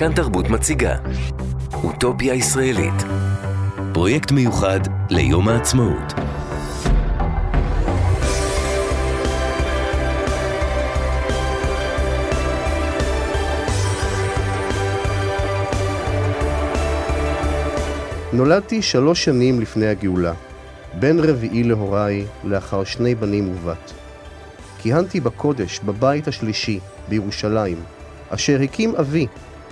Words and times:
כאן 0.00 0.12
תרבות 0.12 0.48
מציגה. 0.48 0.96
אוטופיה 1.84 2.34
ישראלית. 2.34 2.94
פרויקט 3.94 4.32
מיוחד 4.32 4.80
ליום 5.10 5.48
העצמאות. 5.48 6.12
נולדתי 18.32 18.82
שלוש 18.82 19.24
שנים 19.24 19.60
לפני 19.60 19.86
הגאולה, 19.86 20.32
בן 20.98 21.18
רביעי 21.18 21.62
להוריי, 21.62 22.24
לאחר 22.44 22.84
שני 22.84 23.14
בנים 23.14 23.52
ובת. 23.52 23.92
כיהנתי 24.78 25.20
בקודש, 25.20 25.80
בבית 25.84 26.28
השלישי, 26.28 26.80
בירושלים, 27.08 27.76
אשר 28.30 28.60
הקים 28.62 28.94
אבי, 28.96 29.26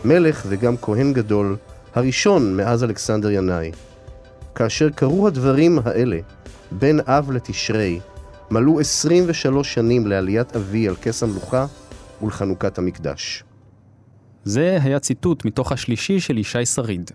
מלך 0.04 0.46
וגם 0.48 0.76
כהן 0.76 1.12
גדול, 1.12 1.56
הראשון 1.94 2.56
מאז 2.56 2.84
אלכסנדר 2.84 3.30
ינאי. 3.30 3.72
כאשר 4.54 4.90
קרו 4.90 5.26
הדברים 5.26 5.78
האלה, 5.84 6.18
בין 6.72 7.00
אב 7.06 7.30
לתשרי, 7.30 8.00
מלאו 8.50 8.80
23 8.80 9.74
שנים 9.74 10.06
לעליית 10.06 10.56
אבי 10.56 10.88
על 10.88 10.94
כס 11.02 11.22
המלוכה 11.22 11.66
ולחנוכת 12.22 12.78
המקדש. 12.78 13.44
זה 14.44 14.78
היה 14.82 14.98
ציטוט 14.98 15.44
מתוך 15.44 15.72
השלישי 15.72 16.20
של 16.20 16.38
ישי 16.38 16.66
שריד. 16.66 17.10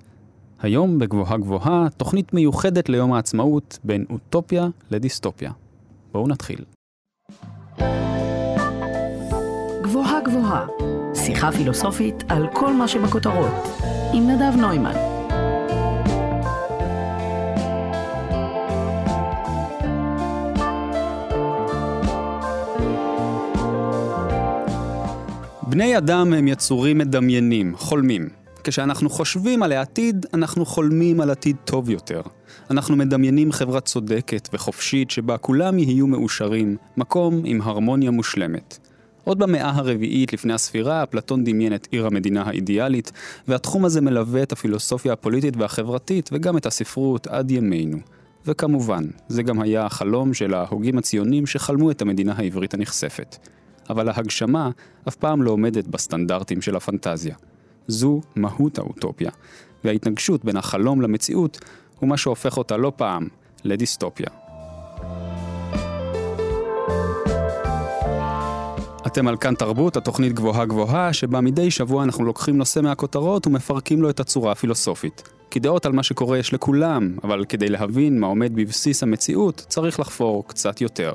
היום 0.62 1.00
בגבוהה 1.00 1.38
גבוהה, 1.38 1.88
תוכנית 1.98 2.34
מיוחדת 2.34 2.90
ליום 2.90 3.14
העצמאות 3.14 3.80
בין 3.84 4.06
אוטופיה 4.10 4.68
לדיסטופיה. 4.92 5.52
בואו 6.12 6.28
נתחיל. 6.28 6.64
גבוהה 9.82 10.20
גבוהה, 10.26 10.66
שיחה 11.16 11.52
פילוסופית 11.52 12.24
על 12.30 12.48
כל 12.54 12.74
מה 12.74 12.88
שבכותרות, 12.88 13.54
עם 14.14 14.30
נדב 14.30 14.56
נוימן. 14.58 14.94
בני 25.68 25.98
אדם 25.98 26.34
הם 26.34 26.48
יצורים 26.48 26.98
מדמיינים, 26.98 27.74
חולמים. 27.76 28.30
כשאנחנו 28.64 29.10
חושבים 29.10 29.64
על 29.64 29.72
העתיד, 29.72 30.26
אנחנו 30.34 30.66
חולמים 30.66 31.22
על 31.22 31.30
עתיד 31.30 31.56
טוב 31.66 31.90
יותר. 31.90 32.22
אנחנו 32.72 32.96
מדמיינים 32.96 33.52
חברה 33.52 33.82
צודקת 33.82 34.50
וחופשית 34.54 35.12
שבה 35.12 35.38
כולם 35.38 35.80
יהיו 35.80 36.08
מאושרים, 36.08 36.78
מקום 36.98 37.42
עם 37.46 37.62
הרמוניה 37.62 38.12
מושלמת. 38.12 38.93
עוד 39.24 39.40
במאה 39.40 39.70
הרביעית 39.70 40.34
לפני 40.34 40.54
הספירה, 40.54 41.04
אפלטון 41.04 41.44
דמיין 41.44 41.76
את 41.76 41.88
עיר 41.92 42.06
המדינה 42.06 42.44
האידיאלית, 42.44 43.12
והתחום 43.48 43.86
הזה 43.86 44.02
מלווה 44.02 44.44
את 44.44 44.52
הפילוסופיה 44.52 45.14
הפוליטית 45.14 45.58
והחברתית 45.58 46.30
וגם 46.34 46.58
את 46.58 46.66
הספרות 46.66 47.28
עד 47.28 47.52
ימינו. 47.52 47.98
וכמובן, 48.46 49.04
זה 49.28 49.44
גם 49.44 49.62
היה 49.62 49.86
החלום 49.86 50.34
של 50.34 50.54
ההוגים 50.54 50.98
הציונים 50.98 51.46
שחלמו 51.46 51.92
את 51.92 52.02
המדינה 52.02 52.34
העברית 52.38 52.74
הנכספת. 52.74 53.38
אבל 53.90 54.10
ההגשמה 54.10 54.70
אף 55.08 55.16
פעם 55.16 55.42
לא 55.42 55.52
עומדת 55.52 55.88
בסטנדרטים 55.88 56.62
של 56.62 56.76
הפנטזיה. 56.76 57.36
זו 57.88 58.22
מהות 58.36 58.78
האוטופיה, 58.78 59.32
וההתנגשות 59.84 60.46
בין 60.46 60.58
החלום 60.58 61.02
למציאות 61.02 61.60
הוא 62.00 62.10
מה 62.10 62.18
שהופך 62.18 62.58
אותה 62.58 62.78
לא 62.78 62.92
פעם 62.96 63.28
לדיסטופיה. 63.64 64.43
אתם 69.14 69.28
על 69.28 69.38
כאן 69.38 69.56
תרבות, 69.56 69.98
התוכנית 69.98 70.34
גבוהה 70.34 70.66
גבוהה, 70.66 71.14
שבה 71.14 71.42
מדי 71.42 71.72
שבוע 71.72 72.04
אנחנו 72.04 72.26
לוקחים 72.26 72.58
נושא 72.58 72.80
מהכותרות 72.80 73.48
ומפרקים 73.48 74.02
לו 74.02 74.10
את 74.10 74.20
הצורה 74.20 74.52
הפילוסופית. 74.52 75.30
כי 75.52 75.60
דעות 75.60 75.86
על 75.86 75.92
מה 75.92 76.04
שקורה 76.04 76.38
יש 76.38 76.54
לכולם, 76.54 77.18
אבל 77.24 77.46
כדי 77.46 77.70
להבין 77.70 78.20
מה 78.20 78.28
עומד 78.28 78.56
בבסיס 78.56 79.04
המציאות, 79.04 79.66
צריך 79.70 80.00
לחפור 80.00 80.48
קצת 80.48 80.82
יותר. 80.82 81.14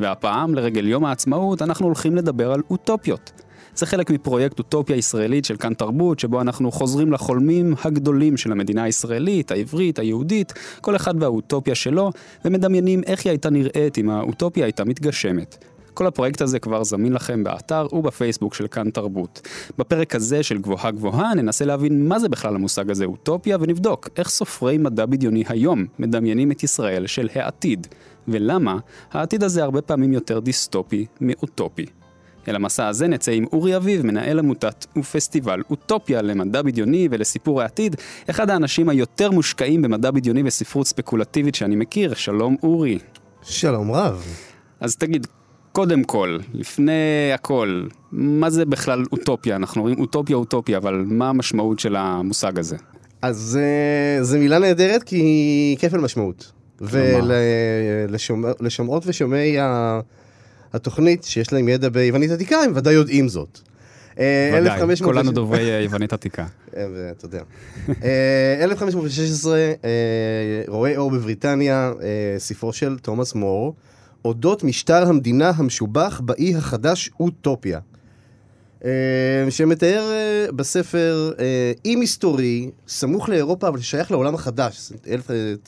והפעם, 0.00 0.54
לרגל 0.54 0.86
יום 0.86 1.04
העצמאות, 1.04 1.62
אנחנו 1.62 1.86
הולכים 1.86 2.16
לדבר 2.16 2.52
על 2.52 2.62
אוטופיות. 2.70 3.32
זה 3.74 3.86
חלק 3.86 4.10
מפרויקט 4.10 4.58
אוטופיה 4.58 4.96
ישראלית 4.96 5.44
של 5.44 5.56
כאן 5.56 5.74
תרבות, 5.74 6.18
שבו 6.18 6.40
אנחנו 6.40 6.72
חוזרים 6.72 7.12
לחולמים 7.12 7.74
הגדולים 7.84 8.36
של 8.36 8.52
המדינה 8.52 8.82
הישראלית, 8.82 9.50
העברית, 9.50 9.98
היהודית, 9.98 10.52
כל 10.80 10.96
אחד 10.96 11.22
והאוטופיה 11.22 11.74
שלו, 11.74 12.10
ומדמיינים 12.44 13.02
איך 13.06 13.24
היא 13.24 13.30
הייתה 13.30 13.50
נראית 13.50 13.98
אם 13.98 14.10
האוטופיה 14.10 14.64
הייתה 14.64 14.84
מתגשמת. 14.84 15.77
כל 15.98 16.06
הפרויקט 16.06 16.42
הזה 16.42 16.58
כבר 16.58 16.84
זמין 16.84 17.12
לכם 17.12 17.44
באתר 17.44 17.86
ובפייסבוק 17.92 18.54
של 18.54 18.66
כאן 18.66 18.90
תרבות. 18.90 19.48
בפרק 19.78 20.14
הזה 20.14 20.42
של 20.42 20.58
גבוהה 20.58 20.90
גבוהה 20.90 21.34
ננסה 21.34 21.64
להבין 21.64 22.08
מה 22.08 22.18
זה 22.18 22.28
בכלל 22.28 22.54
המושג 22.54 22.90
הזה 22.90 23.04
אוטופיה 23.04 23.56
ונבדוק 23.60 24.08
איך 24.16 24.28
סופרי 24.28 24.78
מדע 24.78 25.06
בדיוני 25.06 25.44
היום 25.48 25.84
מדמיינים 25.98 26.52
את 26.52 26.62
ישראל 26.62 27.06
של 27.06 27.28
העתיד, 27.34 27.86
ולמה 28.28 28.78
העתיד 29.12 29.44
הזה 29.44 29.62
הרבה 29.64 29.82
פעמים 29.82 30.12
יותר 30.12 30.38
דיסטופי 30.38 31.06
מאוטופי. 31.20 31.86
אל 32.48 32.56
המסע 32.56 32.88
הזה 32.88 33.08
נצא 33.08 33.32
עם 33.32 33.44
אורי 33.52 33.76
אביב, 33.76 34.06
מנהל 34.06 34.38
עמותת 34.38 34.86
ופסטיבל 34.96 35.62
אוטופיה 35.70 36.22
למדע 36.22 36.62
בדיוני 36.62 37.08
ולסיפור 37.10 37.62
העתיד, 37.62 37.96
אחד 38.30 38.50
האנשים 38.50 38.88
היותר 38.88 39.30
מושקעים 39.30 39.82
במדע 39.82 40.10
בדיוני 40.10 40.42
וספרות 40.44 40.86
ספקולטיבית 40.86 41.54
שאני 41.54 41.76
מכיר. 41.76 42.14
שלום 42.14 42.56
אורי. 42.62 42.98
שלום 43.42 43.92
רב. 43.92 44.24
אז 44.80 44.96
תגיד, 44.96 45.26
קודם 45.78 46.04
כל, 46.04 46.38
לפני 46.54 47.32
הכל, 47.34 47.86
מה 48.12 48.50
זה 48.50 48.64
בכלל 48.64 49.04
אוטופיה? 49.12 49.56
אנחנו 49.56 49.82
רואים 49.82 50.00
אוטופיה 50.00 50.36
אוטופיה, 50.36 50.78
אבל 50.78 51.04
מה 51.06 51.28
המשמעות 51.28 51.78
של 51.78 51.96
המושג 51.96 52.58
הזה? 52.58 52.76
אז 53.22 53.58
uh, 53.60 54.22
זו 54.24 54.38
מילה 54.38 54.58
נהדרת 54.58 55.02
כי 55.02 55.16
היא 55.16 55.76
כפל 55.78 55.98
משמעות. 55.98 56.52
ולשומעות 58.60 59.02
ושומעי 59.06 59.56
התוכנית 60.72 61.24
שיש 61.24 61.52
להם 61.52 61.68
ידע 61.68 61.88
ביוונית 61.88 62.30
עתיקה, 62.30 62.56
הם 62.56 62.72
ודאי 62.74 62.94
יודעים 62.94 63.28
זאת. 63.28 63.58
ודאי, 64.14 64.96
כולנו 65.04 65.32
דוברי 65.32 65.82
יוונית 65.84 66.12
עתיקה. 66.12 66.46
אתה 67.16 67.24
יודע. 67.24 67.42
1516, 68.60 69.58
רואה 70.68 70.96
אור 70.96 71.10
בבריטניה, 71.10 71.92
ספרו 72.38 72.72
של 72.72 72.98
תומאס 72.98 73.34
מור, 73.34 73.74
אודות 74.24 74.64
משטר 74.64 75.08
המדינה 75.08 75.52
המשובח 75.56 76.20
באי 76.24 76.54
החדש 76.54 77.10
אוטופיה. 77.20 77.80
שמתאר 79.50 80.10
בספר 80.56 81.32
אי 81.84 81.96
מסתורי, 81.96 82.70
סמוך 82.88 83.28
לאירופה, 83.28 83.68
אבל 83.68 83.80
שייך 83.80 84.10
לעולם 84.10 84.34
החדש. 84.34 84.92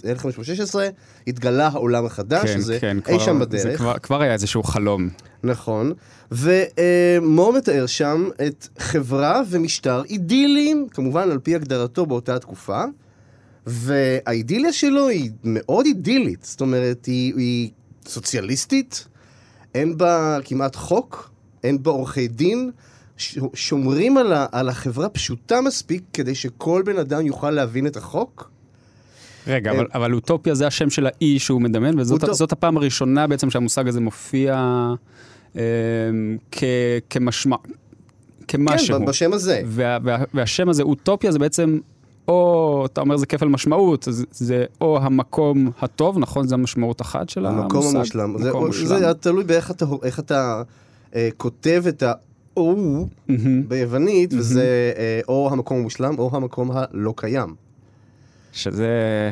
1516 0.04 0.88
התגלה 1.26 1.68
העולם 1.68 2.06
החדש, 2.06 2.50
כן, 2.50 2.60
זה 2.60 2.78
כן, 2.80 2.96
אי 2.96 3.02
כבר, 3.02 3.18
שם 3.18 3.38
בדרך. 3.38 3.62
זה 3.62 3.76
כבר, 3.76 3.98
כבר 3.98 4.22
היה 4.22 4.32
איזשהו 4.32 4.62
חלום. 4.62 5.08
נכון, 5.44 5.92
ומור 6.32 7.52
מתאר 7.52 7.86
שם 7.86 8.28
את 8.46 8.68
חברה 8.78 9.42
ומשטר 9.50 10.02
אידיליים, 10.10 10.86
כמובן 10.90 11.30
על 11.30 11.38
פי 11.38 11.54
הגדרתו 11.54 12.06
באותה 12.06 12.38
תקופה, 12.38 12.84
והאידיליה 13.66 14.72
שלו 14.72 15.08
היא 15.08 15.30
מאוד 15.44 15.86
אידילית, 15.86 16.44
זאת 16.44 16.60
אומרת, 16.60 17.06
היא, 17.06 17.34
היא 17.36 17.70
סוציאליסטית, 18.06 19.06
אין 19.74 19.98
בה 19.98 20.38
כמעט 20.44 20.76
חוק, 20.76 21.30
אין 21.64 21.82
בה 21.82 21.90
עורכי 21.90 22.28
דין, 22.28 22.70
שומרים 23.54 24.16
על, 24.18 24.32
ה- 24.32 24.46
על 24.52 24.68
החברה 24.68 25.08
פשוטה 25.08 25.60
מספיק 25.60 26.02
כדי 26.12 26.34
שכל 26.34 26.82
בן 26.86 26.98
אדם 26.98 27.26
יוכל 27.26 27.50
להבין 27.50 27.86
את 27.86 27.96
החוק. 27.96 28.50
רגע, 29.46 29.70
אה, 29.70 29.76
אבל, 29.76 29.86
אבל 29.94 30.14
אוטופיה 30.14 30.54
זה 30.54 30.66
השם 30.66 30.90
של 30.90 31.06
האי 31.06 31.38
שהוא 31.38 31.60
מדמיין, 31.62 31.98
וזאת 31.98 32.24
אוטופ- 32.24 32.52
הפעם 32.52 32.76
הראשונה 32.76 33.26
בעצם 33.26 33.50
שהמושג 33.50 33.88
הזה 33.88 34.00
מופיע 34.00 34.54
אה, 35.56 35.62
כ, 36.52 36.64
כמשמע, 37.10 37.56
כמשהו. 38.48 38.98
כן, 38.98 39.04
בשם 39.04 39.32
הזה. 39.32 39.62
וה, 39.66 39.98
וה, 40.04 40.24
והשם 40.34 40.68
הזה, 40.68 40.82
אוטופיה, 40.82 41.32
זה 41.32 41.38
בעצם, 41.38 41.78
או, 42.30 42.86
אתה 42.86 43.00
אומר 43.00 43.16
זה 43.16 43.26
כפל 43.26 43.48
משמעות, 43.48 44.06
זה, 44.10 44.24
זה 44.30 44.64
או 44.80 44.98
המקום 44.98 45.70
הטוב, 45.80 46.18
נכון? 46.18 46.48
זו 46.48 46.54
המשמעות 46.54 47.00
אחת 47.00 47.28
של 47.28 47.46
המושג. 47.46 47.62
המקום 47.62 47.96
המושלם. 47.96 48.38
זה, 48.38 48.52
מושלם. 48.52 48.86
זה 48.86 49.14
תלוי 49.14 49.44
באיך 49.44 49.70
אתה, 49.70 49.84
איך 50.02 50.18
אתה 50.20 50.62
אה, 51.14 51.28
כותב 51.36 51.84
את 51.88 52.02
ה-O 52.02 52.60
מהמם. 52.60 53.68
ביוונית, 53.68 54.34
וזה 54.34 54.92
אה, 54.96 55.20
או 55.28 55.48
המקום 55.52 55.78
המושלם 55.78 56.18
או 56.18 56.30
המקום 56.32 56.70
הלא 56.72 57.14
קיים. 57.16 57.54
שזה 58.52 59.30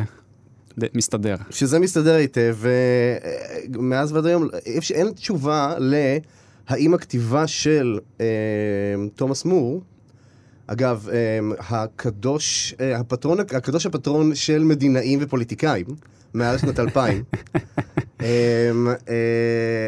מסתדר. 0.94 1.36
שזה 1.50 1.78
מסתדר 1.78 2.14
היטב, 2.14 2.56
ומאז 3.68 4.12
ועד 4.12 4.26
היום 4.26 4.48
אין 4.94 5.10
תשובה 5.10 5.74
להאם 5.78 6.94
הכתיבה 6.94 7.46
של 7.46 7.98
אה, 8.20 8.26
תומאס 9.14 9.44
מור, 9.44 9.82
אגב, 10.70 11.08
אה, 11.12 11.38
הקדוש, 11.58 12.74
אה, 12.80 12.96
הפטרון, 12.96 13.40
הקדוש 13.40 13.86
הפטרון 13.86 14.34
של 14.34 14.64
מדינאים 14.64 15.18
ופוליטיקאים, 15.22 15.86
מעל 16.34 16.58
שנת 16.58 16.78
2000, 16.78 17.24
אה, 18.20 18.26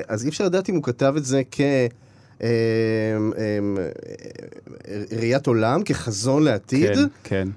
אז 0.08 0.24
אי 0.24 0.28
אפשר 0.28 0.44
לדעת 0.44 0.68
אם 0.70 0.74
הוא 0.74 0.82
כתב 0.82 1.14
את 1.16 1.24
זה 1.24 1.42
כ... 1.50 1.60
כראיית 5.08 5.46
עולם, 5.46 5.82
כחזון 5.82 6.42
לעתיד, 6.42 6.94
כן, 6.94 7.04
כן. 7.24 7.48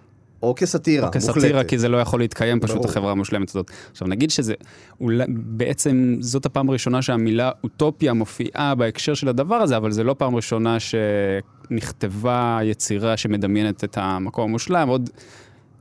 או 0.43 0.55
כסאטירה, 0.55 1.07
או 1.07 1.11
כסאטירה, 1.11 1.47
מוחלטת. 1.47 1.69
כי 1.69 1.77
זה 1.77 1.89
לא 1.89 1.97
יכול 1.97 2.19
להתקיים 2.19 2.59
פשוט 2.59 2.75
ברור. 2.75 2.89
החברה 2.89 3.11
המושלמת 3.11 3.49
הזאת. 3.49 3.71
עכשיו 3.91 4.07
נגיד 4.07 4.29
שזה, 4.29 4.53
אולי, 5.01 5.25
בעצם 5.29 6.15
זאת 6.19 6.45
הפעם 6.45 6.69
הראשונה 6.69 7.01
שהמילה 7.01 7.51
אוטופיה 7.63 8.13
מופיעה 8.13 8.75
בהקשר 8.75 9.13
של 9.13 9.27
הדבר 9.27 9.55
הזה, 9.55 9.77
אבל 9.77 9.91
זה 9.91 10.03
לא 10.03 10.15
פעם 10.17 10.35
ראשונה 10.35 10.77
שנכתבה 10.79 12.59
יצירה 12.63 13.17
שמדמיינת 13.17 13.83
את 13.83 13.97
המקום 14.01 14.49
המושלם. 14.49 14.87
עוד 14.87 15.09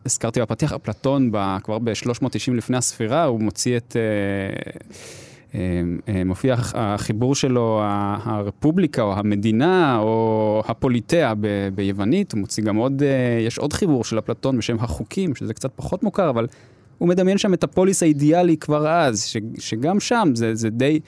הזכרתי 0.06 0.40
בפתיח, 0.40 0.72
אפלטון 0.72 1.30
כבר 1.62 1.78
ב-390 1.78 2.52
לפני 2.54 2.76
הספירה, 2.76 3.24
הוא 3.24 3.40
מוציא 3.40 3.76
את... 3.76 3.96
אה, 5.54 5.60
אה, 6.08 6.24
מופיע 6.24 6.56
החיבור 6.74 7.34
שלו, 7.34 7.80
הרפובליקה 8.22 9.02
או 9.02 9.14
המדינה 9.14 9.98
או 9.98 10.62
הפוליטאה 10.66 11.34
ב- 11.34 11.68
ביוונית, 11.74 12.32
הוא 12.32 12.40
מוציא 12.40 12.62
גם 12.62 12.76
עוד, 12.76 13.02
אה, 13.02 13.40
יש 13.46 13.58
עוד 13.58 13.72
חיבור 13.72 14.04
של 14.04 14.18
אפלטון 14.18 14.58
בשם 14.58 14.76
החוקים, 14.80 15.34
שזה 15.34 15.54
קצת 15.54 15.70
פחות 15.76 16.02
מוכר, 16.02 16.30
אבל 16.30 16.46
הוא 16.98 17.08
מדמיין 17.08 17.38
שם 17.38 17.54
את 17.54 17.64
הפוליס 17.64 18.02
האידיאלי 18.02 18.56
כבר 18.56 18.88
אז, 18.88 19.24
ש- 19.24 19.36
שגם 19.58 20.00
שם 20.00 20.30
זה, 20.34 20.54
זה 20.54 20.70
די... 20.70 21.00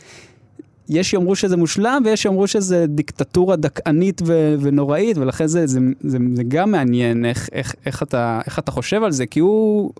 יש 0.88 1.10
שיאמרו 1.10 1.36
שזה 1.36 1.56
מושלם 1.56 2.02
ויש 2.04 2.22
שיאמרו 2.22 2.46
שזה 2.46 2.86
דיקטטורה 2.88 3.56
דכאנית 3.56 4.22
ו- 4.26 4.54
ונוראית, 4.60 5.18
ולכן 5.18 5.46
זה, 5.46 5.66
זה, 5.66 5.80
זה, 6.00 6.18
זה 6.34 6.42
גם 6.48 6.70
מעניין 6.70 7.24
איך, 7.24 7.48
איך, 7.52 7.74
איך, 7.86 8.02
אתה, 8.02 8.40
איך 8.46 8.58
אתה 8.58 8.70
חושב 8.70 9.02
על 9.02 9.12
זה, 9.12 9.26
כי 9.26 9.40
הוא, 9.40 9.92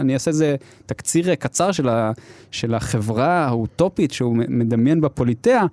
אני 0.00 0.14
אעשה 0.14 0.30
איזה 0.30 0.56
תקציר 0.86 1.34
קצר 1.34 1.72
של, 1.72 1.88
ה, 1.88 2.12
של 2.50 2.74
החברה 2.74 3.46
האוטופית 3.46 4.12
שהוא 4.12 4.36
מדמיין 4.48 5.00
בפוליטאה. 5.00 5.64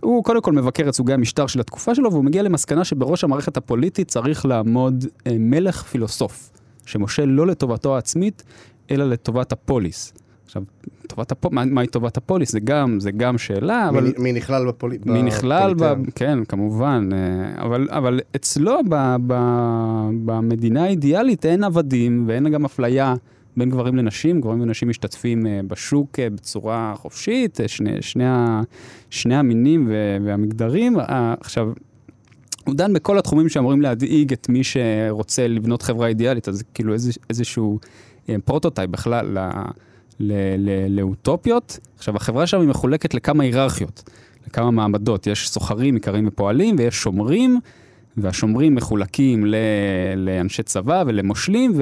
הוא 0.00 0.24
קודם 0.24 0.42
כל 0.42 0.52
מבקר 0.52 0.88
את 0.88 0.94
סוגי 0.94 1.12
המשטר 1.12 1.46
של 1.46 1.60
התקופה 1.60 1.94
שלו, 1.94 2.12
והוא 2.12 2.24
מגיע 2.24 2.42
למסקנה 2.42 2.84
שבראש 2.84 3.24
המערכת 3.24 3.56
הפוליטית 3.56 4.08
צריך 4.08 4.46
לעמוד 4.46 5.04
אה, 5.26 5.36
מלך 5.38 5.82
פילוסוף, 5.82 6.50
שמושל 6.86 7.24
לא 7.24 7.46
לטובתו 7.46 7.94
העצמית, 7.94 8.42
אלא 8.90 9.08
לטובת 9.08 9.52
הפוליס. 9.52 10.12
עכשיו, 10.44 10.62
טובת 11.06 11.32
הפ... 11.32 11.52
מה, 11.52 11.64
מהי 11.64 11.86
טובת 11.86 12.16
הפוליס? 12.16 12.52
זה 12.52 12.60
גם, 12.60 13.00
זה 13.00 13.10
גם 13.10 13.38
שאלה, 13.38 13.88
אבל... 13.88 14.04
מי, 14.04 14.12
מי 14.18 14.32
נכלל 14.32 14.66
בפולי... 14.68 14.98
מי 15.06 15.22
נכלל, 15.22 15.74
ב... 15.78 15.94
כן, 16.14 16.44
כמובן, 16.44 17.08
אה, 17.12 17.64
אבל, 17.64 17.88
אבל 17.90 18.20
אצלו, 18.36 18.78
ב... 18.88 19.16
ב... 19.26 19.34
במדינה 20.24 20.84
האידיאלית, 20.84 21.46
אין 21.46 21.64
עבדים 21.64 22.24
ואין 22.26 22.48
גם 22.48 22.64
אפליה 22.64 23.14
בין 23.60 23.70
גברים 23.70 23.96
לנשים. 23.96 24.40
גברים 24.40 24.60
ונשים 24.60 24.88
משתתפים 24.88 25.46
אה, 25.46 25.60
בשוק 25.66 26.18
אה, 26.18 26.30
בצורה 26.30 26.94
חופשית, 26.96 27.60
אה, 27.60 27.68
שני, 27.68 28.02
שני. 28.02 28.24
שני 29.10 29.36
המינים. 29.36 29.90
והמגדרים. 30.24 30.96
עכשיו, 31.40 31.68
הוא 32.64 32.74
דן 32.74 32.92
בכל 32.92 33.18
התחומים 33.18 33.48
שאמורים 33.48 33.82
להדאיג 33.82 34.32
את 34.32 34.48
מי 34.48 34.64
שרוצה 34.64 35.48
לבנות 35.48 35.82
חברה 35.82 36.08
אידיאלית, 36.08 36.48
אז 36.48 36.62
כאילו 36.74 36.92
איזה, 36.92 37.12
איזשהו 37.30 37.78
prototype 38.44 38.90
בכלל 38.90 39.38
ל, 39.38 39.50
ל, 40.20 40.32
ל, 40.58 40.98
לאוטופיות. 41.00 41.78
עכשיו, 41.98 42.16
החברה 42.16 42.46
שם 42.46 42.60
היא 42.60 42.68
מחולקת 42.68 43.14
לכמה 43.14 43.44
היררכיות, 43.44 44.10
לכמה 44.46 44.70
מעמדות. 44.70 45.26
יש 45.26 45.48
סוחרים, 45.48 45.96
איכרים 45.96 46.28
ופועלים, 46.28 46.76
ויש 46.78 46.94
שומרים, 46.94 47.60
והשומרים 48.16 48.74
מחולקים 48.74 49.46
ל, 49.46 49.54
לאנשי 50.16 50.62
צבא 50.62 51.04
ולמושלים, 51.06 51.72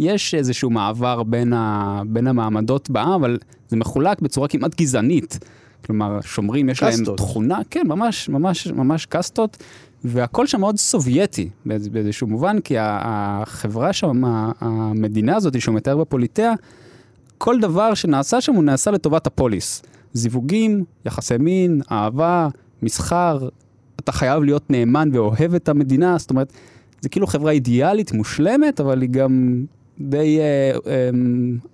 ויש 0.00 0.34
איזשהו 0.34 0.70
מעבר 0.70 1.22
בין, 1.22 1.52
ה, 1.52 2.02
בין 2.06 2.26
המעמדות 2.26 2.90
בעם, 2.90 3.08
אבל 3.12 3.38
זה 3.68 3.76
מחולק 3.76 4.20
בצורה 4.20 4.48
כמעט 4.48 4.80
גזענית. 4.80 5.38
כלומר, 5.84 6.20
שומרים 6.20 6.68
יש 6.68 6.82
להם 6.82 6.92
קסטות. 6.92 7.16
תכונה, 7.16 7.58
כן, 7.70 7.82
ממש, 7.86 8.28
ממש, 8.28 8.66
ממש 8.66 9.06
קסטות, 9.06 9.56
והכל 10.04 10.46
שם 10.46 10.60
מאוד 10.60 10.76
סובייטי 10.78 11.48
באיז- 11.66 11.88
באיזשהו 11.88 12.26
מובן, 12.26 12.60
כי 12.60 12.74
החברה 12.78 13.92
שם, 13.92 14.22
המדינה 14.60 15.36
הזאת 15.36 15.60
שהוא 15.60 15.74
מתאר 15.74 15.96
בפוליטאה, 15.96 16.52
כל 17.38 17.60
דבר 17.60 17.94
שנעשה 17.94 18.40
שם 18.40 18.54
הוא 18.54 18.64
נעשה 18.64 18.90
לטובת 18.90 19.26
הפוליס. 19.26 19.82
זיווגים, 20.12 20.84
יחסי 21.06 21.36
מין, 21.38 21.80
אהבה, 21.92 22.48
מסחר, 22.82 23.48
אתה 24.00 24.12
חייב 24.12 24.42
להיות 24.42 24.70
נאמן 24.70 25.08
ואוהב 25.12 25.54
את 25.54 25.68
המדינה, 25.68 26.18
זאת 26.18 26.30
אומרת, 26.30 26.52
זה 27.00 27.08
כאילו 27.08 27.26
חברה 27.26 27.52
אידיאלית, 27.52 28.12
מושלמת, 28.12 28.80
אבל 28.80 29.02
היא 29.02 29.10
גם 29.10 29.64
די 30.00 30.38
אה, 30.40 30.72
אה, 30.86 31.10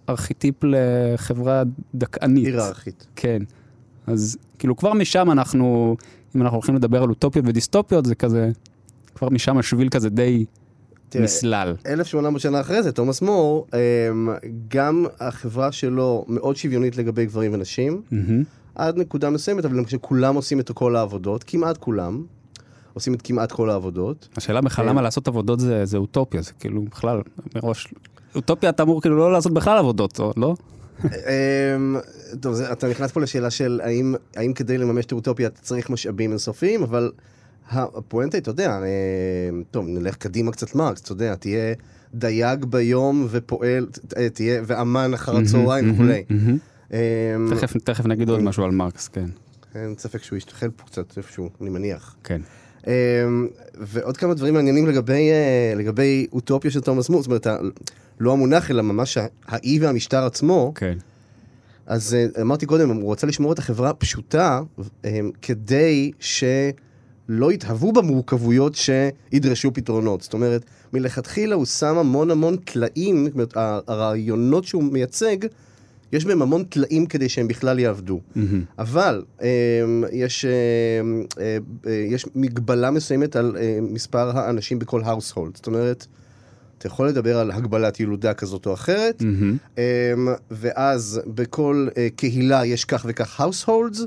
ארכיטיפ 0.08 0.54
לחברה 0.62 1.62
דכאנית. 1.94 2.46
היררכית. 2.46 3.06
כן. 3.16 3.42
אז 4.06 4.36
כאילו 4.58 4.76
כבר 4.76 4.92
משם 4.92 5.30
אנחנו, 5.30 5.96
אם 6.36 6.42
אנחנו 6.42 6.56
הולכים 6.56 6.74
לדבר 6.74 7.02
על 7.02 7.08
אוטופיות 7.08 7.46
ודיסטופיות, 7.48 8.06
זה 8.06 8.14
כזה, 8.14 8.50
כבר 9.14 9.28
משם 9.28 9.58
השביל 9.58 9.88
כזה 9.88 10.10
די 10.10 10.44
תראה, 11.08 11.24
נסלל. 11.24 11.74
1800 11.86 12.40
שנה 12.40 12.60
אחרי 12.60 12.82
זה, 12.82 12.92
תומאס 12.92 13.22
מור, 13.22 13.66
אמ, 13.74 14.28
גם 14.68 15.06
החברה 15.20 15.72
שלו 15.72 16.24
מאוד 16.28 16.56
שוויונית 16.56 16.96
לגבי 16.96 17.26
גברים 17.26 17.54
ונשים, 17.54 18.02
מהמם. 18.10 18.42
עד 18.74 18.98
נקודה 18.98 19.30
מסוימת, 19.30 19.64
אבל 19.64 19.76
למשל 19.76 19.98
כולם 20.00 20.34
עושים 20.34 20.60
את 20.60 20.70
כל 20.70 20.96
העבודות, 20.96 21.44
כמעט 21.44 21.76
כולם, 21.76 22.24
עושים 22.94 23.14
את 23.14 23.22
כמעט 23.22 23.52
כל 23.52 23.70
העבודות. 23.70 24.28
השאלה 24.36 24.60
בכלל 24.60 24.84
כן. 24.84 24.88
למה 24.90 25.02
לעשות 25.02 25.28
עבודות 25.28 25.60
זה, 25.60 25.84
זה 25.84 25.96
אוטופיה, 25.96 26.42
זה 26.42 26.52
כאילו 26.60 26.82
בכלל 26.82 27.20
מראש, 27.54 27.94
אוטופיה 28.34 28.70
אתה 28.70 28.82
אמור 28.82 29.02
כאילו 29.02 29.16
לא 29.16 29.32
לעשות 29.32 29.54
בכלל 29.54 29.78
עבודות, 29.78 30.18
לא? 30.36 30.54
אמ, 31.04 31.96
טוב, 32.40 32.60
אתה 32.60 32.88
נכנס 32.88 33.12
פה 33.12 33.20
לשאלה 33.20 33.50
של 33.50 33.80
האם, 33.84 34.14
האם 34.36 34.52
כדי 34.52 34.78
לממש 34.78 35.04
את 35.04 35.12
האוטופיה 35.12 35.46
אתה 35.48 35.60
צריך 35.60 35.90
משאבים 35.90 36.30
אינסופיים, 36.30 36.82
אבל 36.82 37.12
הפואנטה, 37.70 38.38
אתה 38.38 38.50
יודע, 38.50 38.80
טוב, 39.70 39.84
נלך 39.88 40.16
קדימה 40.16 40.52
קצת 40.52 40.74
מרקס, 40.74 41.00
אתה 41.00 41.12
יודע, 41.12 41.34
תהיה 41.34 41.74
דייג 42.14 42.64
ביום 42.64 43.26
ופועל, 43.30 43.86
ת- 44.08 44.14
תהיה, 44.18 44.62
ואמן 44.66 45.14
אחר 45.14 45.36
הצהריים 45.36 45.92
וכולי. 45.94 46.24
אמ, 46.92 46.96
תכף 47.84 48.06
נגיד 48.06 48.28
עוד 48.28 48.40
משהו 48.40 48.64
על 48.64 48.70
מרקס, 48.70 49.08
כן. 49.08 49.26
אין 49.74 49.94
ספק 49.98 50.22
שהוא 50.22 50.36
ישתחל 50.36 50.70
פה 50.76 50.84
קצת 50.86 51.16
איפשהו, 51.16 51.50
אני 51.60 51.70
מניח. 51.70 52.16
כן. 52.24 52.40
אמ, 52.86 53.48
ועוד 53.74 54.16
כמה 54.16 54.34
דברים 54.34 54.54
מעניינים 54.54 54.86
לגבי, 54.86 55.30
אה, 55.30 55.74
לגבי 55.76 56.26
אוטופיה 56.32 56.70
של 56.70 56.80
תומאס 56.80 57.08
מור, 57.08 57.22
זאת 57.22 57.26
אומרת, 57.26 57.46
לא 58.20 58.32
המונח, 58.32 58.70
אלא 58.70 58.82
ממש 58.82 59.18
האי 59.46 59.78
והמשטר 59.78 60.24
עצמו. 60.24 60.72
כן. 60.74 60.98
אז 61.86 62.14
אה, 62.14 62.42
אמרתי 62.42 62.66
קודם, 62.66 62.90
הוא 62.90 63.04
רוצה 63.04 63.26
לשמור 63.26 63.52
את 63.52 63.58
החברה 63.58 63.92
פשוטה, 63.94 64.60
אמ, 65.04 65.30
כדי 65.42 66.12
שלא 66.20 67.52
יתהוו 67.52 67.92
במורכבויות 67.92 68.74
שידרשו 68.74 69.72
פתרונות. 69.74 70.22
זאת 70.22 70.32
אומרת, 70.32 70.64
מלכתחילה 70.92 71.54
הוא 71.54 71.64
שם 71.64 71.98
המון 71.98 72.30
המון 72.30 72.56
טלאים, 72.56 73.24
זאת 73.24 73.34
אומרת, 73.34 73.56
הרעיונות 73.88 74.64
שהוא 74.64 74.82
מייצג, 74.82 75.36
יש 76.12 76.24
בהם 76.24 76.42
המון 76.42 76.64
טלאים 76.64 77.06
כדי 77.06 77.28
שהם 77.28 77.48
בכלל 77.48 77.78
יעבדו. 77.78 78.20
מהמם. 78.34 78.64
אבל 78.78 79.24
אמ, 79.42 79.46
יש, 80.12 80.44
אמ, 80.44 81.22
אה, 81.40 81.58
אה, 81.86 81.92
יש 81.92 82.26
מגבלה 82.34 82.90
מסוימת 82.90 83.36
על 83.36 83.56
אה, 83.60 83.78
מספר 83.80 84.38
האנשים 84.38 84.78
בכל 84.78 85.02
household. 85.02 85.50
זאת 85.54 85.66
אומרת, 85.66 86.06
אתה 86.78 86.86
יכול 86.86 87.08
לדבר 87.08 87.38
על 87.38 87.50
הגבלת 87.50 88.00
ילודה 88.00 88.34
כזאת 88.34 88.66
או 88.66 88.74
אחרת. 88.74 89.22
אמ, 89.78 89.82
ואז 90.50 91.20
בכל 91.26 91.88
אה, 91.96 92.08
קהילה 92.16 92.66
יש 92.66 92.84
כך 92.84 93.06
וכך 93.08 93.40
households, 93.40 94.00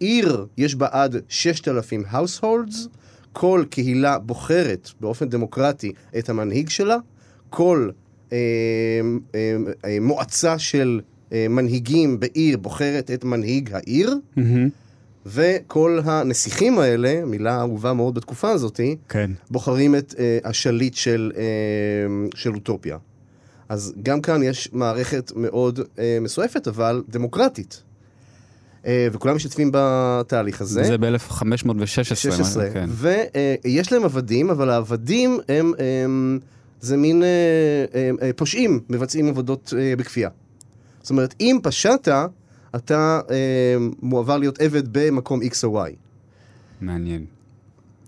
עיר 0.00 0.46
יש 0.56 0.74
בה 0.74 0.88
עד 0.90 1.16
6,000 1.28 2.04
households, 2.12 2.88
כל 3.32 3.64
קהילה 3.70 4.18
בוחרת 4.18 4.90
באופן 5.00 5.28
דמוקרטי 5.28 5.92
את 6.18 6.28
המנהיג 6.28 6.68
שלה, 6.68 6.96
כל 7.50 7.90
אה, 8.32 8.38
אה, 9.34 9.56
אה, 9.84 9.98
מועצה 10.00 10.58
של 10.58 11.00
מנהיגים 11.50 12.20
בעיר 12.20 12.56
בוחרת 12.56 13.10
את 13.10 13.24
מנהיג 13.24 13.70
העיר, 13.72 14.14
מהמם. 14.36 14.68
וכל 15.26 16.00
הנסיכים 16.04 16.78
האלה, 16.78 17.24
מילה 17.26 17.60
אהובה 17.60 17.92
מאוד 17.92 18.14
בתקופה 18.14 18.50
הזאתי, 18.50 18.96
כן. 19.08 19.30
בוחרים 19.50 19.96
את 19.96 20.14
אה, 20.18 20.38
השליט 20.44 20.94
של, 20.94 21.32
אה, 21.36 21.42
של 22.34 22.54
אוטופיה. 22.54 22.98
אז 23.68 23.94
גם 24.02 24.20
כאן 24.20 24.42
יש 24.42 24.68
מערכת 24.72 25.32
מאוד 25.36 25.80
אה, 25.98 26.18
מסועפת, 26.20 26.68
אבל 26.68 27.02
דמוקרטית. 27.08 27.82
אה, 28.86 29.08
וכולם 29.12 29.36
משתתפים 29.36 29.70
בתהליך 29.72 30.60
הזה. 30.60 30.84
זה 30.84 30.98
ב-1516. 30.98 32.14
16. 32.14 32.70
כן. 32.70 32.88
ויש 32.90 33.92
להם 33.92 34.04
עבדים, 34.04 34.50
אבל 34.50 34.70
העבדים 34.70 35.38
הם, 35.48 35.72
הם 35.78 36.38
זה 36.80 36.96
מין 36.96 37.22
אה, 37.22 37.28
אה, 37.94 38.10
אה, 38.22 38.30
פושעים, 38.36 38.80
מבצעים 38.88 39.28
עבודות 39.28 39.74
אה, 39.78 39.94
בכפייה. 39.98 40.28
זאת 41.02 41.10
אומרת, 41.10 41.34
אם 41.40 41.58
פשעת, 41.62 42.08
אתה 42.76 43.20
אה, 43.30 43.76
מועבר 44.02 44.38
להיות 44.38 44.60
עבד 44.60 44.82
במקום 44.92 45.40
X 45.42 45.64
או 45.64 45.86
Y. 45.86 45.90
מעניין. 46.80 47.24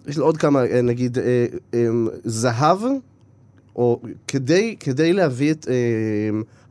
יש 0.07 0.19
לו 0.19 0.25
עוד 0.25 0.37
כמה, 0.37 0.65
אה, 0.65 0.83
נגיד, 0.83 1.19
אה, 1.19 1.47
אה, 1.75 1.89
זהב, 2.25 2.79
או 3.77 4.01
כדי, 4.29 4.77
כדי 4.81 5.13
להביא 5.13 5.51
את 5.53 5.69
אה, 5.69 5.75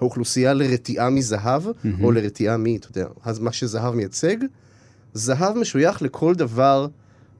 האוכלוסייה 0.01 0.53
לרתיעה 0.53 1.09
מזהב, 1.09 1.63
מהמם. 1.83 2.03
או 2.03 2.11
לרתיעה 2.11 2.57
מ, 2.57 2.75
אתה 2.75 2.87
יודע, 2.89 3.07
אז 3.23 3.39
מה 3.39 3.51
שזהב 3.51 3.95
מייצג, 3.95 4.37
זהב 5.13 5.57
משוייך 5.57 6.01
לכל 6.01 6.35
דבר 6.35 6.87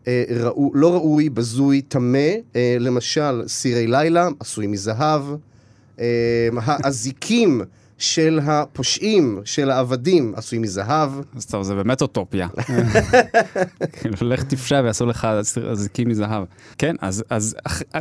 אה, 0.08 0.24
ראו, 0.30 0.72
לא 0.74 0.94
ראוי, 0.94 1.30
בזוי, 1.30 1.82
טמא, 1.82 2.30
אה, 2.56 2.78
למשל 2.80 3.44
סירי 3.48 3.88
לילה, 3.88 4.28
עשויים 4.40 4.72
מזהב, 4.72 5.22
אה, 6.00 6.50
האזיקים 6.56 7.62
של 7.98 8.40
הפושעים, 8.44 9.42
של 9.46 9.70
העבדים, 9.70 10.34
עשויים 10.36 10.62
מזהב. 10.62 11.12
אז 11.36 11.46
טוב, 11.46 11.64
זה 11.64 11.76
באמת 11.76 12.02
אוטופיה. 12.02 12.48
כאילו, 14.00 14.16
לך 14.22 14.44
תפשע 14.44 14.82
ויעשו 14.84 15.06
לך 15.06 15.28
אזיקים 15.72 16.10
מזהב. 16.10 16.44
כן, 16.78 16.96
אז, 17.02 17.24
אז 17.30 17.56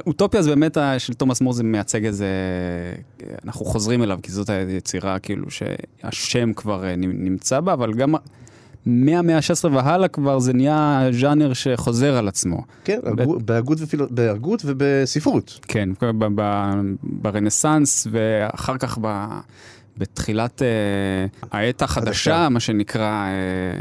אוטופיה 0.06 0.42
זה 0.42 0.50
באמת, 0.50 0.78
של 0.98 1.14
תומאס 1.14 1.40
מור 1.40 1.52
זה 1.52 1.64
מייצג 1.64 2.04
איזה, 2.04 2.26
אנחנו 3.44 3.64
חוזרים 3.64 4.02
אליו, 4.02 4.18
כי 4.22 4.32
זאת 4.32 4.50
היצירה 4.50 5.18
כאילו 5.18 5.46
שהשם 5.50 6.52
כבר 6.52 6.84
אה, 6.84 6.94
נמצא 6.96 7.60
בה, 7.60 7.72
אבל 7.72 7.94
גם 7.94 8.14
מהמאה 8.86 9.36
ה-16 9.36 9.68
והלאה 9.72 10.08
כבר 10.08 10.38
זה 10.38 10.52
נהיה 10.52 11.08
ז'אנר 11.12 11.52
שחוזר 11.52 12.16
על 12.16 12.28
עצמו. 12.28 12.62
כן, 12.84 12.98
בהגות, 13.44 13.78
ופיל... 13.80 14.00
בהגות 14.10 14.62
ובספרות. 14.64 15.58
כן, 15.68 15.88
ברנסאנס 17.02 18.06
ואחר 18.10 18.78
כך 18.78 18.98
ב... 19.00 19.26
בתחילת 19.96 20.62
uh, 20.62 21.46
העת 21.52 21.82
החדשה, 21.82 22.48
מה 22.48 22.60
שנקרא, 22.60 23.26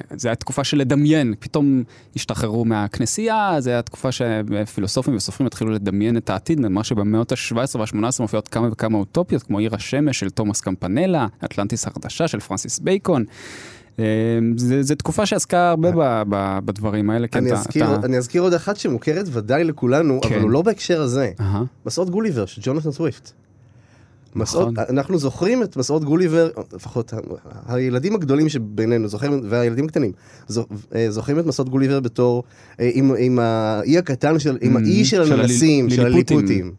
uh, 0.09 0.13
זה 0.17 0.29
הייתה 0.29 0.39
תקופה 0.39 0.63
של 0.63 0.77
לדמיין, 0.77 1.33
פתאום 1.39 1.83
השתחררו 2.15 2.65
מהכנסייה, 2.65 3.55
זו 3.59 3.69
הייתה 3.69 3.81
תקופה 3.81 4.09
שפילוסופים 4.11 5.15
וסופרים 5.15 5.47
התחילו 5.47 5.71
לדמיין 5.71 6.17
את 6.17 6.29
העתיד, 6.29 6.59
מה 6.59 6.83
שבמאות 6.83 7.31
ה-17 7.31 7.77
וה-18 7.79 7.95
מופיעות 8.19 8.47
כמה 8.47 8.67
וכמה 8.71 8.97
אוטופיות, 8.97 9.43
כמו 9.43 9.59
עיר 9.59 9.75
השמש 9.75 10.19
של 10.19 10.29
תומאס 10.29 10.61
קמפנלה, 10.61 11.27
אטלנטיס 11.45 11.87
החדשה 11.87 12.27
של 12.27 12.39
פרנסיס 12.39 12.79
בייקון. 12.79 13.25
זו 14.81 14.95
תקופה 14.95 15.25
שעסקה 15.25 15.69
הרבה 15.69 15.91
ב, 15.91 16.23
ב, 16.29 16.59
בדברים 16.65 17.09
האלה. 17.09 17.27
כן, 17.27 17.39
אני, 17.39 17.53
אזכיר, 17.53 17.95
אתה... 17.95 18.05
אני 18.05 18.17
אזכיר 18.17 18.41
עוד 18.41 18.53
אחת 18.53 18.77
שמוכרת 18.77 19.25
ודאי 19.31 19.63
לכולנו, 19.63 20.21
כן. 20.21 20.33
אבל 20.33 20.41
הוא 20.41 20.49
לא 20.49 20.61
בהקשר 20.61 21.01
הזה. 21.01 21.31
Uh-huh. 21.37 21.43
מסעות 21.85 22.09
גוליבר 22.09 22.45
של 22.45 22.61
ג'ונתן 22.63 22.91
סוויפט. 22.91 23.31
מסעות, 24.35 24.73
נכון. 24.73 24.85
אנחנו 24.89 25.17
זוכרים 25.17 25.63
את 25.63 25.77
מסעות 25.77 26.03
גוליבר, 26.03 26.49
לפחות 26.73 27.13
הילדים 27.67 28.15
הגדולים 28.15 28.49
שבינינו 28.49 29.07
זוכרים, 29.07 29.41
והילדים 29.49 29.85
הקטנים, 29.85 30.11
אה, 30.95 31.11
זוכרים 31.11 31.39
את 31.39 31.45
מסעות 31.45 31.69
גוליבר 31.69 31.99
בתור, 31.99 32.43
אה, 32.79 32.89
עם, 32.93 33.11
עם 33.19 33.39
האי 33.39 33.97
הקטן, 33.97 34.39
של, 34.39 34.57
עם 34.61 34.77
האי 34.77 35.05
של 35.05 35.33
הננסים, 35.33 35.89
של 35.89 36.05
הליפוטים. 36.05 36.73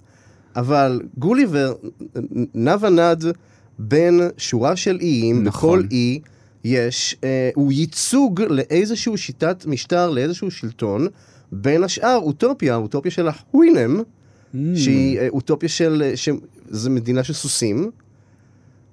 אבל 0.57 1.01
גוליבר 1.19 1.75
נע 2.55 2.77
ונד 2.81 3.25
בין 3.79 4.21
שורה 4.37 4.77
של 4.77 4.99
איים, 5.01 5.43
נכון. 5.43 5.79
בכל 5.79 5.89
אי 5.91 6.21
יש, 6.65 7.17
אה, 7.25 7.51
הוא 7.55 7.73
ייצוג 7.73 8.43
לאיזשהו 8.43 9.19
שיטת 9.19 9.67
משטר, 9.67 10.11
לאיזשהו 10.11 10.51
שלטון, 10.51 11.07
בין 11.53 11.85
השאר 11.85 12.17
אוטופיה, 12.17 12.77
אוטופיה 12.77 13.11
של 13.11 13.29
החווינם, 13.29 14.01
mm. 14.01 14.59
שהיא 14.75 15.19
אה, 15.19 15.29
אוטופיה 15.29 15.69
של, 15.69 16.03
זו 16.73 16.91
מדינה 16.91 17.25
של 17.25 17.33
סוסים, 17.33 17.91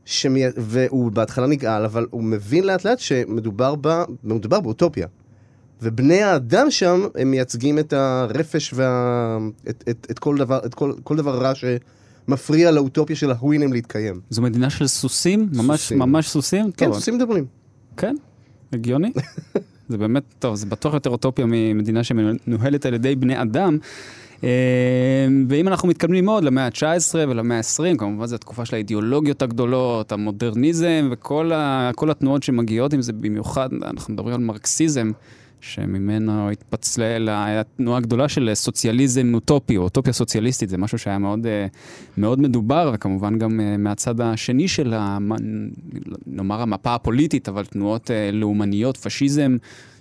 שמי... 0.06 0.44
והוא 0.58 1.12
בהתחלה 1.12 1.48
נגעל, 1.48 1.86
אבל 1.86 2.08
הוא 2.10 2.24
מבין 2.24 2.64
לאט 2.64 2.86
לאט 2.86 3.00
שמדובר 3.00 3.76
בה, 3.76 4.04
מדובר 4.24 4.60
באוטופיה. 4.60 5.08
ובני 5.82 6.22
האדם 6.24 6.72
שם, 6.72 7.02
הם 7.16 7.32
מייצגים 7.32 7.80
את 7.80 7.94
הרפש 7.94 8.74
וה... 8.74 9.38
את, 9.70 9.84
את, 9.90 10.08
את 10.12 10.20
כל 10.20 10.38
דבר, 10.38 10.60
את 10.66 10.74
כל, 10.74 10.94
כל 11.04 11.16
דבר 11.16 11.42
רע 11.42 11.52
שמפריע 11.56 12.72
לאוטופיה 12.72 13.16
של 13.16 13.32
ההווינים 13.32 13.74
להתקיים. 13.74 14.22
זו 14.30 14.42
מדינה 14.42 14.70
של 14.70 14.88
סוסים? 14.88 15.50
ממש 15.54 15.80
סוסים. 15.80 16.00
ממש 16.00 16.30
סוסים? 16.30 16.72
כן, 16.72 16.86
טוב. 16.86 16.96
סוסים 16.96 17.16
מדברים. 17.16 17.46
כן, 17.98 18.16
הגיוני. 18.74 19.12
זה 19.90 19.98
באמת, 19.98 20.24
טוב, 20.40 20.56
זה 20.56 20.66
בטוח 20.66 20.94
יותר 20.94 21.10
אוטופיה 21.10 21.46
ממדינה 21.48 22.04
שמנוהלת 22.04 22.86
על 22.86 22.94
ידי 22.94 23.16
בני 23.16 23.42
אדם. 23.42 23.78
אה, 24.44 25.28
ואם 25.50 25.68
אנחנו 25.68 25.88
מתקדמים 25.88 26.26
מאוד 26.26 26.44
למאה 26.44 26.66
ה-19 26.66 27.16
ולמאה 27.16 27.58
ה-20, 27.58 27.98
כמובן 27.98 28.26
זו 28.26 28.36
התקופה 28.36 28.66
של 28.66 28.76
האידיאולוגיות 28.76 29.42
הגדולות, 29.42 30.12
המודרניזם 30.12 31.10
וכל 31.12 31.52
ה, 31.52 31.92
התנועות 32.10 32.44
שמגיעות 32.44 32.94
עם 32.94 33.02
זה, 33.02 33.14
במיוחד, 33.14 33.70
אנחנו 33.74 34.14
מדברים 34.14 34.36
על 34.36 34.42
מרקסיזם. 34.42 35.12
שממנו 35.62 36.50
התפצלל, 36.50 37.30
התנועה 37.32 37.98
הגדולה 37.98 38.30
של 38.30 38.52
סוציאליזם 38.54 39.34
אוטופי, 39.34 39.78
או 39.78 39.84
אוטופיה 39.84 40.14
סוציאליסטית, 40.14 40.70
זה 40.70 40.78
משהו 40.78 40.98
שהיה 40.98 41.18
מאוד, 41.18 41.46
אה, 41.46 41.68
מאוד 42.18 42.40
מדובר, 42.40 42.92
וכמובן 42.94 43.38
גם 43.38 43.60
אה, 43.60 43.78
מהצד 43.78 44.22
השני 44.22 44.68
של, 44.68 44.94
נאמר, 46.28 46.62
המפה 46.62 46.96
הפוליטית, 46.96 47.50
אבל 47.50 47.66
תנועות 47.66 48.12
לאומניות, 48.34 48.98
פשיזם, 48.98 49.58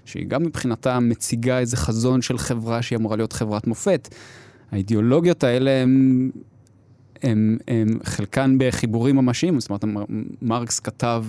שהיא 0.08 0.26
גם 0.26 0.42
מבחינתה 0.42 1.00
מציגה 1.00 1.58
איזה 1.58 1.76
חזון 1.76 2.22
של 2.22 2.38
חברה 2.38 2.82
שהיא 2.82 2.98
אמורה 2.98 3.16
להיות 3.16 3.32
חברת 3.32 3.66
מופת. 3.66 4.08
האידיאולוגיות 4.70 5.44
האלה 5.44 5.70
הם, 5.70 6.30
הם, 7.22 7.58
הם 7.68 7.88
חלקן 8.04 8.56
בחיבורים 8.58 9.16
ממשיים, 9.16 9.60
זאת 9.60 9.70
אומרת, 9.70 10.08
מרקס 10.42 10.80
כתב 10.80 11.24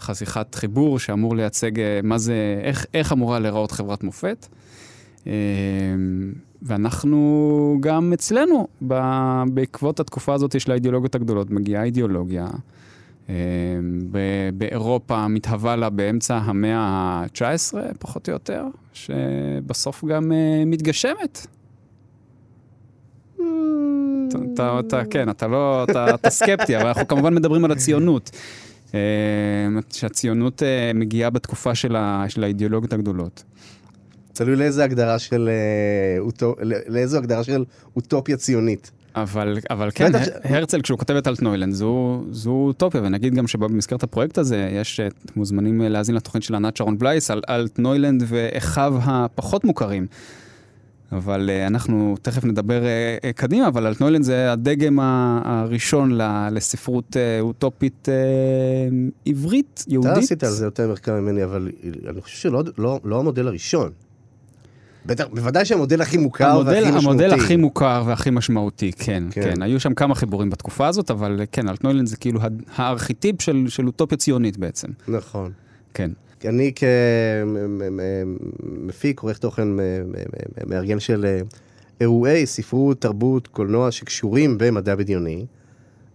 חשיכת 0.00 0.54
חיבור 0.54 0.98
שאמור 0.98 1.36
לייצג 1.36 1.80
אה, 1.80 2.00
מה 2.02 2.18
זה, 2.18 2.60
איך, 2.62 2.86
איך 2.94 3.12
אמורה 3.12 3.38
להיראות 3.38 3.72
חברת 3.72 4.04
מופת. 4.04 4.46
אה, 5.26 5.32
ואנחנו 6.62 7.78
גם 7.80 8.12
אצלנו, 8.12 8.68
בעקבות 9.54 10.00
התקופה 10.00 10.34
הזאת 10.34 10.60
של 10.60 10.72
האידיאולוגיות 10.72 11.14
הגדולות, 11.14 11.50
מגיעה 11.50 11.84
אידיאולוגיה 11.84 12.46
באירופה 14.52 15.28
מתהווה 15.28 15.76
לה 15.76 15.90
באמצע 15.90 16.36
המאה 16.36 16.78
ה-19, 16.78 17.74
פחות 17.98 18.28
או 18.28 18.32
יותר, 18.32 18.64
שבסוף 18.92 20.04
גם 20.04 20.32
אה, 20.32 20.62
מתגשמת. 20.66 21.46
אתה, 24.54 24.80
אתה, 24.80 25.04
כן, 25.10 25.30
אתה 25.30 25.46
לא, 25.46 25.84
אתה, 25.84 26.14
אתה 26.14 26.30
סקפטי, 26.30 26.76
אבל 26.76 26.86
אנחנו 26.86 27.08
כמובן 27.08 27.34
מדברים 27.34 27.64
על 27.64 27.70
הציונות. 27.70 28.30
אמ, 28.94 28.98
שהציונות 29.92 30.62
אה, 30.62 30.90
מגיעה 30.94 31.30
בתקופה 31.30 31.74
של, 31.74 31.96
ה, 31.96 32.24
של 32.28 32.44
האידיאולוגיות 32.44 32.92
הגדולות. 32.92 33.44
תלוי 34.38 34.56
לאיזה 34.56 34.84
הגדרה 34.84 35.18
של, 35.18 35.48
אה, 35.48 36.64
לאיזו 36.88 37.18
הגדרה 37.18 37.44
של 37.44 37.64
אוטופיה 37.96 38.36
ציונית. 38.36 38.90
אבל, 39.14 39.58
אבל 39.70 39.90
כן, 39.94 40.12
הרצל, 40.44 40.82
כשהוא 40.82 40.98
כותב 40.98 41.14
את 41.14 41.26
אלטנוילנד, 41.26 41.74
זו, 41.74 42.24
זו 42.30 42.50
אוטופיה, 42.50 43.02
ונגיד 43.02 43.34
גם 43.34 43.46
שבמסגרת 43.46 44.02
הפרויקט 44.02 44.38
הזה, 44.38 44.68
יש, 44.72 45.00
אה, 45.00 45.08
מוזמנים 45.36 45.82
אה, 45.82 45.88
להאזין 45.88 46.14
לתוכנית 46.14 46.44
של 46.44 46.54
ענת 46.54 46.76
שרון 46.76 46.98
בלייס 46.98 47.30
על 47.30 47.42
אלטנוילנד 47.48 48.22
ואחיו 48.26 48.94
הפחות 49.02 49.64
מוכרים. 49.64 50.06
אבל 51.12 51.50
אנחנו 51.66 52.16
תכף 52.22 52.44
נדבר 52.44 52.82
קדימה, 53.34 53.68
אבל 53.68 53.86
אלטנוילנד 53.86 54.24
זה 54.24 54.52
הדגם 54.52 54.98
הראשון 55.44 56.18
לספרות 56.50 57.16
אוטופית 57.40 58.08
עברית, 59.26 59.84
יהודית. 59.88 60.12
אתה 60.12 60.20
עשית 60.20 60.44
על 60.44 60.50
זה 60.50 60.64
יותר 60.64 60.92
מחקר 60.92 61.20
ממני, 61.20 61.44
אבל 61.44 61.70
אני 62.08 62.20
חושב 62.20 62.36
שלא 62.36 62.62
לא, 62.78 63.00
לא 63.04 63.20
המודל 63.20 63.48
הראשון. 63.48 63.90
בטח, 65.06 65.24
בוודאי 65.32 65.64
שהמודל 65.64 66.00
הכי 66.00 66.16
מוכר 66.16 66.50
המודל, 66.50 66.68
והכי 66.68 66.90
משמעותי. 66.90 67.24
המודל 67.24 67.40
הכי 67.40 67.56
מוכר 67.56 68.02
והכי 68.06 68.30
משמעותי, 68.30 68.92
כן, 68.92 69.22
כן, 69.30 69.42
כן. 69.42 69.62
היו 69.62 69.80
שם 69.80 69.94
כמה 69.94 70.14
חיבורים 70.14 70.50
בתקופה 70.50 70.86
הזאת, 70.86 71.10
אבל 71.10 71.40
כן, 71.52 71.68
אלטנוילנד 71.68 72.06
זה 72.06 72.16
כאילו 72.16 72.40
הארכיטיפ 72.74 73.42
של, 73.42 73.64
של 73.68 73.86
אוטופיה 73.86 74.18
ציונית 74.18 74.56
בעצם. 74.56 74.88
נכון. 75.08 75.52
כן. 75.94 76.10
אני 76.44 76.72
כמפיק, 78.86 79.20
עורך 79.20 79.38
תוכן, 79.38 79.68
מארגן 80.66 81.00
של 81.00 81.24
אה, 81.24 81.40
אירועי 82.00 82.46
ספרות, 82.46 83.00
תרבות, 83.00 83.46
קולנוע 83.46 83.90
שקשורים 83.90 84.58
במדע 84.58 84.94
בדיוני, 84.94 85.46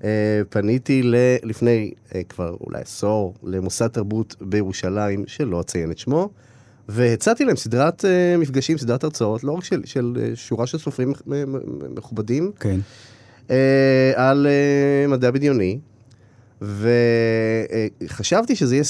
אה, 0.04 0.42
פניתי 0.50 1.02
לפני 1.44 1.92
אה, 2.16 2.24
כבר 2.24 2.56
אולי 2.62 2.82
עשור 2.82 3.34
למוסד 3.44 3.88
תרבות 3.88 4.36
בירושלים, 4.42 5.24
שלא 5.28 5.62
אציין 5.62 5.92
את 5.92 5.98
שמו, 5.98 6.30
והצעתי 6.90 7.46
להם 7.46 7.56
סדרת 7.56 8.06
uh, 8.06 8.40
מפגשים, 8.40 8.78
סדרת 8.78 9.04
הרצאות, 9.04 9.44
לא 9.44 9.52
רק 9.52 9.64
של, 9.64 9.82
של 9.86 10.14
uh, 10.16 10.36
שורה 10.36 10.68
של 10.68 10.78
סופרים 10.78 11.14
מכובדים, 11.96 12.52
כן. 12.60 12.80
uh, 13.48 13.52
על 14.16 14.48
uh, 14.48 15.12
מדע 15.12 15.32
בדיוני, 15.32 15.80
וחשבתי 16.62 18.54
uh, 18.54 18.56
שזה 18.56 18.76
יהיה, 18.76 18.84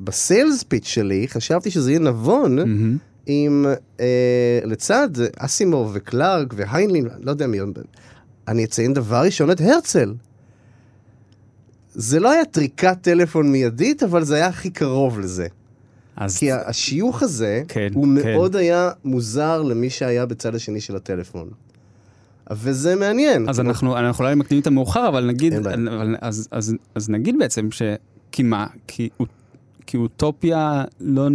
בסיילס 0.00 0.62
פיץ' 0.62 0.86
שלי, 0.86 1.28
חשבתי 1.28 1.70
שזה 1.70 1.90
יהיה 1.90 2.00
נבון, 2.00 2.58
mm-hmm. 2.58 3.28
אם 3.28 3.66
uh, 3.96 4.00
לצד 4.64 5.08
אסימוב 5.36 5.90
וקלארק 5.94 6.54
והיינלין, 6.56 7.08
לא 7.20 7.30
יודע 7.30 7.46
מי, 7.46 7.58
אני 8.48 8.64
אציין 8.64 8.94
דבר 8.94 9.22
ראשון 9.24 9.50
את 9.50 9.60
הרצל. 9.60 10.14
זה 11.94 12.20
לא 12.20 12.32
היה 12.32 12.44
טריקת 12.44 12.98
טלפון 13.00 13.52
מיידית, 13.52 14.02
אבל 14.02 14.24
זה 14.24 14.34
היה 14.34 14.46
הכי 14.46 14.70
קרוב 14.70 15.20
לזה. 15.20 15.46
אז... 16.16 16.38
כי 16.38 16.52
השיוך 16.52 17.22
הזה, 17.22 17.62
כן, 17.68 17.88
הוא 17.94 18.04
כן. 18.04 18.10
מאוד 18.10 18.56
היה 18.56 18.90
מוזר 19.04 19.62
למי 19.62 19.90
שהיה 19.90 20.26
בצד 20.26 20.54
השני 20.54 20.80
של 20.80 20.96
הטלפון. 20.96 21.50
וזה 22.50 22.96
מעניין. 22.96 23.48
אז 23.48 23.60
אנחנו, 23.60 23.98
אנחנו 23.98 24.24
אולי 24.24 24.34
מקדימים 24.34 24.62
את 24.62 24.66
המאוחר, 24.66 25.08
אבל 25.08 25.26
נגיד, 25.26 25.52
אבל, 25.52 26.16
אז, 26.20 26.48
אז, 26.50 26.74
אז 26.94 27.08
נגיד 27.08 27.36
בעצם 27.38 27.70
ש... 27.70 27.82
כי 28.32 28.42
מה? 28.42 28.66
כי, 28.86 29.08
כי 29.86 29.96
אוטופיה 29.96 30.84
לא... 31.00 31.28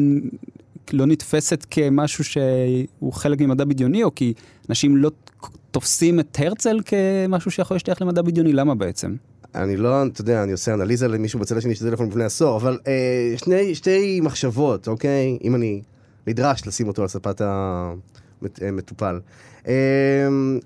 לא 0.93 1.05
נתפסת 1.05 1.65
כמשהו 1.71 2.23
שהוא 2.23 3.13
חלק 3.13 3.41
ממדע 3.41 3.65
בדיוני, 3.65 4.03
או 4.03 4.15
כי 4.15 4.33
אנשים 4.69 4.97
לא 4.97 5.11
תופסים 5.71 6.19
את 6.19 6.37
הרצל 6.39 6.79
כמשהו 6.85 7.51
שיכול 7.51 7.75
להשתייך 7.75 8.01
למדע 8.01 8.21
בדיוני? 8.21 8.53
למה 8.53 8.75
בעצם? 8.75 9.15
אני 9.55 9.77
לא, 9.77 10.05
אתה 10.05 10.21
יודע, 10.21 10.43
אני 10.43 10.51
עושה 10.51 10.73
אנליזה 10.73 11.07
למישהו 11.07 11.39
בצד 11.39 11.57
השני 11.57 11.75
של 11.75 11.89
טלפון 11.89 12.07
לפני 12.09 12.23
עשור, 12.23 12.57
אבל 12.57 12.79
אה, 12.87 13.33
שני, 13.37 13.75
שתי 13.75 14.19
מחשבות, 14.23 14.87
אוקיי? 14.87 15.37
אם 15.43 15.55
אני 15.55 15.81
נדרש 16.27 16.67
לשים 16.67 16.87
אותו 16.87 17.01
על 17.01 17.07
ספת 17.07 17.41
המטופל. 18.61 19.19
אה, 19.67 19.73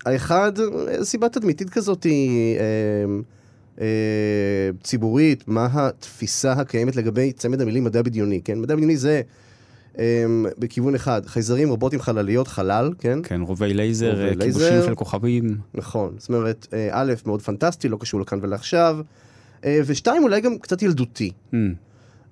האחד, 0.06 0.52
סיבה 1.02 1.28
תדמיתית 1.28 1.70
כזאת 1.70 2.04
היא... 2.04 2.58
אה, 2.58 2.64
אה, 3.80 4.70
ציבורית, 4.82 5.44
מה 5.46 5.68
התפיסה 5.72 6.52
הקיימת 6.52 6.96
לגבי 6.96 7.32
צמד 7.32 7.60
המילים 7.60 7.84
מדע 7.84 8.02
בדיוני, 8.02 8.40
כן? 8.44 8.58
מדע 8.58 8.76
בדיוני 8.76 8.96
זה 8.96 9.10
אה, 9.10 9.20
בכיוון 10.58 10.94
אחד, 10.94 11.26
חייזרים, 11.26 11.68
רובוטים, 11.68 12.00
חלליות, 12.00 12.48
חלל, 12.48 12.92
כן? 12.98 13.18
כן, 13.22 13.40
רובי 13.40 13.74
לייזר, 13.74 14.30
רובי 14.30 14.44
כיבושים 14.44 14.82
של 14.84 14.94
כוכבים. 14.94 15.56
נכון, 15.74 16.14
זאת 16.18 16.28
אומרת, 16.28 16.66
אה, 16.72 16.88
א', 16.92 17.12
מאוד 17.26 17.42
פנטסטי, 17.42 17.88
לא 17.88 17.96
קשור 18.00 18.20
לכאן 18.20 18.38
ולעכשיו, 18.42 18.98
אה, 19.64 19.80
ושתיים, 19.86 20.22
אולי 20.22 20.40
גם 20.40 20.58
קצת 20.58 20.82
ילדותי. 20.82 21.30
Mm. 21.52 21.56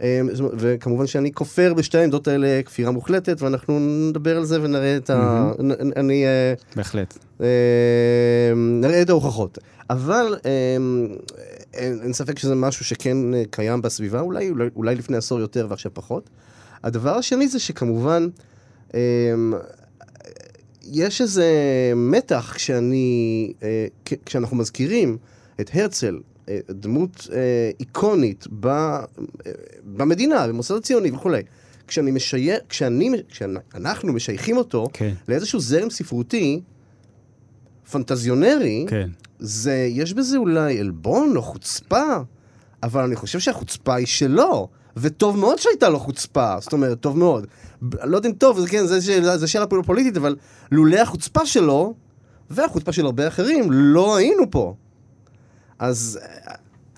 אה, 0.02 0.20
וכמובן 0.56 1.06
שאני 1.06 1.32
כופר 1.32 1.74
בשתי 1.74 1.98
העמדות 1.98 2.28
האלה 2.28 2.60
כפירה 2.64 2.90
מוחלטת, 2.90 3.42
ואנחנו 3.42 3.78
נדבר 3.80 4.36
על 4.36 4.44
זה 4.44 4.62
ונראה 4.62 4.96
את 4.96 5.10
ה... 5.10 5.50
אני... 5.96 6.26
אה, 6.26 6.54
בהחלט. 6.76 7.18
אה, 7.40 7.46
נראה 8.56 9.02
את 9.02 9.10
ההוכחות. 9.10 9.58
אבל 9.90 10.36
אין, 11.74 11.98
אין 12.02 12.12
ספק 12.12 12.38
שזה 12.38 12.54
משהו 12.54 12.84
שכן 12.84 13.16
קיים 13.50 13.82
בסביבה, 13.82 14.20
אולי, 14.20 14.50
אולי, 14.50 14.68
אולי 14.76 14.94
לפני 14.94 15.16
עשור 15.16 15.40
יותר 15.40 15.66
ועכשיו 15.70 15.94
פחות. 15.94 16.30
הדבר 16.82 17.16
השני 17.16 17.48
זה 17.48 17.58
שכמובן, 17.58 18.28
יש 20.82 21.20
איזה 21.20 21.46
מתח 21.96 22.52
כשאני, 22.56 23.52
כשאנחנו 24.26 24.56
מזכירים 24.56 25.18
את 25.60 25.70
הרצל 25.74 26.18
אה, 26.48 26.58
דמות 26.70 27.28
אה, 27.32 27.70
איקונית 27.80 28.46
ב, 28.60 28.66
אה, 28.66 29.02
במדינה, 29.84 30.48
במוסד 30.48 30.74
הציוני 30.74 31.10
וכולי. 31.10 31.42
כשאני 31.86 32.10
משייר, 32.10 32.58
כשאני, 32.68 33.10
כשאנחנו 33.28 34.12
משייכים 34.12 34.56
אותו 34.56 34.88
כן. 34.92 35.14
לאיזשהו 35.28 35.60
זרם 35.60 35.90
ספרותי, 35.90 36.60
פנטזיונרי, 37.90 38.84
כן. 38.88 39.10
זה, 39.38 39.86
יש 39.90 40.14
בזה 40.14 40.36
אולי 40.36 40.78
עלבון 40.80 41.36
או 41.36 41.42
חוצפה, 41.42 42.16
אבל 42.82 43.02
אני 43.02 43.16
חושב 43.16 43.38
שהחוצפה 43.38 43.94
היא 43.94 44.06
שלו, 44.06 44.68
וטוב 44.96 45.38
מאוד 45.38 45.58
שהייתה 45.58 45.88
לו 45.88 45.98
חוצפה, 45.98 46.54
זאת 46.60 46.72
אומרת, 46.72 47.00
טוב 47.00 47.18
מאוד. 47.18 47.46
לא 48.04 48.16
יודע 48.16 48.28
אם 48.28 48.34
טוב, 48.34 48.60
זה 48.60 48.68
כן, 48.68 48.86
זה 48.86 49.02
שאלה, 49.02 49.38
זה 49.38 49.46
שאלה 49.46 49.66
פוליטית, 49.66 50.16
אבל 50.16 50.36
לולא 50.72 50.96
החוצפה 50.96 51.46
שלו, 51.46 51.94
והחוצפה 52.50 52.92
של 52.92 53.06
הרבה 53.06 53.28
אחרים, 53.28 53.72
לא 53.72 54.16
היינו 54.16 54.50
פה. 54.50 54.74
אז... 55.78 56.18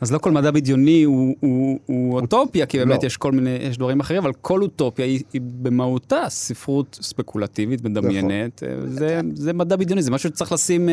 אז 0.01 0.13
לא 0.13 0.19
כל 0.19 0.31
מדע 0.31 0.51
בדיוני 0.51 1.03
הוא, 1.03 1.35
הוא, 1.41 1.79
הוא 1.87 2.21
אוטופיה, 2.21 2.67
כי 2.67 2.79
באמת 2.79 3.03
לא. 3.03 3.07
יש 3.07 3.17
כל 3.17 3.33
מיני, 3.33 3.51
יש 3.51 3.79
דברים 3.79 4.01
אחרים, 4.01 4.23
אבל 4.23 4.33
כל 4.33 4.63
אוטופיה 4.63 5.05
היא, 5.05 5.23
היא 5.33 5.41
במהותה 5.63 6.25
ספרות 6.29 6.99
ספקולטיבית, 7.03 7.85
מדמיינת. 7.85 8.63
נכון. 8.63 8.91
זה, 8.91 9.21
זה 9.35 9.53
מדע 9.53 9.77
בדיוני, 9.77 10.03
זה 10.03 10.11
משהו 10.11 10.31
שצריך 10.31 10.53
לשים... 10.53 10.89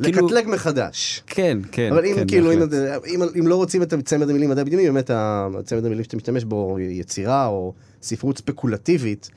אה, 0.00 0.04
כאילו- 0.04 0.26
לקטלג. 0.26 0.48
מחדש. 0.48 1.22
כן, 1.26 1.58
כן. 1.72 1.92
אבל 1.92 2.04
אם 2.04 2.14
כן, 2.14 2.26
כאילו, 2.28 2.52
אם, 2.52 2.58
אם, 3.06 3.22
אם 3.38 3.46
לא 3.46 3.56
רוצים 3.56 3.82
את 3.82 3.94
צמד 4.04 4.30
המילים 4.30 4.50
מדע 4.50 4.64
בדיוני, 4.64 4.90
באמת 4.90 5.10
הצמד 5.14 5.84
המילים 5.84 6.04
שאתה 6.04 6.16
משתמש 6.16 6.44
בו, 6.44 6.76
יצירה 6.80 7.46
או 7.46 7.72
ספרות 8.02 8.38
ספקולטיבית, 8.38 9.30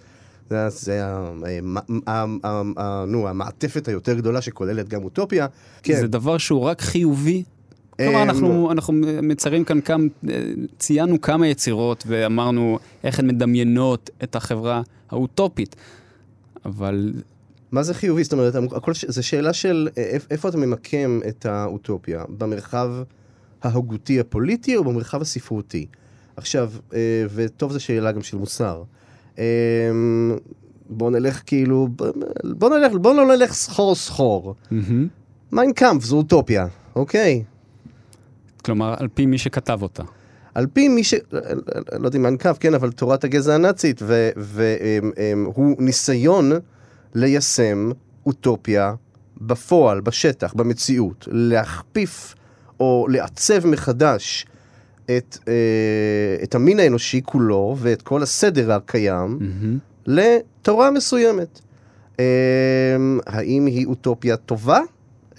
זה, 0.49 0.69
זה 0.69 1.01
נו, 3.07 3.27
המעטפת 3.27 3.87
היותר 3.87 4.13
גדולה 4.13 4.41
שכוללת 4.41 4.89
גם 4.89 5.03
אוטופיה. 5.03 5.47
כן. 5.83 5.99
זה 5.99 6.07
דבר 6.07 6.37
שהוא 6.37 6.61
רק 6.61 6.81
חיובי? 6.81 7.43
כלומר, 7.97 8.21
אמ, 8.21 8.29
אנחנו, 8.29 8.71
אנחנו 8.71 8.93
מציירים 9.23 9.63
כאן 9.63 9.81
כמה, 9.81 10.03
ציינו 10.79 11.21
כמה 11.21 11.47
יצירות 11.47 12.03
ואמרנו 12.07 12.79
איך 13.03 13.19
הן 13.19 13.27
מדמיינות 13.27 14.09
את 14.23 14.35
החברה 14.35 14.81
האוטופית, 15.09 15.75
אבל... 16.65 17.13
מה 17.71 17.83
זה 17.83 17.93
חיובי? 17.93 18.23
זאת 18.23 18.33
אומרת, 18.33 18.55
הכל, 18.75 18.91
זו 19.07 19.27
שאלה 19.27 19.53
של 19.53 19.89
איפה 20.29 20.49
אתה 20.49 20.57
ממקם 20.57 21.19
את 21.27 21.45
האוטופיה, 21.45 22.23
במרחב 22.37 22.91
ההוגותי 23.63 24.19
הפוליטי 24.19 24.75
או 24.75 24.83
במרחב 24.83 25.21
הספרותי? 25.21 25.85
עכשיו, 26.37 26.71
אה, 26.93 26.99
וטוב 27.33 27.71
זו 27.71 27.79
שאלה 27.79 28.11
גם 28.11 28.21
של 28.21 28.37
מוסר. 28.37 28.83
אמ, 29.37 29.43
בוא 30.89 31.11
נלך 31.11 31.41
כאילו, 31.45 31.87
בוא 32.43 32.77
נלך, 32.77 32.93
בוא 32.93 33.13
לא 33.13 33.35
נלך 33.35 33.53
סחור 33.53 33.95
סחור. 33.95 34.55
מיינקאמפ 35.51 36.03
זו 36.03 36.17
אוטופיה, 36.17 36.67
אוקיי? 36.95 37.43
כלומר, 38.65 38.93
על 38.97 39.07
פי 39.13 39.25
מי 39.25 39.37
שכתב 39.37 39.79
אותה. 39.81 40.03
על 40.53 40.67
פי 40.73 40.87
מי 40.87 41.03
ש... 41.03 41.13
לא 41.99 42.07
יודע 42.07 42.17
אם 42.17 42.23
מיינקאמפ, 42.23 42.57
כן, 42.59 42.73
אבל 42.73 42.91
תורת 42.91 43.23
הגזע 43.23 43.55
הנאצית, 43.55 44.01
והוא 44.37 45.75
ניסיון 45.79 46.51
ליישם 47.15 47.91
אוטופיה 48.25 48.93
בפועל, 49.41 50.01
בשטח, 50.01 50.53
במציאות, 50.53 51.27
להכפיף 51.31 52.35
או 52.79 53.07
לעצב 53.09 53.67
מחדש 53.67 54.45
את, 55.05 55.37
אה, 55.47 56.43
את 56.43 56.55
המין 56.55 56.79
האנושי 56.79 57.21
כולו 57.25 57.75
ואת 57.79 58.01
כל 58.01 58.23
הסדר 58.23 58.71
הקיים 58.71 59.39
mm-hmm. 59.41 59.79
לתורה 60.05 60.91
מסוימת. 60.91 61.59
אה, 62.19 62.25
האם 63.25 63.65
היא 63.65 63.87
אוטופיה 63.87 64.37
טובה? 64.37 64.79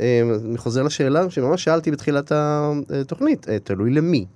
אה, 0.01 0.21
אני 0.45 0.59
חוזר 0.59 0.83
לשאלה 0.83 1.31
שממש 1.31 1.65
שאלתי 1.65 1.91
בתחילת 1.91 2.33
התוכנית, 2.33 3.49
אה, 3.49 3.59
תלוי 3.59 3.91
למי. 3.91 4.27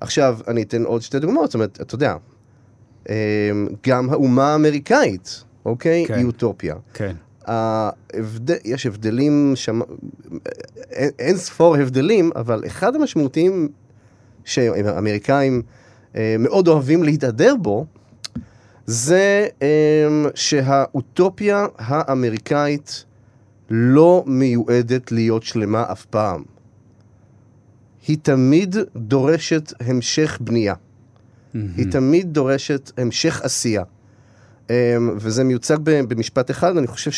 עכשיו, 0.00 0.38
אני 0.48 0.62
אתן 0.62 0.84
עוד 0.84 1.02
שתי 1.02 1.18
דוגמאות, 1.18 1.46
זאת 1.46 1.54
אומרת, 1.54 1.78
אתה 1.80 1.94
יודע, 1.94 2.16
אה, 3.08 3.50
גם 3.86 4.10
האומה 4.10 4.52
האמריקאית, 4.52 5.44
אוקיי? 5.64 6.04
כן. 6.06 6.14
היא 6.14 6.24
אוטופיה. 6.24 6.74
כן. 6.94 7.16
ההבד... 7.46 8.50
יש 8.64 8.86
הבדלים, 8.86 9.52
שם... 9.54 9.80
אין, 10.90 11.10
אין 11.18 11.36
ספור 11.36 11.76
הבדלים, 11.76 12.30
אבל 12.36 12.62
אחד 12.66 12.96
המשמעותיים 12.96 13.68
שהאמריקאים 14.44 15.62
אה, 16.16 16.36
מאוד 16.38 16.68
אוהבים 16.68 17.02
להתהדר 17.02 17.54
בו, 17.62 17.86
זה 18.86 19.46
אה, 19.62 19.68
שהאוטופיה 20.34 21.66
האמריקאית 21.78 23.04
לא 23.70 24.24
מיועדת 24.26 25.12
להיות 25.12 25.42
שלמה 25.42 25.84
אף 25.92 26.04
פעם. 26.04 26.42
היא 28.08 28.16
תמיד 28.22 28.76
דורשת 28.96 29.72
המשך 29.80 30.38
בנייה. 30.40 30.74
Mm-hmm. 30.74 31.58
היא 31.76 31.86
תמיד 31.90 32.32
דורשת 32.32 32.92
המשך 32.96 33.42
עשייה. 33.42 33.82
Um, 34.68 34.70
וזה 35.16 35.44
מיוצג 35.44 35.76
במשפט 35.84 36.50
אחד, 36.50 36.76
אני 36.76 36.86
חושב 36.86 37.10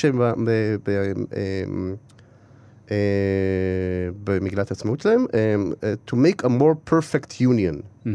אה, 2.91 2.97
במגילת 4.25 4.71
העצמאות 4.71 5.01
שלהם, 5.01 5.27
uh, 5.31 6.11
to 6.11 6.15
make 6.15 6.45
a 6.45 6.49
more 6.49 6.91
perfect 6.91 7.33
union. 7.41 8.05
Mm-hmm. 8.05 8.09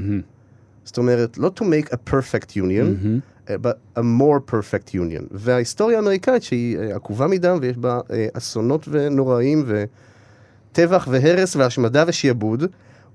זאת 0.83 0.97
אומרת, 0.97 1.37
לא 1.37 1.51
to 1.59 1.63
make 1.63 1.87
a 1.87 2.11
perfect 2.11 2.49
union, 2.51 2.55
mm-hmm. 2.55 3.47
uh, 3.47 3.51
but 3.63 3.99
a 3.99 4.01
more 4.01 4.51
perfect 4.51 4.93
union. 4.93 5.23
וההיסטוריה 5.31 5.97
האמריקאית, 5.97 6.43
שהיא 6.43 6.77
עקובה 6.79 7.27
מדם 7.27 7.57
ויש 7.61 7.77
בה 7.77 7.99
אסונות 8.33 8.87
ונוראים 8.91 9.65
וטבח 9.67 11.07
והרס 11.11 11.55
והשמדה 11.55 12.03
ושעבוד, 12.07 12.63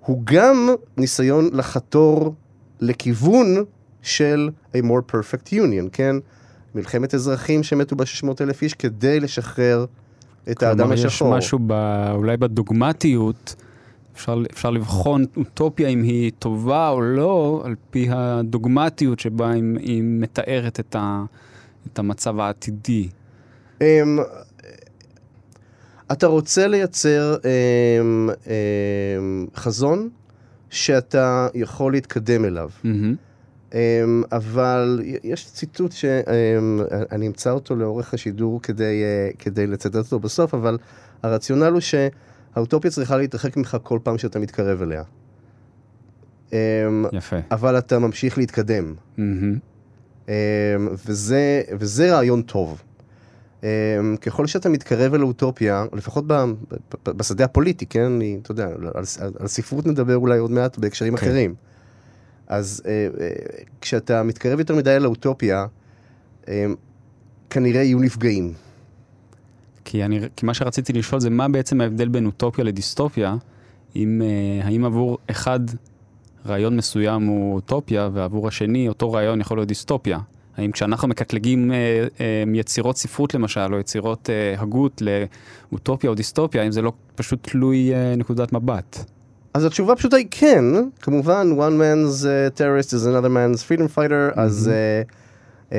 הוא 0.01 0.23
גם 0.25 0.69
ניסיון 0.97 1.51
לחתור 1.53 2.35
לכיוון 2.81 3.65
של 4.03 4.51
a 4.75 4.79
more 4.79 5.13
perfect 5.13 5.53
union, 5.53 5.89
כן? 5.93 6.17
מלחמת 6.75 7.15
אזרחים 7.15 7.63
שמתו 7.63 7.97
ב-600 7.97 8.27
אלף 8.41 8.63
איש 8.63 8.75
כדי 8.75 9.21
לשחרר 9.21 9.87
את 10.51 10.63
האדם 10.63 10.93
השחור. 10.93 11.19
כלומר, 11.19 11.39
יש 11.39 11.45
משהו 11.45 11.59
ב, 11.67 11.73
אולי 12.15 12.37
בדוגמטיות, 12.37 13.55
אפשר, 14.15 14.43
אפשר 14.53 14.71
לבחון 14.71 15.25
אוטופיה 15.37 15.89
אם 15.89 16.03
היא 16.03 16.33
טובה 16.39 16.89
או 16.89 17.01
לא, 17.01 17.63
על 17.65 17.75
פי 17.91 18.09
הדוגמטיות 18.11 19.21
שבה 19.21 19.51
היא, 19.51 19.63
היא 19.79 20.03
מתארת 20.05 20.81
את, 20.81 20.97
ה, 20.99 21.25
את 21.93 21.99
המצב 21.99 22.41
העתידי. 22.41 23.09
Um, 23.79 23.83
אתה 26.13 26.27
רוצה 26.27 26.67
לייצר 26.67 27.37
um, 27.37 28.31
um, 28.45 29.59
חזון 29.61 30.09
שאתה 30.71 31.49
יכול 31.55 31.93
להתקדם 31.93 32.45
אליו. 32.45 32.71
Mm-hmm. 32.85 33.30
Um, 33.71 33.75
אבל 34.33 35.01
יש 35.25 35.47
ציטוט 35.47 35.93
שאני 35.93 37.27
אמצא 37.27 37.51
אותו 37.51 37.77
לאורך 37.77 38.15
השידור 38.15 38.63
כדי, 38.63 39.03
uh, 39.33 39.37
כדי 39.37 39.67
לצטט 39.67 39.97
אותו 39.97 40.19
בסוף, 40.19 40.55
אבל 40.55 40.79
הרציונל 41.23 41.73
הוא 41.73 41.81
שהאוטופיה 41.81 42.91
צריכה 42.91 43.17
להתרחק 43.17 43.57
ממך 43.57 43.77
כל 43.83 43.99
פעם 44.03 44.19
שאתה 44.19 44.39
מתקרב 44.39 44.83
אליה. 44.83 45.03
Um, 46.51 46.53
יפה. 47.13 47.37
אבל 47.51 47.79
אתה 47.79 47.99
ממשיך 47.99 48.39
להתקדם. 48.39 48.95
Mm-hmm. 49.19 49.71
אמ, 50.31 50.89
וזה, 51.07 51.63
וזה 51.79 52.15
רעיון 52.15 52.43
טוב. 52.43 52.83
אמ, 53.63 53.69
ככל 54.21 54.47
שאתה 54.47 54.69
מתקרב 54.69 55.15
אל 55.15 55.21
האוטופיה, 55.21 55.85
לפחות 55.93 56.27
ב, 56.27 56.33
ב, 56.33 57.11
בשדה 57.11 57.45
הפוליטי, 57.45 57.87
כן? 57.87 58.03
אני, 58.03 58.39
אתה 58.43 58.51
יודע, 58.51 58.67
על, 58.67 58.87
על, 58.95 59.05
על 59.39 59.47
ספרות 59.47 59.87
נדבר 59.87 60.17
אולי 60.17 60.39
עוד 60.39 60.51
מעט 60.51 60.79
בהקשרים 60.79 61.17
כן. 61.17 61.27
אחרים. 61.27 61.55
אז 62.51 62.83
אה, 62.87 63.09
אה, 63.21 63.29
כשאתה 63.81 64.23
מתקרב 64.23 64.59
יותר 64.59 64.75
מדי 64.75 64.91
אל 64.91 65.05
האוטופיה, 65.05 65.67
אה, 66.49 66.67
כנראה 67.51 67.83
יהיו 67.83 67.99
נפגעים. 67.99 68.53
כי, 69.85 70.05
אני, 70.05 70.21
כי 70.37 70.47
מה 70.47 70.55
שרציתי 70.55 70.93
לשאול 70.93 71.21
זה 71.21 71.31
מה 71.31 71.49
בעצם 71.49 71.81
ההבדל 71.81 72.09
בין 72.09 72.27
אוטופיה 72.27 72.65
לדיסטופיה, 72.65 73.37
אם, 73.97 74.23
אה, 74.25 74.67
האם 74.67 74.85
עבור 74.85 75.19
אחד 75.31 75.61
רעיון 76.47 76.77
מסוים 76.77 77.27
הוא 77.27 77.55
אוטופיה, 77.55 78.09
ועבור 78.13 78.49
השני 78.49 78.89
אותו 78.89 79.13
רעיון 79.13 79.41
יכול 79.41 79.59
להיות 79.59 79.69
דיסטופיה. 79.69 80.19
האם 80.57 80.73
כשאנחנו 80.73 81.09
מקטלגים 81.09 81.73
אה, 81.73 82.07
אה, 82.21 82.45
יצירות 82.55 82.97
ספרות 82.97 83.35
למשל, 83.35 83.75
או 83.75 83.79
יצירות 83.79 84.31
אה, 84.31 84.63
הגות 84.63 85.03
לאוטופיה 85.73 86.11
או 86.11 86.15
דיסטופיה, 86.15 86.63
האם 86.63 86.73
זה 86.73 86.83
לא 86.83 86.93
פשוט 87.15 87.49
תלוי 87.51 87.95
אה, 87.95 88.17
נקודת 88.17 88.53
מבט? 88.53 89.05
אז 89.55 89.65
התשובה 89.65 89.93
הפשוטה 89.93 90.17
היא 90.17 90.27
כן, 90.31 90.65
כמובן, 91.01 91.53
one 91.59 91.81
man's 91.81 92.23
uh, 92.23 92.59
terrorist 92.59 92.93
is 92.93 93.07
another 93.07 93.29
man's 93.29 93.63
freedom 93.63 93.97
fighter, 93.97 94.41
אז 94.41 94.71
uh, 94.71 95.71
uh, 95.71 95.75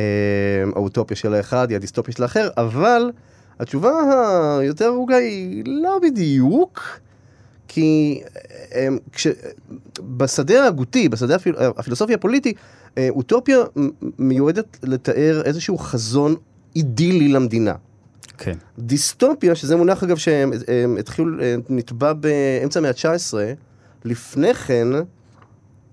האוטופיה 0.75 1.17
של 1.17 1.33
האחד 1.33 1.69
היא 1.69 1.75
הדיסטופיה 1.75 2.13
של 2.13 2.23
האחר, 2.23 2.49
אבל 2.57 3.11
התשובה 3.59 3.91
היותר 4.59 4.85
ארוכה 4.85 5.15
היא 5.15 5.63
לא 5.65 5.99
בדיוק, 6.01 6.99
כי 7.67 8.21
um, 8.69 8.73
כש, 9.11 9.27
בשדה 9.99 10.63
ההגותי, 10.63 11.09
בשדה 11.09 11.35
הפיל, 11.35 11.55
הפילוסופיה 11.77 12.15
הפוליטי, 12.15 12.53
uh, 12.53 12.97
אוטופיה 13.09 13.57
מיועדת 14.19 14.77
לתאר 14.83 15.41
איזשהו 15.45 15.77
חזון 15.77 16.35
אידילי 16.75 17.27
למדינה. 17.27 17.75
כן. 18.43 18.53
דיסטופיה, 18.79 19.55
שזה 19.55 19.75
מונח 19.75 20.03
אגב 20.03 20.17
שהתחיל, 20.17 21.39
נטבע 21.69 22.13
באמצע 22.13 22.79
המאה 22.79 22.91
ה-19, 22.91 23.33
לפני 24.05 24.53
כן 24.53 24.87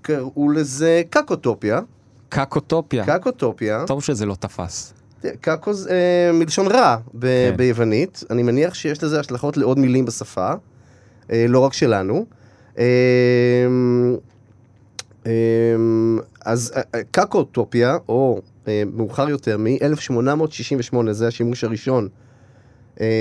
קראו 0.02 0.50
לזה 0.50 1.02
קקוטופיה. 1.10 1.80
קקוטופיה. 2.28 3.04
קקוטופיה. 3.04 3.84
טוב 3.86 4.02
שזה 4.02 4.26
לא 4.26 4.34
תפס. 4.34 4.94
קקו 5.40 5.72
זה 5.74 5.90
אה, 5.90 6.32
מלשון 6.32 6.66
רע 6.66 6.96
ב- 7.14 7.20
כן. 7.50 7.56
ביוונית. 7.56 8.24
אני 8.30 8.42
מניח 8.42 8.74
שיש 8.74 9.04
לזה 9.04 9.20
השלכות 9.20 9.56
לעוד 9.56 9.78
מילים 9.78 10.04
בשפה, 10.04 10.52
אה, 11.32 11.46
לא 11.48 11.58
רק 11.58 11.72
שלנו. 11.72 12.26
אה, 12.78 12.84
אה, 15.26 15.32
אז 16.44 16.72
אה, 16.76 16.82
אה, 16.94 17.00
קקוטופיה, 17.10 17.96
או 18.08 18.40
אה, 18.68 18.82
מאוחר 18.92 19.28
יותר, 19.28 19.56
מ-1868, 19.58 20.96
זה 21.12 21.28
השימוש 21.28 21.64
הראשון 21.64 22.04
אה, 22.04 22.27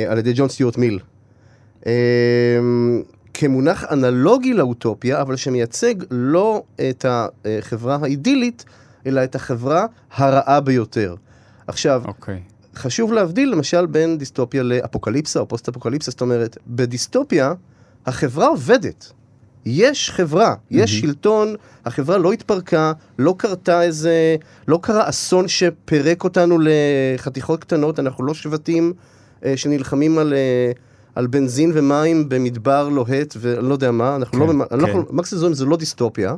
על 0.08 0.18
ידי 0.18 0.32
ג'ון 0.36 0.50
סטיוארט 0.50 0.78
מיל. 0.78 1.00
אה, 1.88 1.92
כמונח 3.34 3.86
אנלוגי 3.92 4.54
לאוטופיה, 4.54 5.22
אבל 5.22 5.36
שמייצג 5.36 5.96
לא 6.12 6.63
את 6.90 7.06
החברה 7.10 7.98
האידילית, 8.02 8.66
אלא 9.06 9.24
את 9.24 9.36
החברה 9.36 9.86
הרעה 10.16 10.60
ביותר. 10.60 11.16
עכשיו, 11.68 12.04
אוקיי. 12.06 12.40
חשוב 12.76 13.13
להבדיל 13.13 13.52
למשל 13.52 13.86
בין 13.86 14.18
דיסטופיה 14.18 14.63
לאפוקליפסה 14.63 15.40
או 15.40 15.48
פוסט-אפוקליפסה, 15.48 16.12
זאת 16.12 16.22
אומרת, 16.22 16.58
בדיסטופיה 16.68 17.54
החברה 18.06 18.48
עובדת. 18.48 19.12
יש 19.66 20.12
חברה, 20.12 20.56
יש 20.72 20.94
מהמם. 20.94 21.08
שלטון, 21.08 21.56
החברה 21.86 22.18
לא 22.18 22.34
התפרקה, 22.34 22.94
לא 23.20 23.36
קרתה 23.38 23.82
איזה, 23.82 24.36
לא 24.68 24.80
קרה 24.82 25.10
אסון 25.10 25.48
שפירק 25.48 26.24
אותנו 26.24 26.58
לחתיכות 26.62 27.60
קטנות, 27.60 28.00
אנחנו 28.00 28.24
לא 28.24 28.34
שבטים 28.34 28.94
אה, 28.94 29.16
שנלחמים 29.56 30.17
על, 30.17 30.34
אה, 30.34 30.71
על 31.15 31.28
בנזין 31.28 31.71
ומים 31.73 32.30
במדבר 32.30 32.89
לוהט 32.89 33.38
ואני 33.39 33.67
לא 33.67 33.73
יודע 33.73 33.91
מה, 33.91 34.15
אנחנו 34.15 34.47
כן, 34.47 34.58
לא, 34.58 34.65
כן. 34.65 34.76
אנחנו, 34.76 35.04
מקסימום 35.10 35.54
זה 35.54 35.65
לא 35.65 35.78
דיסטופיה. 35.78 36.36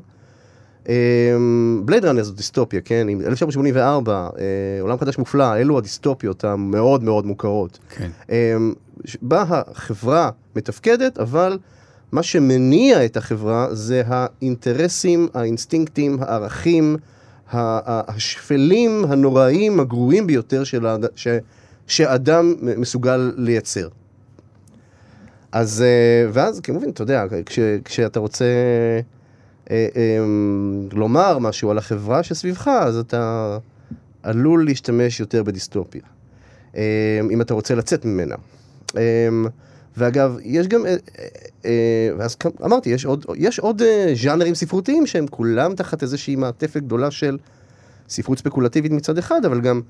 בלייד 1.85 2.05
ראנר 2.05 2.23
זו 2.23 2.33
דיסטופיה, 2.33 2.81
כן, 2.81 3.07
עם 3.09 3.21
1984, 3.21 4.29
אה, 4.39 4.81
עולם 4.81 4.97
חדש 4.97 5.17
מופלא, 5.17 5.55
אלו 5.57 5.77
הדיסטופיות 5.77 6.43
המאוד 6.43 7.03
מאוד 7.03 7.25
מוכרות. 7.25 7.79
כן. 7.89 8.09
אמ, 8.29 8.73
בה 9.21 9.43
החברה 9.49 10.29
מתפקדת, 10.55 11.17
אבל 11.17 11.57
מה 12.11 12.23
שמניע 12.23 13.05
את 13.05 13.17
החברה 13.17 13.67
זה 13.71 14.03
האינטרסים, 14.05 15.27
האינסטינקטים, 15.33 16.17
הערכים, 16.21 16.97
השפלים, 17.51 19.05
הנוראיים, 19.07 19.79
הגרועים 19.79 20.27
ביותר 20.27 20.63
של. 20.63 20.85
שאדם 21.89 22.53
מסוגל 22.61 23.33
לייצר. 23.37 23.87
אז, 25.51 25.81
אה, 25.81 26.29
ואז 26.33 26.59
כמובן, 26.59 26.89
אתה 26.89 27.03
יודע, 27.03 27.25
כש, 27.45 27.59
כשאתה 27.85 28.19
רוצה 28.19 28.45
אה, 29.71 29.87
אה, 29.95 30.17
לומר 30.91 31.39
משהו 31.39 31.71
על 31.71 31.77
החברה 31.77 32.23
שסביבך, 32.23 32.67
אז 32.67 32.97
אתה 32.97 33.57
עלול 34.23 34.65
להשתמש 34.65 35.19
יותר 35.19 35.43
בדיסטופיה. 35.43 36.01
אה, 36.75 37.19
אם 37.31 37.41
אתה 37.41 37.53
רוצה 37.53 37.75
לצאת 37.75 38.05
ממנה. 38.05 38.35
אה, 38.97 39.27
ואגב, 39.97 40.37
יש 40.43 40.67
גם, 40.67 40.81
אה, 41.65 42.27
כ- 42.39 42.61
אמרתי, 42.65 42.89
יש 42.89 43.05
עוד, 43.05 43.25
יש 43.35 43.59
עוד 43.59 43.81
ז'אנרים 44.23 44.55
ספרותיים 44.55 45.07
שהם 45.07 45.27
כולם 45.27 45.75
תחת 45.75 46.03
איזושהי 46.03 46.35
מעטפת 46.35 46.81
גדולה 46.81 47.11
של 47.11 47.37
ספרות 48.09 48.37
ספקולטיבית 48.39 48.91
מצד 48.91 49.17
אחד, 49.17 49.45
אבל 49.45 49.61
גם 49.61 49.81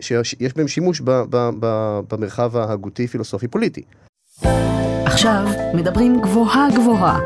שיש 0.00 0.36
יש 0.40 0.54
בהם 0.56 0.68
שימוש 0.68 1.00
ב, 1.00 1.10
ב, 1.10 1.50
ב, 1.60 2.00
במרחב 2.10 2.56
ההגותי, 2.56 3.06
פילוסופי, 3.06 3.48
פוליטי. 3.48 3.82
עכשיו 5.04 5.46
מדברים 5.74 6.20
גבוהה 6.20 6.68
גבוהה, 6.74 7.20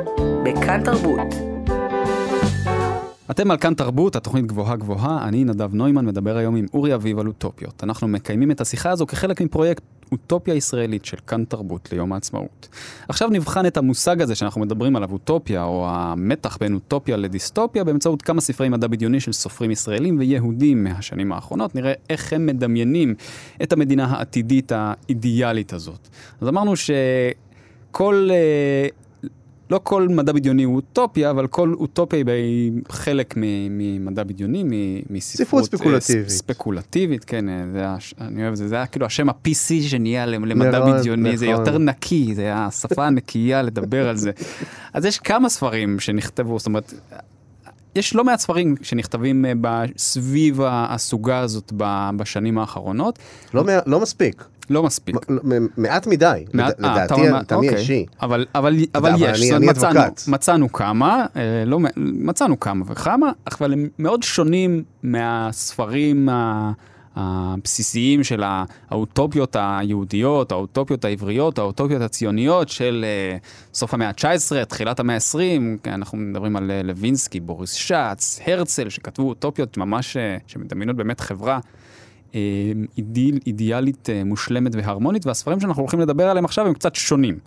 בכאן 0.45 0.85
תרבות. 0.85 1.54
אתם 3.31 3.51
על 3.51 3.57
כאן 3.57 3.75
תרבות, 3.75 4.17
התוכנית 4.17 4.47
גבוהה 4.47 4.77
גבוהה, 4.77 5.29
אני 5.29 5.45
נדב 5.45 5.75
נוימן 5.75 6.07
מדבר 6.07 6.37
היום 6.37 6.57
עם 6.57 6.67
אורי 6.75 6.95
אביב 6.95 7.19
על 7.19 7.27
אוטופיות. 7.27 7.85
אנחנו 7.85 8.09
מקיימים 8.09 8.51
את 8.51 8.61
השיחה 8.61 8.91
הזו 8.91 9.07
כחלק 9.07 9.41
מפרויקט 9.41 9.83
אוטופיה 10.13 10.55
ישראלית 10.55 11.05
של 11.05 11.17
כאן 11.27 11.45
תרבות 11.45 11.93
ליום 11.93 12.13
העצמאות. 12.13 12.69
עכשיו 13.09 13.29
נבחן 13.29 13.67
את 13.67 13.77
המושג 13.77 14.23
הזה 14.23 14.35
שאנחנו 14.35 14.61
מדברים 14.61 14.97
עליו, 14.97 15.13
אוטופיה, 15.13 15.65
או 15.65 15.87
המתח 15.89 16.57
בין 16.61 16.75
אוטופיה 16.75 17.17
לדיסטופיה, 17.17 17.85
באמצעות 17.85 18.23
כמה 18.23 18.41
ספרי 18.41 18.69
מדע 18.69 18.87
בדיוני 18.87 19.21
של 19.21 19.33
סופרים 19.33 19.71
ישראלים 19.71 20.19
ויהודים 20.19 20.85
מהשנים 20.85 21.33
האחרונות. 21.33 21.75
נראה 21.75 21.93
איך 22.11 22.33
הם 22.33 22.47
מדמיינים 22.47 23.15
את 23.63 23.73
המדינה 23.73 24.05
העתידית 24.05 24.73
האידיאלית 24.75 25.73
הזאת. 25.73 26.09
אז 26.41 26.49
אמרנו 26.49 26.73
שכל... 26.77 28.29
אה, 28.33 28.89
לא 29.71 29.81
כל 29.83 30.09
מדע 30.09 30.33
בדיוני 30.33 30.63
הוא 30.63 30.77
אוטופיה, 30.77 31.31
אבל 31.31 31.47
כל 31.47 31.75
אוטופיה 31.75 32.23
היא 32.35 32.73
חלק 32.89 33.35
ממדע 33.71 34.25
בדיוני, 34.25 34.65
מספרות 35.11 35.47
ספרות 35.47 35.65
ספקולטיבית. 35.65 36.25
אה, 36.25 36.31
ס- 36.31 36.39
ספקולטיבית, 36.39 37.25
כן, 37.25 37.49
אה, 37.49 37.65
זה 37.73 37.79
היה, 37.79 37.97
ש- 38.01 38.15
אני 38.21 38.43
אוהב 38.43 38.51
את 38.53 38.57
זה, 38.57 38.69
זה 38.69 38.75
היה 38.75 38.87
כאילו 38.87 39.07
השם 39.07 39.29
ה-PC 39.29 39.83
שנהיה 39.83 40.27
למ- 40.27 40.45
למדע 40.45 40.79
מאוד, 40.85 40.95
בדיוני, 41.01 41.37
זה 41.37 41.47
נכון. 41.47 41.59
יותר 41.59 41.79
נקי, 41.79 42.35
זה 42.35 42.55
השפה 42.55 43.07
הנקייה 43.07 43.63
לדבר 43.63 44.09
על 44.09 44.17
זה. 44.17 44.31
אז 44.95 45.05
יש 45.05 45.19
כמה 45.19 45.49
ספרים 45.49 46.01
שנכתבו, 46.01 46.59
זאת 46.59 46.67
אומרת, 46.67 46.95
יש 47.97 48.15
לא 48.15 48.25
מעט 48.25 48.39
ספרים 48.39 48.75
שנכתבים 48.83 49.45
אה, 49.45 49.83
סביב 49.97 50.61
הסוגה 50.65 51.39
הזאת 51.39 51.73
בשנים 52.17 52.59
האחרונות, 52.59 53.19
לא, 53.55 53.65
לא 53.87 54.01
מספיק, 54.01 54.45
לא 54.71 54.83
מספיק. 54.83 55.17
מעט 55.77 56.07
מדי, 56.07 56.45
אה, 56.61 56.69
לדעתי, 56.79 57.23
לטעמי 57.29 57.67
אוקיי. 57.69 57.79
האישי. 57.79 58.07
אבל, 58.23 58.47
אבל, 58.55 58.75
אבל 58.95 59.13
אבל 59.13 59.33
יש, 59.35 59.51
מצאנו, 60.29 60.73
כמה, 60.73 61.27
אה, 61.37 61.65
לא, 61.67 61.79
מצאנו 61.97 62.61
כמה 62.61 62.85
וכמה, 62.89 63.33
אבל 63.53 63.73
הם 63.73 63.89
מאוד 63.99 64.23
שונים 64.23 64.83
מהספרים 65.03 66.29
ה- 66.29 66.73
הבסיסיים 67.17 68.25
של 68.25 68.43
האוטופיות 68.91 69.57
היהודיות, 69.59 70.53
האוטופיות 70.53 71.05
העבריות, 71.05 71.59
האוטופיות 71.59 72.03
הציוניות 72.03 72.69
של 72.69 73.05
אה, 73.05 73.37
סוף 73.75 73.95
המאה 73.95 74.09
ה-19, 74.09 74.65
תחילת 74.65 75.01
המאה 75.01 75.17
ה-20, 75.17 75.89
אנחנו 75.89 76.19
מדברים 76.19 76.57
על 76.57 76.71
אה, 76.71 76.83
לוינסקי, 76.83 77.41
בוריס 77.41 77.73
שץ, 77.73 78.41
הרצל, 78.47 78.89
שכתבו 78.89 79.29
אוטופיות 79.29 79.77
ממש, 79.77 80.17
אה, 80.17 80.37
שמדמיינות 80.47 80.97
באמת 80.97 81.21
חברה 81.21 81.59
אידיל, 82.99 83.39
אידיאלית 83.47 84.09
מושלמת 84.25 84.75
והרמונית, 84.75 85.27
והספרים 85.27 85.61
שאנחנו 85.61 85.83
הולכים 85.83 86.01
לדבר 86.01 86.29
עליהם 86.29 86.45
עכשיו 86.45 86.67
הם 86.67 86.75
קצת 86.75 86.95
שונים. 86.95 87.39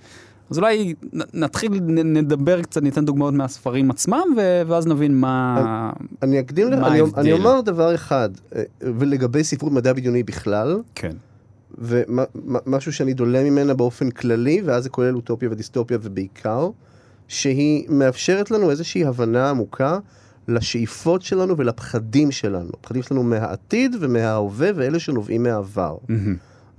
אז 0.49 0.57
אולי 0.57 0.93
נתחיל, 1.33 1.71
נדבר 1.89 2.61
קצת, 2.61 2.83
ניתן 2.83 3.05
דוגמאות 3.05 3.33
מהספרים 3.33 3.91
עצמם, 3.91 4.23
ואז 4.67 4.87
נבין 4.87 5.17
מה... 5.19 5.91
אני 6.21 6.39
אקדים 6.39 6.67
לך, 6.67 6.79
מה 6.79 6.87
אני? 6.87 7.01
אני 7.17 7.31
אומר 7.31 7.61
דבר 7.61 7.95
אחד, 7.95 8.29
אה, 8.55 8.63
ולגבי 8.81 9.43
ספרות 9.43 9.71
מדע 9.71 9.93
בדיוני 9.93 10.23
בכלל, 10.23 10.81
כן. 10.95 11.15
ומשהו 11.77 12.93
שאני 12.93 13.13
דולה 13.13 13.43
ממנה 13.43 13.73
באופן 13.73 14.09
כללי, 14.09 14.61
ואז 14.65 14.83
זה 14.83 14.89
כולל 14.89 15.15
אוטופיה 15.15 15.49
ודיסטופיה 15.51 15.97
ובעיקר, 16.01 16.69
שהיא 17.27 17.89
מאפשרת 17.89 18.51
לנו 18.51 18.71
איזושהי 18.71 19.05
הבנה 19.05 19.49
עמוקה 19.49 19.99
לשאיפות 20.47 21.21
שלנו 21.21 21.57
ולפחדים 21.57 22.31
שלנו. 22.31 22.69
הפחדים 22.79 23.03
שלנו 23.03 23.23
מהעתיד 23.23 23.95
ומההווה 23.99 24.69
ואלה 24.75 24.99
שנובעים 24.99 25.43
מהעבר. 25.43 25.97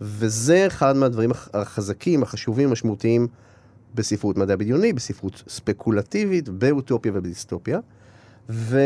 וזה 0.01 0.67
אחד 0.67 0.97
מהדברים 0.97 1.31
החזקים, 1.55 2.23
החשובים, 2.23 2.69
המשמעותיים 2.69 3.27
בספרות 3.95 4.37
מדע 4.37 4.57
בדיוני, 4.57 4.93
בספרות 4.93 5.43
ספקולטיבית, 5.49 6.49
באוטופיה 6.49 7.13
ובדיסטופיה. 7.15 7.81
ו... 8.49 8.81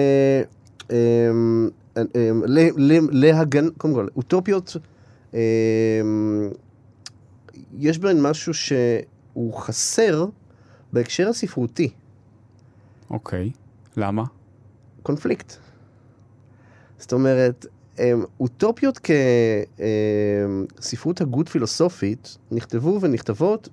אמ, 0.90 1.68
אמ, 1.96 2.42
להגן... 3.10 3.70
קודם 3.70 3.94
כל, 3.94 4.08
אוטופיות, 4.16 4.76
אמ, 5.34 5.38
יש 7.78 7.98
בהן 7.98 8.20
משהו 8.20 8.54
שהוא 8.54 9.54
חסר 9.54 10.26
בהקשר 10.92 11.28
הספרותי. 11.28 11.90
אוקיי, 13.10 13.50
למה? 13.96 14.24
קונפליקט. 15.02 15.52
זאת 16.98 17.12
אומרת, 17.12 17.66
אוטופיות 18.40 19.00
כספרות 20.78 21.20
הגות 21.20 21.48
פילוסופית 21.48 22.38
נכתבו 22.50 22.98
ונכתבות 23.00 23.68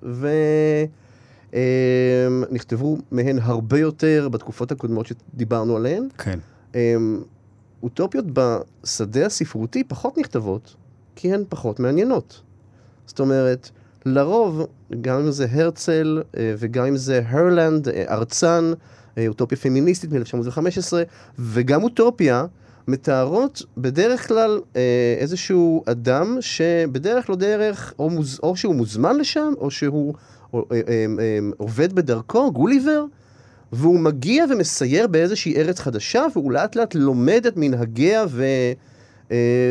ונכתבו 1.53 2.97
מהן 3.11 3.39
הרבה 3.41 3.79
יותר 3.79 4.29
בתקופות 4.31 4.71
הקודמות 4.71 5.07
שדיברנו 5.07 5.75
עליהן. 5.75 6.07
כן. 6.17 6.39
אוטופיות 7.83 8.25
בשדה 8.33 9.25
הספרותי 9.25 9.83
פחות 9.83 10.17
נכתבות, 10.17 10.75
כי 11.15 11.33
הן 11.33 11.43
פחות 11.49 11.79
מעניינות. 11.79 12.41
זאת 13.05 13.19
אומרת, 13.19 13.69
לרוב, 14.05 14.65
גם 15.01 15.19
אם 15.19 15.31
זה 15.31 15.47
הרצל 15.51 16.21
אה, 16.37 16.53
וגם 16.57 16.85
אם 16.85 16.97
זה 16.97 17.21
הרלנד, 17.25 17.89
אה, 17.89 18.03
ארצן, 18.09 18.71
אה, 19.17 19.27
אוטופיה 19.27 19.57
פמיניסטית 19.57 20.13
מ-1915, 20.13 20.93
וגם 21.39 21.83
אוטופיה, 21.83 22.45
מתארות 22.87 23.63
בדרך 23.77 24.27
כלל 24.27 24.59
איזשהו 25.19 25.83
אדם 25.85 26.37
שבדרך 26.39 27.29
לא 27.29 27.35
דרך, 27.35 27.93
או, 27.99 28.09
מוז, 28.09 28.39
או 28.43 28.55
שהוא 28.55 28.75
מוזמן 28.75 29.17
לשם, 29.17 29.53
או 29.57 29.71
שהוא 29.71 30.13
עובד 31.57 31.93
בדרכו, 31.93 32.51
גוליבר, 32.51 33.05
והוא 33.71 33.99
מגיע 33.99 34.45
ומסייר 34.49 35.07
באיזושהי 35.07 35.55
ארץ 35.55 35.79
חדשה, 35.79 36.25
והוא 36.33 36.51
לאט 36.51 36.75
לאט 36.75 36.95
לומד 36.95 37.45
את 37.47 37.53
מנהגיה 37.57 38.25
ו, 38.29 38.45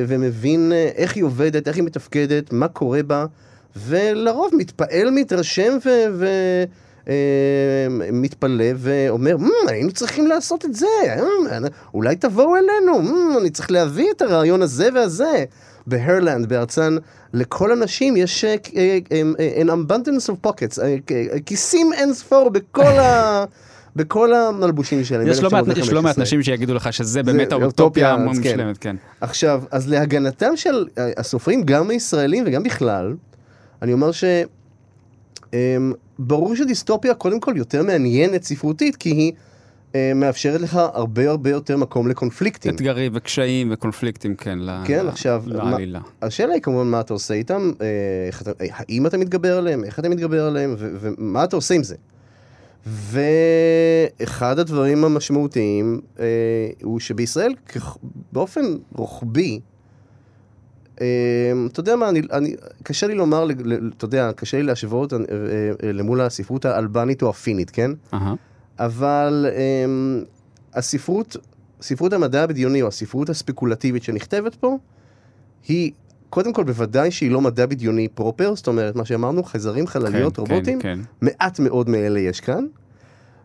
ומבין 0.08 0.72
איך 0.94 1.16
היא 1.16 1.24
עובדת, 1.24 1.68
איך 1.68 1.76
היא 1.76 1.84
מתפקדת, 1.84 2.52
מה 2.52 2.68
קורה 2.68 3.02
בה. 3.02 3.26
ולרוב 3.76 4.50
מתפעל, 4.56 5.10
מתרשם 5.10 5.78
ו... 5.84 5.88
ו... 6.12 6.26
מתפלא 8.12 8.64
ואומר, 8.76 9.36
היינו 9.68 9.92
צריכים 9.92 10.26
לעשות 10.26 10.64
את 10.64 10.74
זה, 10.74 10.86
אולי 11.94 12.16
תבואו 12.16 12.56
אלינו, 12.56 13.00
אני 13.40 13.50
צריך 13.50 13.70
להביא 13.70 14.10
את 14.16 14.22
הרעיון 14.22 14.62
הזה 14.62 14.88
והזה. 14.94 15.44
בהרלנד, 15.86 16.48
בארצן, 16.48 16.96
לכל 17.34 17.72
אנשים 17.72 18.16
יש 18.16 18.44
uh, 18.44 18.68
an 19.38 19.68
abundance 19.68 20.30
of 20.30 20.48
pockets, 20.48 20.78
כיסים 21.46 21.92
אין 21.92 22.14
ספור 22.14 22.50
בכל 22.50 22.82
ה... 22.82 23.44
בכל 23.96 24.34
המלבושים 24.34 25.04
שלהם. 25.04 25.26
יש 25.26 25.40
לא, 25.40 25.50
מעט, 25.50 25.64
יש 25.76 25.88
לא 25.88 26.02
מעט 26.02 26.18
נשים 26.18 26.42
שיגידו 26.42 26.74
לך 26.74 26.92
שזה 26.92 27.22
באמת 27.22 27.52
האוטופיה 27.52 28.12
המושלמת, 28.12 28.78
כן. 28.78 28.96
כן. 28.96 28.96
עכשיו, 29.20 29.62
אז 29.70 29.88
להגנתם 29.88 30.56
של 30.56 30.86
הסופרים, 31.16 31.62
גם 31.62 31.90
הישראלים 31.90 32.44
וגם 32.46 32.62
בכלל, 32.62 33.14
אני 33.82 33.92
אומר 33.92 34.12
ש... 34.12 34.24
ברור 36.18 36.57
שדיסטופיה 36.57 37.14
קודם 37.14 37.40
כל 37.40 37.54
יותר 37.57 37.83
מעניינת 37.83 38.42
ספרותית, 38.42 38.96
כי 38.96 39.11
היא 39.11 39.33
אה, 39.94 40.12
מאפשרת 40.14 40.61
לך 40.61 40.81
הרבה 40.94 41.31
הרבה 41.31 41.50
יותר 41.50 41.76
מקום 41.76 42.09
לקונפליקטים. 42.09 42.74
אתגרים 42.74 43.12
וקשיים 43.14 43.68
וקונפליקטים, 43.72 44.37
כן, 44.37 44.59
כן, 44.85 45.07
ל... 45.07 45.09
עכשיו, 45.09 45.42
לעלילה. 45.46 45.98
מה, 45.98 46.26
השאלה 46.26 46.54
היא 46.54 46.62
כמובן 46.62 46.87
מה 46.87 47.00
אתה 47.00 47.12
עושה 47.12 47.35
איתם, 47.35 47.72
אה, 47.81 47.87
אתה, 48.42 48.50
אה, 48.61 48.66
האם 48.70 49.07
אתה 49.07 49.18
מתגבר 49.18 49.59
עליהם, 49.59 49.85
איך 49.85 49.98
אתה 49.98 50.09
מתגבר 50.09 50.46
עליהם, 50.46 50.74
ו- 50.78 50.96
ומה 51.00 51.44
אתה 51.44 51.57
עושה 51.57 51.74
עם 51.74 51.83
זה. 51.83 51.96
ואחד 52.87 54.59
הדברים 54.59 55.04
המשמעותיים 55.04 56.00
אה, 56.20 56.24
הוא 56.83 57.00
שבישראל, 57.00 57.54
באופן 58.33 58.62
רוחבי, 58.94 59.61
אתה 61.72 61.80
יודע 61.80 61.96
מה, 61.96 62.08
אני, 62.08 62.22
אני, 62.32 62.54
קשה 62.82 63.06
לי 63.06 63.14
לומר, 63.14 63.46
אתה 63.96 64.04
יודע, 64.04 64.30
קשה 64.32 64.56
לי 64.56 64.62
להשוות 64.62 65.12
אה, 65.12 65.18
אה, 65.18 65.92
למול 65.92 66.20
הספרות 66.20 66.64
האלבנית 66.64 67.22
או 67.22 67.30
הפינית, 67.30 67.70
כן? 67.70 67.90
Uh-huh. 68.12 68.16
אבל 68.78 69.46
um, 69.48 70.26
הספרות, 70.74 71.37
ספרות 71.82 72.12
המדע 72.12 72.42
הבדיוני 72.42 72.82
או 72.82 72.88
הספרות 72.88 73.30
הספקולטיבית 73.30 74.02
שנכתבת 74.02 74.54
פה, 74.54 74.78
היא, 75.68 75.92
קודם 76.30 76.52
כל, 76.52 76.64
בוודאי 76.64 77.11
שהיא 77.11 77.30
לא 77.30 77.40
מדע 77.40 77.66
בדיוני 77.66 78.08
פרופר, 78.08 78.54
זאת 78.54 78.66
אומרת, 78.66 78.96
מה 78.96 79.04
שאמרנו, 79.04 79.42
חייזרים, 79.42 79.87
חלליות, 79.87 80.37
כן, 80.37 80.42
רובוטים, 80.42 80.80
כן, 80.80 80.98
כן. 81.20 81.26
מעט 81.26 81.61
מאוד 81.61 81.88
מאלה 81.88 82.20
יש 82.20 82.40
כאן. 82.40 82.66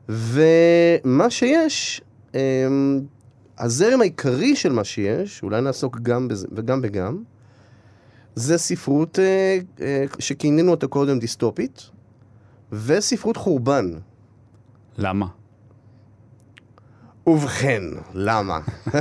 ומה 0.09 1.29
שיש, 1.29 2.01
um, 2.31 2.35
הזרם 3.57 4.01
העיקרי 4.01 4.55
של 4.55 4.71
מה 4.71 4.83
שיש, 4.83 5.43
אולי 5.43 5.61
נעסוק 5.61 5.99
גם 6.01 6.27
בזה 6.27 6.47
וגם 6.51 6.81
בגם, 6.81 7.23
זה 8.35 8.57
ספרות 8.57 9.19
אה, 9.19 9.57
אה, 9.81 10.05
שכינינו 10.19 10.71
אותה 10.71 10.87
קודם 10.87 11.19
דיסטופית, 11.19 11.89
וספרות 12.71 13.37
חורבן. 13.37 13.91
למה? 14.97 15.25
ובכן, 17.27 17.83
למה? 18.13 18.59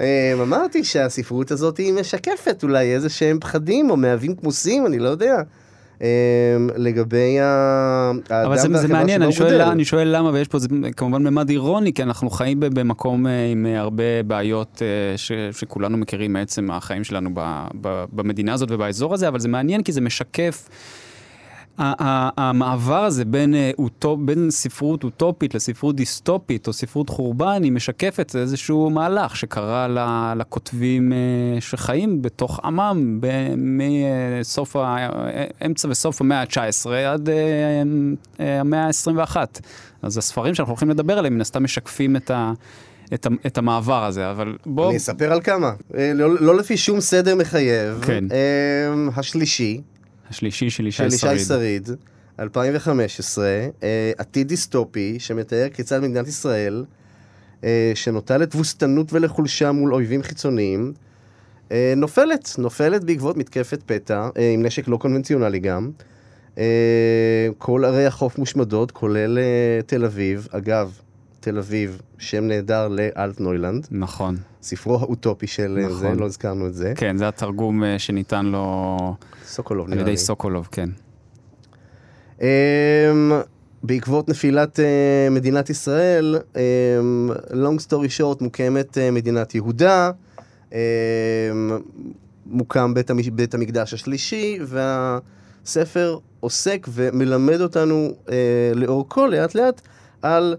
אה, 0.00 0.32
אמרתי 0.42 0.84
שהספרות 0.84 1.50
הזאת 1.50 1.78
היא 1.78 1.92
משקפת 1.92 2.62
אולי 2.62 2.94
איזה 2.94 3.08
שהם 3.08 3.40
פחדים 3.40 3.90
או 3.90 3.96
מהווים 3.96 4.36
כמוסים, 4.36 4.86
אני 4.86 4.98
לא 4.98 5.08
יודע. 5.08 5.42
אמ, 6.00 6.06
לגבי 6.76 7.38
האדם 7.40 8.20
אבל 8.30 8.58
זה, 8.58 8.68
זה 8.78 8.88
מעניין, 8.88 9.22
אני 9.22 9.32
שואל, 9.32 9.60
אני 9.60 9.84
שואל 9.84 10.16
למה, 10.16 10.30
ויש 10.32 10.48
פה 10.48 10.58
זה, 10.58 10.68
כמובן 10.96 11.22
ממד 11.22 11.48
אירוני, 11.48 11.92
כי 11.92 12.02
אנחנו 12.02 12.30
חיים 12.30 12.60
במקום 12.60 13.26
אה, 13.26 13.46
עם 13.46 13.66
הרבה 13.66 14.22
בעיות 14.26 14.82
אה, 14.82 15.18
ש, 15.18 15.32
שכולנו 15.52 15.96
מכירים 15.96 16.32
מעצם 16.32 16.70
החיים 16.70 17.04
שלנו 17.04 17.30
ב, 17.34 17.66
ב, 17.80 18.04
במדינה 18.12 18.52
הזאת 18.52 18.70
ובאזור 18.70 19.14
הזה, 19.14 19.28
אבל 19.28 19.40
זה 19.40 19.48
מעניין 19.48 19.82
כי 19.82 19.92
זה 19.92 20.00
משקף... 20.00 20.68
המעבר 21.78 23.04
הזה 23.04 23.24
בין, 23.24 23.54
אה, 23.54 23.70
אוטופ, 23.78 24.20
בין 24.20 24.50
ספרות 24.50 25.04
אוטופית 25.04 25.54
לספרות 25.54 25.96
דיסטופית 25.96 26.66
או 26.66 26.72
ספרות 26.72 27.08
חורבן, 27.08 27.62
היא 27.62 27.72
משקפת 27.72 28.36
איזשהו 28.36 28.90
מהלך 28.90 29.36
שקרה 29.36 29.86
לכותבים 30.36 31.12
אה, 31.12 31.60
שחיים 31.60 32.22
בתוך 32.22 32.60
עמם 32.64 33.20
מסוף 33.56 34.76
האמצע 34.76 35.88
וסוף 35.90 36.20
המאה 36.20 36.40
ה-19 36.40 36.90
עד 36.90 37.28
אה, 37.28 38.60
המאה 38.60 38.86
ה-21. 38.86 39.36
אז 40.02 40.18
הספרים 40.18 40.54
שאנחנו 40.54 40.72
הולכים 40.72 40.90
לדבר 40.90 41.18
עליהם, 41.18 41.34
מן 41.34 41.40
הסתם 41.40 41.64
משקפים 41.64 42.16
את 42.16 42.30
ה... 42.30 42.52
את, 43.14 43.26
את 43.46 43.58
המעבר 43.58 44.04
הזה, 44.04 44.30
אבל 44.30 44.56
בוא... 44.66 44.88
אני 44.88 44.96
אספר 44.96 45.32
על 45.32 45.40
כמה. 45.40 45.72
לא, 45.94 46.40
לא 46.40 46.56
לפי 46.56 46.76
שום 46.76 47.00
סדר 47.00 47.34
מחייב. 47.34 48.00
כן. 48.02 48.24
השלישי, 49.16 49.80
השלישי 50.30 50.70
של 50.70 50.86
ישי 50.86 50.96
שריד. 50.98 51.18
של 51.18 51.34
ישי 51.34 51.44
שריד, 51.44 51.88
2015, 52.40 53.46
אה, 53.82 54.12
עתיד 54.18 54.48
דיסטופי 54.48 55.16
שמתאר 55.18 55.68
כיצד 55.74 55.98
מדינת 55.98 56.28
ישראל, 56.28 56.84
אה, 57.64 57.92
שנוטה 57.94 58.38
לתבוסתנות 58.38 59.12
ולחולשה 59.12 59.72
מול 59.72 59.94
אויבים 59.94 60.22
חיצוניים, 60.22 60.92
אה, 61.72 61.92
נופלת, 61.96 62.54
נופלת 62.58 63.04
בעקבות 63.04 63.36
מתקפת 63.36 63.82
פתע, 63.86 64.28
עם 64.54 64.62
נשק 64.62 64.88
לא 64.88 64.96
קונבנציונלי 64.96 65.58
גם. 65.58 65.90
כל 67.58 67.84
ערי 67.84 68.06
החוף 68.06 68.38
מושמדות, 68.38 68.90
כולל 68.90 69.38
תל 69.86 70.04
אביב. 70.04 70.48
אגב, 70.50 70.98
תל 71.40 71.58
אביב, 71.58 72.00
שם 72.18 72.44
נהדר 72.44 72.88
לאלטנוילנד. 72.88 73.88
נכון. 73.90 74.36
ספרו 74.62 74.94
האוטופי 74.94 75.46
של 75.46 75.78
אה, 75.82 75.86
נכון. 75.86 75.98
זה, 75.98 76.20
לא 76.20 76.26
הזכרנו 76.26 76.66
את 76.66 76.74
זה. 76.74 76.92
כן, 76.96 77.16
זה 77.16 77.28
התרגום 77.28 77.84
אה, 77.84 77.98
שניתן 77.98 78.46
לו... 78.46 78.96
סוקולוב, 79.46 79.86
נראה 79.88 79.96
לי. 79.96 80.02
על 80.02 80.08
ידי 80.08 80.16
סוקולוב, 80.16 80.68
כן. 80.72 80.88
Um, 82.38 82.42
בעקבות 83.82 84.28
נפילת 84.28 84.78
uh, 84.78 84.82
מדינת 85.30 85.70
ישראל, 85.70 86.38
um, 86.52 86.56
long 87.50 87.86
story 87.86 88.18
short, 88.18 88.44
מוקמת 88.44 88.96
uh, 88.96 89.00
מדינת 89.12 89.54
יהודה, 89.54 90.10
um, 90.70 90.74
מוקם 92.46 92.94
בית, 92.94 93.10
המש... 93.10 93.28
בית 93.28 93.54
המקדש 93.54 93.94
השלישי, 93.94 94.58
והספר 94.66 96.18
עוסק 96.40 96.86
ומלמד 96.90 97.60
אותנו 97.60 98.10
uh, 98.26 98.30
לאורכו 98.74 99.26
לאט 99.26 99.54
לאט 99.54 99.80
על 100.22 100.56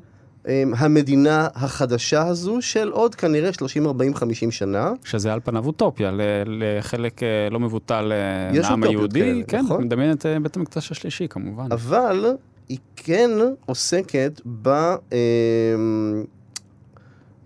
המדינה 0.78 1.48
החדשה 1.56 2.28
הזו 2.28 2.58
של 2.62 2.90
עוד 2.90 3.16
כנראה 3.16 3.54
30, 3.54 3.86
40, 3.88 4.16
50 4.16 4.52
שנה. 4.52 4.92
שזה 5.04 5.34
על 5.34 5.40
פניו 5.44 5.66
אוטופיה, 5.66 6.12
לחלק 6.46 7.24
אה, 7.24 7.50
לא 7.52 7.60
מבוטל 7.60 8.12
מהעם 8.54 8.84
אה, 8.84 8.90
היהודי. 8.90 9.44
כן, 9.48 9.60
נכון. 9.60 9.84
מדמיין 9.84 10.12
את 10.12 10.26
אה, 10.26 10.40
בית 10.40 10.58
המקדש 10.58 10.92
השלישי 10.92 11.28
כמובן. 11.30 11.72
אבל 11.72 12.26
היא 12.70 12.78
כן 12.96 13.30
עוסקת 13.66 14.42
ב... 14.62 14.70
אמ, 15.12 16.24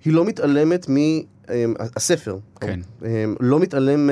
היא 0.06 0.14
לא 0.14 0.26
מתעלמת 0.26 0.90
מ... 0.90 0.98
אמ, 0.98 1.74
הספר. 1.96 2.38
כן. 2.60 2.80
אמ, 3.06 3.36
לא 3.40 3.60
מתעלם 3.60 4.10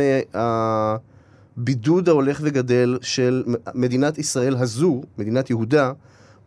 מהבידוד 1.58 2.10
ההולך 2.10 2.40
וגדל 2.44 2.98
של 3.02 3.44
מדינת 3.74 4.18
ישראל 4.18 4.56
הזו, 4.56 5.02
מדינת 5.18 5.50
יהודה, 5.50 5.92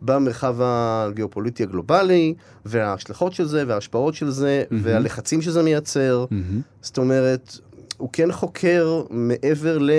במרחב 0.01 0.55
הגיאופוליטי 0.59 1.63
הגלובלי, 1.63 2.33
וההשלכות 2.65 3.33
של 3.33 3.45
זה, 3.45 3.63
וההשפעות 3.67 4.13
של 4.15 4.29
זה, 4.29 4.63
מהמם. 4.71 4.85
והלחצים 4.85 5.41
שזה 5.41 5.63
מייצר. 5.63 6.25
מהמם. 6.31 6.61
זאת 6.81 6.97
אומרת, 6.97 7.57
הוא 7.97 8.09
כן 8.13 8.31
חוקר 8.31 9.03
מעבר 9.09 9.77
ל... 9.77 9.91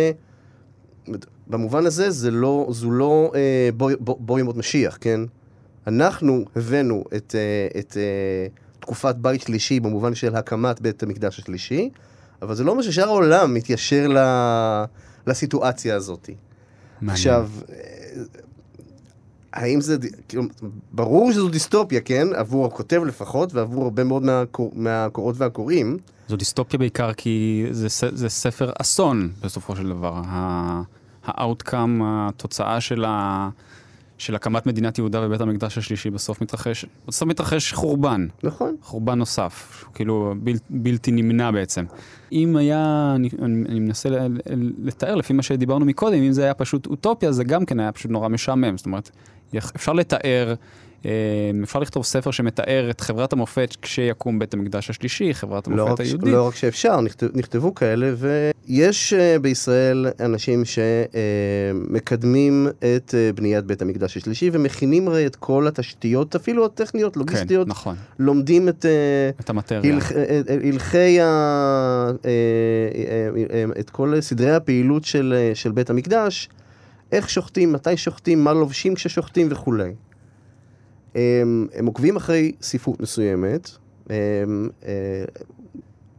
במובן 1.46 1.86
הזה, 1.86 2.10
זה 2.10 2.30
לא, 2.30 2.66
זו 2.70 2.90
לא 2.90 3.32
אה, 3.34 3.70
בוא, 3.76 3.90
בוא, 4.00 4.16
בוא 4.20 4.38
ימות 4.38 4.56
משיח, 4.56 4.98
כן? 5.00 5.20
אנחנו 5.86 6.44
הבאנו 6.56 7.04
את, 7.16 7.34
אה, 7.38 7.80
את 7.80 7.96
אה, 7.96 8.46
תקופת 8.80 9.14
בית 9.14 9.40
שלישי 9.40 9.80
במובן 9.80 10.14
של 10.14 10.36
הקמת 10.36 10.80
בית 10.80 11.02
המקדש 11.02 11.38
השלישי, 11.38 11.90
אבל 12.42 12.54
זה 12.54 12.64
לא 12.64 12.70
אומר 12.70 12.82
ששאר 12.82 13.08
העולם 13.08 13.54
מתיישר 13.54 14.08
ל, 14.08 14.18
לסיטואציה 15.26 15.96
הזאת. 15.96 16.30
מעניין. 17.00 17.12
עכשיו, 17.12 17.50
האם 19.52 19.80
זה, 19.80 19.96
כאילו, 20.28 20.42
ברור 20.92 21.32
שזו 21.32 21.48
דיסטופיה, 21.48 22.00
כן? 22.00 22.26
עבור 22.34 22.66
הכותב 22.66 23.02
לפחות, 23.06 23.54
ועבור 23.54 23.84
הרבה 23.84 24.04
מאוד 24.04 24.22
מהקור, 24.22 24.72
מהקוראות 24.74 25.34
והקוראים. 25.38 25.98
זו 26.28 26.36
דיסטופיה 26.36 26.78
בעיקר 26.78 27.12
כי 27.12 27.66
זה, 27.70 27.88
זה 28.12 28.28
ספר 28.28 28.72
אסון 28.80 29.30
בסופו 29.42 29.76
של 29.76 29.88
דבר. 29.88 30.22
ה 31.24 31.33
outcome, 31.33 32.00
התוצאה 32.02 32.80
של, 32.80 33.04
ה, 33.04 33.48
של 34.18 34.34
הקמת 34.34 34.66
מדינת 34.66 34.98
יהודה 34.98 35.26
ובית 35.26 35.40
המקדש 35.40 35.78
השלישי 35.78 36.10
בסוף 36.10 36.42
מתרחש, 36.42 36.84
בסוף 37.06 37.28
מתרחש 37.28 37.72
חורבן. 37.72 38.26
נכון. 38.42 38.76
חורבן 38.82 39.18
נוסף, 39.18 39.84
כאילו 39.94 40.34
בל, 40.42 40.52
בלתי 40.70 41.10
נמנע 41.10 41.50
בעצם. 41.50 41.84
אם 42.32 42.56
היה, 42.56 43.12
אני, 43.16 43.28
אני, 43.42 43.64
אני 43.68 43.80
מנסה 43.80 44.08
לתאר 44.78 45.14
לפי 45.14 45.32
מה 45.32 45.42
שדיברנו 45.42 45.84
מקודם, 45.84 46.22
אם 46.22 46.32
זה 46.32 46.44
היה 46.44 46.54
פשוט 46.54 46.86
אוטופיה, 46.86 47.32
זה 47.32 47.44
גם 47.44 47.64
כן 47.64 47.80
היה 47.80 47.92
פשוט 47.92 48.10
נורא 48.10 48.28
משעמם. 48.28 48.76
זאת 48.76 48.86
אומרת, 48.86 49.10
אפשר 49.56 49.92
לתאר, 49.92 50.54
אה, 51.06 51.10
אפשר 51.62 51.78
לכתוב 51.78 52.04
ספר 52.04 52.30
שמתאר 52.30 52.86
את 52.90 53.00
חברת 53.00 53.32
המופת 53.32 53.76
כשיקום 53.82 54.38
בית 54.38 54.54
המקדש 54.54 54.90
השלישי, 54.90 55.34
חברת 55.34 55.68
לא 55.68 55.86
המופת 55.88 56.04
ש- 56.04 56.08
היהודית. 56.08 56.32
לא 56.32 56.46
רק 56.48 56.54
שאפשר, 56.54 57.00
נכתב, 57.00 57.26
נכתבו 57.34 57.74
כאלה, 57.74 58.12
ויש 58.16 59.12
uh, 59.12 59.16
בישראל 59.38 60.06
אנשים 60.20 60.62
שמקדמים 61.84 62.66
את 62.78 63.14
uh, 63.14 63.36
בניית 63.36 63.64
בית 63.64 63.82
המקדש 63.82 64.16
השלישי, 64.16 64.50
ומכינים 64.52 65.08
הרי 65.08 65.26
את 65.26 65.36
כל 65.36 65.66
התשתיות, 65.68 66.34
אפילו 66.36 66.64
הטכניות, 66.64 67.14
כן, 67.14 67.20
לוגיסטיות, 67.20 67.68
נכון, 67.68 67.96
לומדים 68.18 68.68
את 68.68 68.86
את 69.40 69.50
המטריה. 69.50 69.92
הלכ- 69.94 70.12
אה, 70.12 70.22
אה, 70.48 70.56
הלכי, 70.72 71.20
ה... 71.20 71.24
אה, 71.24 72.30
אה, 72.94 73.28
אה, 73.54 73.80
את 73.80 73.90
כל 73.90 74.20
סדרי 74.20 74.50
הפעילות 74.54 75.04
של, 75.04 75.34
אה, 75.36 75.54
של 75.54 75.72
בית 75.72 75.90
המקדש, 75.90 76.48
איך 77.12 77.30
שוחטים, 77.30 77.72
מתי 77.72 77.96
שוחטים, 77.96 78.44
מה 78.44 78.52
לובשים 78.52 78.94
כששוחטים 78.94 79.48
וכולי. 79.50 79.94
הם, 81.14 81.66
הם 81.74 81.86
עוקבים 81.86 82.16
אחרי 82.16 82.52
ספרות 82.62 83.00
מסוימת, 83.00 83.70
הם, 84.10 84.68
אה, 84.84 85.24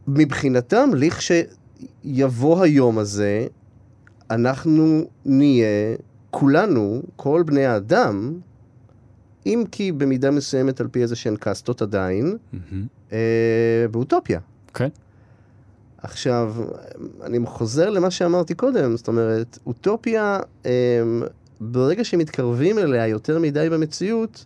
מבחינתם, 0.08 0.90
לכשיבוא 0.94 2.62
היום 2.62 2.98
הזה, 2.98 3.46
אנחנו 4.30 5.04
נהיה, 5.24 5.96
כולנו, 6.30 7.02
כל 7.16 7.42
בני 7.46 7.66
האדם, 7.66 8.38
אם 9.46 9.64
כי 9.70 9.92
במידה 9.92 10.30
מסוימת 10.30 10.80
על 10.80 10.88
פי 10.88 11.02
איזה 11.02 11.16
שהן 11.16 11.36
קאסטות 11.36 11.82
עדיין, 11.82 12.36
מהמם. 12.52 12.86
אה, 13.12 13.86
באוטופיה. 13.90 14.40
כן. 14.74 14.88
עכשיו, 16.02 16.54
אני 17.22 17.38
חוזר 17.44 17.90
למה 17.90 18.10
שאמרתי 18.10 18.54
קודם, 18.54 18.96
זאת 18.96 19.08
אומרת, 19.08 19.58
אוטופיה, 19.66 20.38
אה, 20.66 20.70
ברגע 21.60 22.04
שמתקרבים 22.04 22.78
אליה 22.78 23.06
יותר 23.06 23.38
מדי 23.38 23.68
במציאות, 23.70 24.44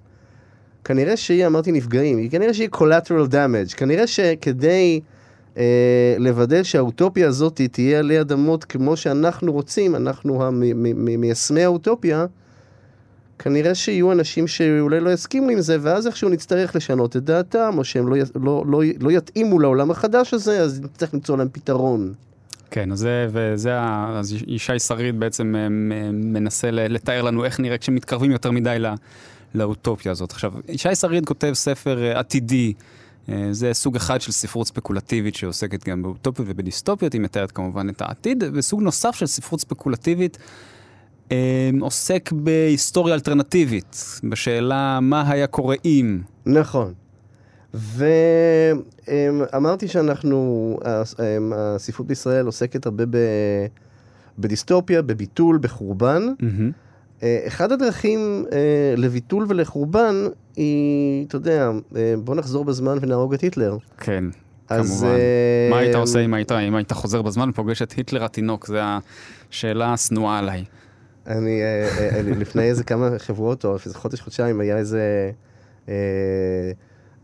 כנראה 0.85 1.17
שהיא, 1.17 1.47
אמרתי 1.47 1.73
נפגעים, 1.73 2.19
היא 2.19 2.31
כנראה 2.31 2.55
שהיא 2.55 2.69
collateral 2.75 3.31
damage, 3.33 3.77
כנראה 3.77 4.07
שכדי 4.07 5.01
אה, 5.57 6.17
לוודא 6.19 6.62
שהאוטופיה 6.62 7.29
הזאת 7.29 7.61
תהיה 7.73 7.99
עלי 7.99 8.21
אדמות 8.21 8.64
כמו 8.64 8.97
שאנחנו 8.97 9.53
רוצים, 9.53 9.97
אנחנו 9.97 10.43
מיישמי 10.95 11.64
האוטופיה, 11.64 12.27
כנראה 13.38 13.75
שיהיו 13.75 14.12
אנשים 14.12 14.47
שאולי 14.47 15.01
לא 15.01 15.11
יסכימו 15.11 15.51
עם 15.51 15.61
זה, 15.61 15.77
ואז 15.81 16.07
איכשהו 16.07 16.29
נצטרך 16.29 16.77
לשנות 16.77 17.16
את 17.16 17.25
דעתם, 17.25 17.75
או 17.79 17.85
שהם 17.85 18.09
לא, 18.09 18.16
לא, 18.35 18.64
לא, 18.66 18.83
לא 19.01 19.11
יתאימו 19.11 19.61
לעולם 19.61 19.90
החדש 19.90 20.35
הזה, 20.35 20.61
אז 20.61 20.81
נצטרך 20.81 21.14
למצוא 21.14 21.37
להם 21.37 21.49
פתרון. 21.53 22.12
כן, 22.70 22.92
אז 22.92 22.99
זה, 22.99 23.27
וזה, 23.33 23.81
אז 24.09 24.35
ישי 24.47 24.79
שריד 24.79 25.20
בעצם 25.20 25.55
אה, 25.57 25.68
מנסה 26.12 26.70
לתאר 26.70 27.23
לנו 27.23 27.44
איך 27.44 27.61
נראה 27.61 27.79
כשמתקרבים 27.79 28.31
יותר 28.31 28.51
מדי 28.51 28.77
ל- 28.79 28.94
לאוטופיה 29.55 30.12
הזאת. 30.12 30.31
עכשיו, 30.31 30.53
ישי 30.68 30.94
שריד 30.94 31.27
כותב 31.27 31.51
ספר 31.55 32.03
אה, 32.03 32.18
עתידי, 32.18 32.73
אה, 33.29 33.49
זה 33.51 33.75
סוג 33.75 33.97
אחד 33.97 34.20
של 34.20 34.33
ספרות 34.33 34.66
ספקולטיבית 34.66 35.35
שעוסקת 35.35 35.88
גם 35.88 36.03
באוטופיות 36.03 36.49
ובדיסטופיות, 36.51 37.12
היא 37.12 37.20
מתארת 37.20 37.51
כמובן 37.51 37.88
את 37.88 38.03
העתיד, 38.03 38.44
וסוג 38.53 38.83
נוסף 38.83 39.14
של 39.14 39.27
ספרות 39.27 39.61
ספקולטיבית 39.61 40.38
עוסק 41.80 42.32
בהיסטוריה 42.32 43.14
אלטרנטיבית, 43.14 44.20
בשאלה 44.30 44.98
מה 45.02 45.30
היה 45.30 45.46
קורה 45.46 45.76
אם. 45.84 46.20
נכון. 46.46 46.92
ואמרתי 47.74 49.88
שאנחנו, 49.88 50.78
אמ, 50.84 51.52
הספרות 51.56 52.06
בישראל 52.06 52.46
עוסקת 52.46 52.87
הרבה 52.87 53.04
ב... 53.10 53.16
בדיסטופיה, 54.38 55.02
בביטול, 55.02 55.58
בחורבן. 55.58 56.22
אה, 57.22 57.40
אחד 57.46 57.72
הדרכים 57.72 58.44
אה, 58.52 58.58
לביטול 58.96 59.46
ולחורבן 59.48 60.14
היא, 60.56 61.26
אתה 61.26 61.37
יודע, 61.37 61.70
אה, 61.96 62.14
בוא 62.24 62.34
נחזור 62.34 62.64
בזמן 62.64 62.98
ונהרוג 63.00 63.34
את 63.34 63.40
היטלר. 63.40 63.76
כן, 64.00 64.24
אז, 64.68 64.90
כמובן. 64.90 65.14
אה, 65.14 65.68
מה 65.70 65.78
היית 65.78 65.94
עושה 65.94 66.20
אם 66.20 66.34
היית, 66.34 66.52
אם 66.52 66.74
היית 66.74 66.92
חוזר 66.92 67.22
בזמן 67.22 67.48
ופוגש 67.48 67.82
את 67.82 67.92
היטלר 67.92 68.24
התינוק? 68.24 68.66
זו 68.66 68.76
השאלה 69.50 69.92
השנואה 69.92 70.38
עליי. 70.38 70.64
אני, 71.26 71.62
אה, 71.62 71.88
אה, 72.16 72.22
לפני 72.22 72.62
איזה 72.62 72.84
כמה 72.84 73.18
שבועות, 73.18 73.64
או 73.64 73.76
איזה 73.84 73.94
חודש, 73.94 74.20
חודשיים, 74.20 74.60
היה 74.60 74.76
איזה 74.76 75.30
אה, 75.88 75.94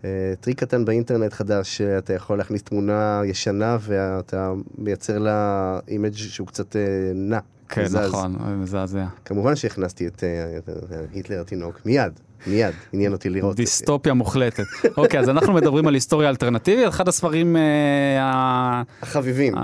אה, 0.05 0.33
טריק 0.41 0.61
קטן 0.61 0.85
באינטרנט 0.85 1.33
חדש, 1.33 1.77
שאתה 1.77 2.13
יכול 2.15 2.39
להכניס 2.39 2.63
תמונה 2.63 3.23
ישנה 3.25 3.79
ואתה 3.81 4.53
מייצר 4.79 5.19
לה 5.19 5.79
image 5.89 6.15
שהוא 6.15 6.47
קצת 6.47 6.77
אה, 6.77 6.83
נע. 7.15 7.39
כן. 7.69 7.85
נכון, 8.03 8.37
מזעזע. 8.63 9.07
כמובן 9.25 9.57
שהכנסתי 9.57 10.07
את 10.07 10.25
אה, 10.25 10.59
אה, 10.93 11.01
היטלר 11.13 11.41
התינוק, 11.41 11.81
מיד, 11.85 12.21
מיד, 12.47 12.75
עניין 12.93 13.13
אותי 13.13 13.31
לראות. 13.31 13.57
דיסטופיה 13.57 14.15
מוחלטת. 14.15 14.65
אוקיי, 14.97 15.21
אז 15.21 15.29
אנחנו 15.29 15.53
מדברים 15.53 15.87
על 15.87 15.95
היסטוריה 15.95 16.29
אלטרנטיבית, 16.29 16.89
אחד 16.89 17.09
הספרים 17.09 17.57
אה, 17.57 18.83
החביבים. 19.03 19.55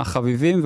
החביבים 0.00 0.62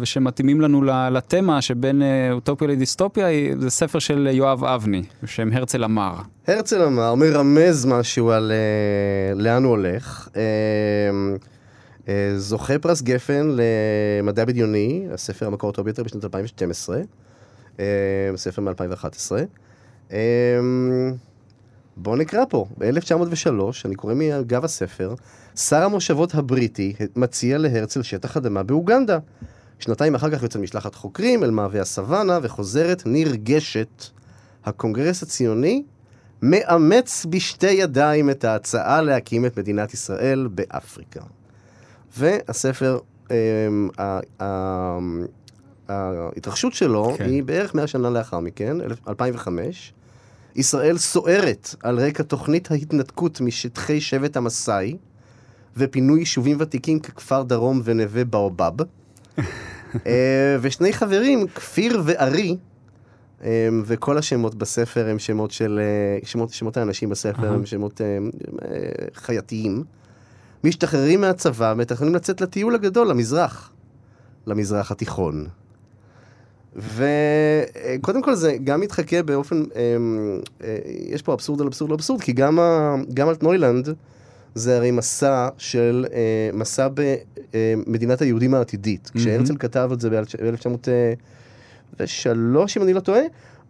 ושמתאימים 0.00 0.60
לנו 0.60 0.82
לתמה 1.10 1.62
שבין 1.62 2.02
אה, 2.02 2.32
אוטופיה 2.32 2.68
לדיסטופיה, 2.68 3.26
זה 3.58 3.70
ספר 3.70 3.98
של 3.98 4.28
יואב 4.32 4.64
אבני, 4.64 5.02
בשם 5.22 5.52
הרצל 5.52 5.84
אמר. 5.84 6.14
הרצל 6.46 6.82
אמר, 6.82 7.14
מרמז 7.14 7.86
משהו 7.86 8.30
על 8.30 8.52
אה, 8.52 9.34
לאן 9.34 9.64
הוא 9.64 9.70
הולך. 9.70 10.28
זוכה 12.36 12.78
פרס 12.78 13.02
גפן 13.02 13.56
למדע 14.22 14.44
בדיוני, 14.44 15.06
הספר 15.12 15.46
המקור 15.46 15.70
הטוב 15.70 15.84
ביותר 15.84 16.02
בשנת 16.02 16.24
2012, 16.24 17.00
אה, 17.80 17.84
ספר 18.36 18.62
מ-2011. 18.62 19.32
אה, 20.12 20.18
בואו 21.96 22.16
נקרא 22.16 22.44
פה, 22.48 22.66
ב-1903, 22.78 23.50
אני 23.84 23.94
קורא 23.94 24.14
מגב 24.14 24.64
הספר, 24.64 25.14
שר 25.56 25.82
המושבות 25.82 26.34
הבריטי 26.34 26.94
מציע 27.16 27.58
להרצל 27.58 28.02
שטח 28.02 28.36
אדמה 28.36 28.62
באוגנדה. 28.62 29.18
שנתיים 29.78 30.14
אחר 30.14 30.30
כך 30.30 30.42
יוצא 30.42 30.58
משלחת 30.58 30.94
חוקרים 30.94 31.44
אל 31.44 31.50
מעבה 31.50 31.80
הסוואנה 31.80 32.38
וחוזרת 32.42 33.02
נרגשת. 33.06 34.04
הקונגרס 34.64 35.22
הציוני 35.22 35.82
מאמץ 36.42 37.26
בשתי 37.30 37.70
ידיים 37.70 38.30
את 38.30 38.44
ההצעה 38.44 39.02
להקים 39.02 39.46
את 39.46 39.58
מדינת 39.58 39.94
ישראל 39.94 40.48
באפריקה. 40.50 41.20
והספר, 42.18 42.98
אמ, 43.30 43.88
ההתרחשות 45.88 46.72
שלו 46.72 47.14
כן. 47.18 47.24
היא 47.24 47.42
בערך 47.42 47.74
100 47.74 47.86
שנה 47.86 48.10
לאחר 48.10 48.40
מכן, 48.40 48.76
2005. 49.08 49.92
ישראל 50.56 50.98
סוערת 50.98 51.74
על 51.82 51.98
רקע 52.00 52.22
תוכנית 52.22 52.70
ההתנתקות 52.70 53.40
משטחי 53.40 54.00
שבט 54.00 54.36
המסאי 54.36 54.96
ופינוי 55.76 56.20
יישובים 56.20 56.56
ותיקים 56.60 57.00
ככפר 57.00 57.42
דרום 57.42 57.80
ונווה 57.84 58.24
באובב. 58.24 58.72
אה, 60.06 60.56
ושני 60.60 60.92
חברים, 60.92 61.46
כפיר 61.48 62.02
וארי, 62.04 62.56
אמ, 63.42 63.82
וכל 63.86 64.18
השמות 64.18 64.54
בספר 64.54 65.08
הם 65.08 65.18
שמות 65.18 65.50
של, 65.50 65.80
אה, 65.82 66.26
שמות, 66.26 66.50
שמות 66.50 66.76
האנשים 66.76 67.08
בספר. 67.08 67.52
הם 67.52 67.66
שמות 67.66 68.00
אה, 68.00 68.18
אה, 68.64 68.78
חייתיים. 69.14 69.84
משתחררים 70.64 71.20
מהצבא, 71.20 71.74
מתכננים 71.76 72.14
לצאת 72.14 72.40
לטיול 72.40 72.74
הגדול, 72.74 73.08
למזרח. 73.08 73.72
למזרח 74.46 74.90
התיכון. 74.90 75.46
וקודם 76.76 78.22
כל 78.22 78.34
זה 78.34 78.56
גם 78.64 78.80
מתחכה 78.80 79.22
באופן, 79.22 79.62
אמ, 79.76 80.38
אה, 80.64 80.76
יש 81.08 81.22
פה 81.22 81.32
אבסורד 81.34 81.60
על 81.60 81.66
אבסורד 81.66 81.90
על 81.90 81.94
אבסורד, 81.94 82.20
כי 82.20 82.32
גם, 82.32 82.58
ה- 82.58 82.96
גם 83.14 83.28
אלטנוילנד 83.28 83.88
זה 84.54 84.76
הרי 84.76 84.90
מסע 84.90 85.48
של, 85.58 86.06
אה, 86.12 86.18
מסע 86.52 86.88
במדינת 86.94 88.22
היהודים 88.22 88.54
העתידית. 88.54 89.10
כשהרצל 89.14 89.54
כתב 89.58 89.90
את 89.92 90.00
זה 90.00 90.10
ב-1903, 90.10 92.06
אם 92.76 92.82
אני 92.82 92.92
לא 92.92 93.00
טועה, 93.00 93.20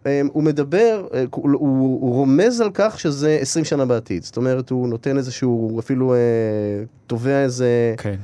אה, 0.05 0.21
הוא 0.33 0.43
מדבר, 0.43 1.07
אה, 1.13 1.23
הוא, 1.31 1.49
הוא, 1.51 1.59
הוא 2.01 2.13
רומז 2.13 2.61
על 2.61 2.69
כך 2.73 2.99
שזה 2.99 3.37
20 3.41 3.65
שנה 3.65 3.85
בעתיד. 3.85 4.23
זאת 4.23 4.37
אומרת, 4.37 4.69
הוא 4.69 4.87
נותן 4.87 5.17
איזשהו, 5.17 5.49
הוא 5.49 5.79
אפילו 5.79 6.13
אה, 6.13 6.17
תובע 7.07 7.43
איזה... 7.43 7.93
כן. 7.97 8.15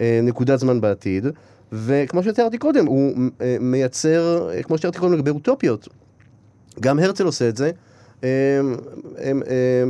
אה, 0.00 0.20
נקודת 0.22 0.58
זמן 0.58 0.80
בעתיד, 0.80 1.26
וכמו 1.72 2.22
שתיארתי 2.22 2.58
קודם, 2.58 2.86
הוא 2.86 3.14
אה, 3.40 3.56
מייצר, 3.60 4.50
אה, 4.50 4.62
כמו 4.62 4.78
שתיארתי 4.78 4.98
קודם 4.98 5.12
לגבי 5.12 5.30
אוטופיות, 5.30 5.88
גם 6.80 6.98
הרצל 6.98 7.24
עושה 7.24 7.48
את 7.48 7.56
זה, 7.56 7.70
אה, 8.24 8.28
אה, 9.18 9.32
אה, 9.48 9.84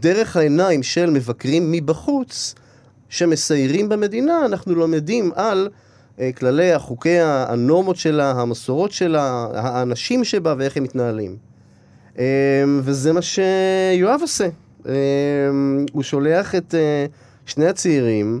דרך 0.00 0.36
העיניים 0.36 0.82
של 0.82 1.10
מבקרים 1.10 1.72
מבחוץ, 1.72 2.54
שמסיירים 3.08 3.88
במדינה, 3.88 4.44
אנחנו 4.44 4.74
לומדים 4.74 5.30
על 5.34 5.68
כלליה, 6.36 6.78
חוקיה, 6.78 7.46
הנורמות 7.48 7.96
שלה, 7.96 8.30
המסורות 8.30 8.92
שלה, 8.92 9.46
האנשים 9.54 10.24
שבה 10.24 10.54
ואיך 10.58 10.76
הם 10.76 10.82
מתנהלים. 10.82 11.36
וזה 12.80 13.12
מה 13.12 13.20
שיואב 13.22 14.20
עושה. 14.20 14.48
הוא 15.92 16.02
שולח 16.02 16.54
את 16.54 16.74
שני 17.46 17.66
הצעירים, 17.66 18.40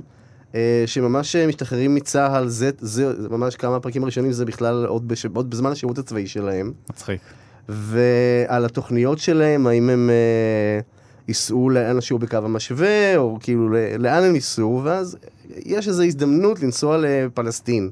שממש 0.86 1.36
משתחררים 1.36 1.94
מצה"ל, 1.94 2.48
זה, 2.48 2.70
זה, 2.78 3.22
זה 3.22 3.28
ממש 3.28 3.56
כמה 3.56 3.80
פרקים 3.80 4.04
ראשונים, 4.04 4.32
זה 4.32 4.44
בכלל 4.44 4.84
עוד, 4.86 5.08
בש, 5.08 5.26
עוד 5.26 5.50
בזמן 5.50 5.70
השירות 5.72 5.98
הצבאי 5.98 6.26
שלהם. 6.26 6.72
מצחיק. 6.90 7.20
ועל 7.68 8.64
התוכניות 8.64 9.18
שלהם, 9.18 9.66
האם 9.66 9.90
הם 9.90 10.10
אה, 10.10 10.80
ייסעו 11.28 11.70
לאן 11.70 12.00
שהוא 12.00 12.20
בקו 12.20 12.36
המשווה, 12.36 13.16
או 13.16 13.38
כאילו 13.40 13.68
לאן 13.98 14.22
הם 14.22 14.34
ייסעו, 14.34 14.80
ואז 14.84 15.16
יש 15.56 15.88
איזו 15.88 16.02
הזדמנות 16.02 16.62
לנסוע 16.62 16.98
לפלסטין. 16.98 17.90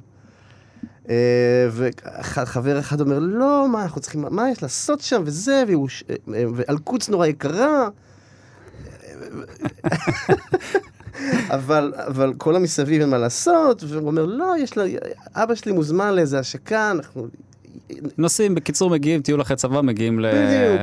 אה, 1.08 1.14
וחבר 1.72 2.78
אחד 2.78 3.00
אומר, 3.00 3.18
לא, 3.18 3.66
מה 3.72 3.82
אנחנו 3.82 4.00
צריכים, 4.00 4.24
מה 4.30 4.50
יש 4.50 4.62
לעשות 4.62 5.00
שם, 5.00 5.22
וזה, 5.26 5.62
וירוש- 5.68 6.04
אה, 6.34 6.44
נורא 7.08 7.26
יקרה. 7.26 7.88
אבל, 11.50 11.92
אבל 11.96 12.34
כל 12.38 12.56
המסביב 12.56 13.00
אין 13.00 13.10
מה 13.10 13.18
לעשות, 13.18 13.84
והוא 13.88 14.06
אומר, 14.06 14.24
לא, 14.24 14.54
יש 14.58 14.76
לה, 14.76 14.84
אבא 15.34 15.54
שלי 15.54 15.72
מוזמן 15.72 16.14
לאיזה 16.14 16.38
השקה, 16.38 16.90
אנחנו... 16.90 17.26
נוסעים, 18.18 18.54
בקיצור, 18.54 18.90
מגיעים, 18.90 19.22
טיול 19.22 19.42
אחרי 19.42 19.56
צבא, 19.56 19.80
מגיעים 19.80 20.16
בדיוק. 20.16 20.80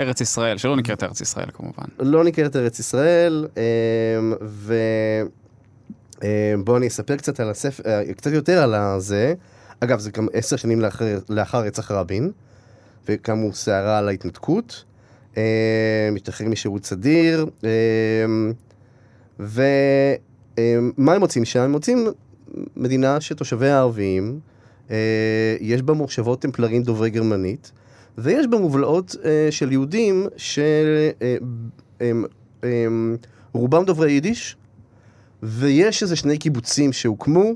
לארץ 0.00 0.20
ישראל, 0.20 0.58
שלא 0.58 0.76
נקראת 0.76 1.02
ארץ 1.02 1.20
ישראל 1.20 1.46
כמובן. 1.52 1.84
לא 1.98 2.24
נקראת 2.24 2.56
ארץ 2.56 2.78
ישראל, 2.78 3.46
אמ, 3.56 4.34
ובואו 6.22 6.76
אני 6.76 6.86
אספר 6.86 7.16
קצת 7.16 7.40
על 7.40 7.50
הספר, 7.50 7.82
אה, 7.86 8.14
קצת 8.14 8.32
יותר 8.32 8.62
על 8.62 8.74
הזה. 8.74 9.34
אגב, 9.80 9.98
זה 9.98 10.10
גם 10.10 10.26
עשר 10.32 10.56
שנים 10.56 10.80
לאחר, 10.80 11.18
לאחר 11.28 11.58
רצח 11.58 11.90
רבין, 11.90 12.30
וקמו 13.08 13.52
סערה 13.52 13.98
על 13.98 14.08
ההתנתקות, 14.08 14.84
אמ, 15.36 15.42
משתחררים 16.12 16.52
משירות 16.52 16.84
סדיר, 16.84 17.46
אמ, 17.64 18.52
ומה 19.38 21.12
הם 21.14 21.20
מוצאים 21.20 21.44
שם? 21.44 21.60
הם 21.60 21.72
מוצאים 21.72 22.06
מדינה 22.76 23.20
שתושביה 23.20 23.78
ערביים, 23.78 24.40
אה, 24.90 25.56
יש 25.60 25.82
בה 25.82 25.94
מושבות 25.94 26.40
טמפלרים 26.42 26.82
דוברי 26.82 27.10
גרמנית, 27.10 27.72
ויש 28.18 28.46
בה 28.46 28.58
מובלעות 28.58 29.16
אה, 29.24 29.48
של 29.50 29.72
יהודים 29.72 30.26
שרובם 33.52 33.84
דוברי 33.84 34.12
יידיש, 34.12 34.56
ויש 35.42 36.02
איזה 36.02 36.16
שני 36.16 36.38
קיבוצים 36.38 36.92
שהוקמו, 36.92 37.52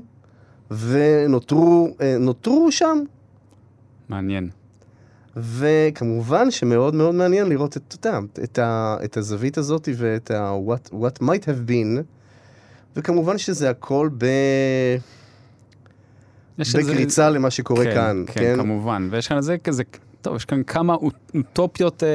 ונותרו 0.71 1.95
אה, 2.01 2.17
נותרו 2.19 2.71
שם. 2.71 2.97
מעניין. 4.09 4.49
וכמובן 5.37 6.51
שמאוד 6.51 6.95
מאוד 6.95 7.15
מעניין 7.15 7.49
לראות 7.49 7.77
את, 7.77 7.95
אתה 7.99 8.19
את, 8.43 8.59
ה, 8.59 8.97
את 9.03 9.17
הזווית 9.17 9.57
הזאת 9.57 9.89
ואת 9.97 10.31
ה- 10.31 10.55
what, 10.67 10.93
what 10.93 11.21
might 11.23 11.43
have 11.45 11.69
been, 11.69 12.01
וכמובן 12.95 13.37
שזה 13.37 13.69
הכל 13.69 14.09
ב... 14.17 14.25
יש 16.59 16.75
איזה- 16.75 16.91
בקריצה 16.91 17.29
למה 17.29 17.49
שקורה 17.51 17.83
כן, 17.83 17.93
כאן, 17.93 18.23
כן, 18.27 18.33
כן? 18.33 18.55
כמובן. 18.57 19.07
ויש 19.11 19.27
כאן 19.27 19.37
איזה 19.37 19.57
כזה, 19.57 19.83
טוב, 20.21 20.35
יש 20.35 20.45
כאן 20.45 20.63
כמה 20.63 20.93
אוט- 20.95 21.31
אוטופיות, 21.35 22.03
אה, 22.03 22.09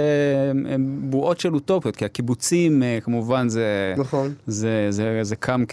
בועות 1.01 1.41
של 1.41 1.55
אוטופיות, 1.55 1.97
כי 1.97 2.05
הקיבוצים, 2.05 2.83
אה, 2.83 2.99
כמובן, 3.03 3.49
זה... 3.49 3.95
נכון. 3.97 4.35
זה, 4.47 4.87
זה, 4.91 5.19
זה 5.23 5.37
קם 5.37 5.65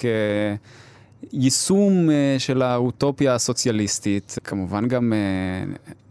כיישום 1.31 2.09
אה, 2.09 2.35
של 2.37 2.61
האוטופיה 2.61 3.35
הסוציאליסטית. 3.35 4.37
כמובן 4.43 4.87
גם 4.87 5.13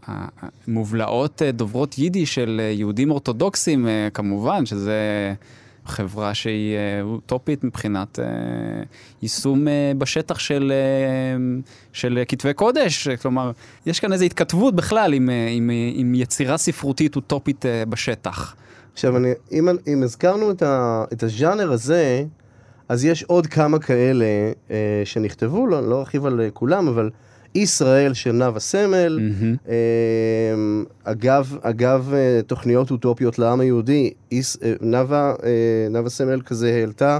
המובלעות 0.07 1.41
אה, 1.41 1.51
דוברות 1.51 1.97
יידיש 1.97 2.35
של 2.35 2.61
אה, 2.63 2.71
יהודים 2.71 3.11
אורתודוקסים, 3.11 3.87
אה, 3.87 4.07
כמובן, 4.13 4.65
שזה 4.65 4.99
חברה 5.85 6.33
שהיא 6.33 6.77
אוטופית 7.01 7.63
מבחינת 7.63 8.19
יישום 9.21 9.67
בשטח 9.97 10.39
של, 10.39 10.73
של 11.93 12.23
כתבי 12.27 12.53
קודש. 12.53 13.07
כלומר, 13.07 13.51
יש 13.85 13.99
כאן 13.99 14.13
איזו 14.13 14.25
התכתבות 14.25 14.75
בכלל 14.75 15.13
עם, 15.13 15.29
עם, 15.49 15.69
עם 15.95 16.15
יצירה 16.15 16.57
ספרותית 16.57 17.15
אוטופית 17.15 17.65
בשטח. 17.89 18.55
עכשיו, 18.93 19.17
אני, 19.17 19.31
אם, 19.51 19.67
אם 19.87 20.03
הזכרנו 20.03 20.51
את, 20.51 20.61
ה, 20.61 21.03
את 21.13 21.23
הז'אנר 21.23 21.71
הזה, 21.71 22.25
אז 22.89 23.05
יש 23.05 23.23
עוד 23.23 23.47
כמה 23.47 23.79
כאלה 23.79 24.25
אה, 24.71 25.01
שנכתבו, 25.05 25.67
לא, 25.67 25.89
לא 25.89 25.99
ארחיב 25.99 26.25
על 26.25 26.41
כולם, 26.53 26.87
אבל 26.87 27.09
ישראל 27.55 28.13
של 28.13 28.31
נאוה 28.31 28.59
סמל. 28.59 29.19
אה, 29.69 29.75
אגב, 31.03 31.57
אגב 31.61 32.13
אה, 32.13 32.41
תוכניות 32.47 32.91
אוטופיות 32.91 33.39
לעם 33.39 33.59
היהודי, 33.59 34.13
אה, 34.33 34.39
נאוה, 34.81 35.33
אה, 35.43 35.87
נאוה 35.89 36.09
סמל 36.09 36.41
כזה 36.41 36.73
העלתה 36.73 37.19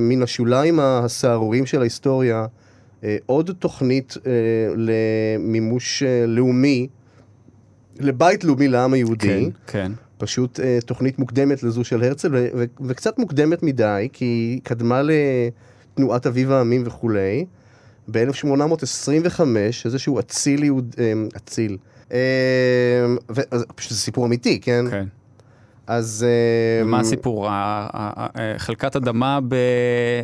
מן 0.00 0.22
השוליים 0.22 0.80
הסהרוריים 0.80 1.66
של 1.66 1.80
ההיסטוריה 1.80 2.46
עוד 3.26 3.50
תוכנית 3.58 4.16
למימוש 4.76 6.02
לאומי, 6.26 6.88
לבית 8.00 8.44
לאומי 8.44 8.68
לעם 8.68 8.92
היהודי. 8.92 9.50
כן, 9.66 9.72
כן. 9.78 9.92
פשוט 10.18 10.60
אה, 10.60 10.78
תוכנית 10.86 11.18
מוקדמת 11.18 11.62
לזו 11.62 11.84
של 11.84 12.02
הרצל, 12.02 12.34
ו- 12.34 12.48
ו- 12.56 12.64
וקצת 12.80 13.18
מוקדמת 13.18 13.62
מדי, 13.62 14.08
כי 14.12 14.24
היא 14.24 14.60
קדמה 14.62 15.02
לתנועת 15.02 16.26
אביב 16.26 16.52
העמים 16.52 16.82
וכולי. 16.86 17.44
ב-1825, 18.10 19.40
איזשהו 19.84 20.18
אציל 20.18 20.64
יהוד... 20.64 20.94
אה, 20.98 21.12
אציל. 21.36 21.76
אה, 22.12 22.18
פשוט 23.74 23.90
זה 23.92 23.98
סיפור 23.98 24.26
אמיתי, 24.26 24.60
כן? 24.60 24.84
כן. 24.90 25.04
אז... 25.86 26.26
אה, 26.28 26.84
מה 26.84 27.00
הסיפור? 27.00 27.48
ה- 27.48 27.50
ה- 27.92 28.26
ה- 28.34 28.58
חלקת 28.58 28.96
אדמה 28.96 29.38
ב... 29.48 29.54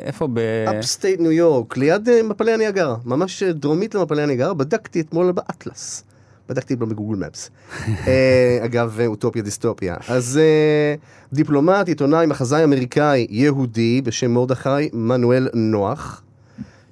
איפה? 0.03 0.29
ב... 0.33 0.39
upstate 0.79 1.20
ניו 1.20 1.33
יורק, 1.33 1.76
ליד 1.76 2.09
אה, 2.09 2.22
מפלי 2.22 2.53
הניאגרה, 2.53 2.97
ממש 3.05 3.43
אה, 3.43 3.53
דרומית 3.53 3.95
למפלי 3.95 4.22
הניאגרה, 4.22 4.55
בדקתי 4.55 5.01
אתמול 5.01 5.33
באטלס. 5.33 6.05
בדקתי 6.49 6.76
בגוגל 6.76 7.26
מפס. 7.26 7.51
אה, 8.07 8.59
אגב, 8.64 8.97
אה, 9.01 9.07
אוטופיה 9.07 9.43
דיסטופיה. 9.43 9.97
אז 10.09 10.41
אה, 10.43 10.95
דיפלומט, 11.33 11.89
עיתונאי, 11.89 12.26
מחזאי 12.26 12.64
אמריקאי 12.64 13.26
יהודי 13.31 14.03
בשם 14.05 14.31
מרדכי 14.31 14.89
מנואל 14.93 15.49
נוח, 15.55 16.22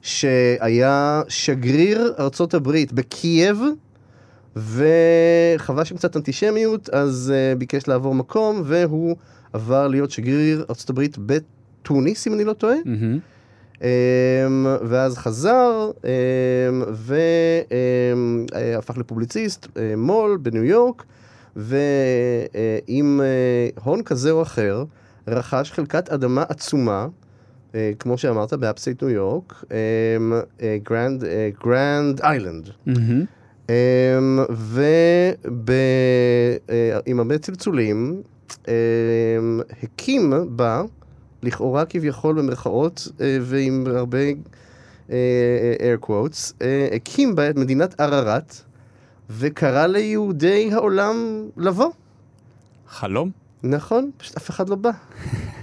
שהיה 0.07 1.23
שגריר 1.29 2.15
ארצות 2.19 2.55
הברית 2.55 2.93
בקייב, 2.93 3.61
וחווה 4.57 5.85
שם 5.85 5.97
קצת 5.97 6.17
אנטישמיות, 6.17 6.89
אז 6.89 7.33
uh, 7.35 7.59
ביקש 7.59 7.89
לעבור 7.89 8.15
מקום, 8.15 8.63
והוא 8.65 9.17
עבר 9.53 9.89
להיות 9.89 10.11
שגריר 10.11 10.65
ארצות 10.71 10.91
הברית 10.91 11.17
בתוניס, 11.27 12.27
אם 12.27 12.35
אני 12.35 12.45
לא 12.45 12.53
טועה. 12.53 12.77
מהמם. 12.85 13.19
Um, 13.75 13.79
ואז 14.83 15.19
חזר, 15.19 15.91
um, 16.03 16.07
והפך 18.53 18.99
לפובליציסט, 18.99 19.65
uh, 19.65 19.69
מו"ל 19.97 20.39
בניו 20.43 20.65
יורק, 20.65 21.05
ועם 21.57 23.21
uh, 23.77 23.81
הון 23.85 24.03
כזה 24.03 24.31
או 24.31 24.43
אחר, 24.43 24.85
רכש 25.29 25.73
חלקת 25.73 26.09
אדמה 26.09 26.45
עצומה, 26.49 27.07
כמו 27.99 28.19
שאמרת, 28.19 28.53
ב 28.53 28.59
upstate 28.59 29.03
ניו 29.03 29.11
יורק, 29.11 29.65
גרנד 31.63 32.21
איילנד. 32.21 32.71
מהמם. 32.87 33.25
אמ, 33.69 34.39
ועם 36.99 37.19
הרבה 37.19 37.39
צלצולים, 37.39 38.23
הקים 39.83 40.33
בה, 40.49 40.83
לכאורה 41.43 41.85
כביכול 41.85 42.39
במרכאות, 42.39 43.09
אה, 43.21 43.39
ועם 43.43 43.85
הרבה 43.87 44.19
אה, 45.11 45.75
air 45.79 46.07
quotes, 46.07 46.53
אה, 46.63 46.89
הקים 46.93 47.35
בה 47.35 47.51
את 47.51 47.57
מדינת 47.57 48.01
אררט, 48.01 48.55
וקרא 49.31 49.87
ליהודי 49.87 50.71
העולם 50.73 51.17
לבוא. 51.57 51.91
חלום? 52.89 53.31
נכון, 53.63 54.11
פשוט 54.17 54.37
אף 54.37 54.51
אחד 54.51 54.69
לא 54.69 54.77
בא. 54.77 54.91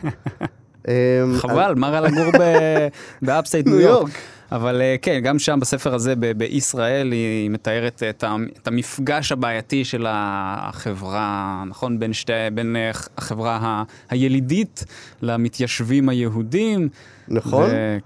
אמ, 0.88 0.94
חבל, 1.38 1.74
מה 1.78 1.90
רע 1.90 2.02
לגור 2.02 2.26
ב- 2.40 2.88
ב 3.26 3.31
upstate 3.31 3.68
ניו 3.68 3.80
יורק. 3.80 4.12
אבל 4.52 4.82
אה, 4.82 4.96
כן, 5.02 5.20
גם 5.24 5.40
שם 5.40 5.60
בספר 5.62 5.94
הזה 5.94 6.14
בישראל 6.38 7.12
היא 7.12 7.50
מתארת 7.50 8.04
את, 8.10 8.24
המפגש 8.68 9.32
הבעייתי 9.32 9.86
של 9.86 10.06
החברה, 10.10 11.64
נכון? 11.68 12.00
בין, 12.00 12.14
שתי, 12.14 12.34
בין 12.54 12.76
אה, 12.76 12.92
החברה 13.18 13.60
ה- 13.62 13.84
הילידית 14.10 14.86
למתיישבים 15.22 16.10
היהודים. 16.10 16.90
נכון. 17.28 17.70
ו- 17.72 17.98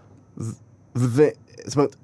ו... 0.97 1.23
זאת 1.65 1.75
אומרת, 1.75 1.95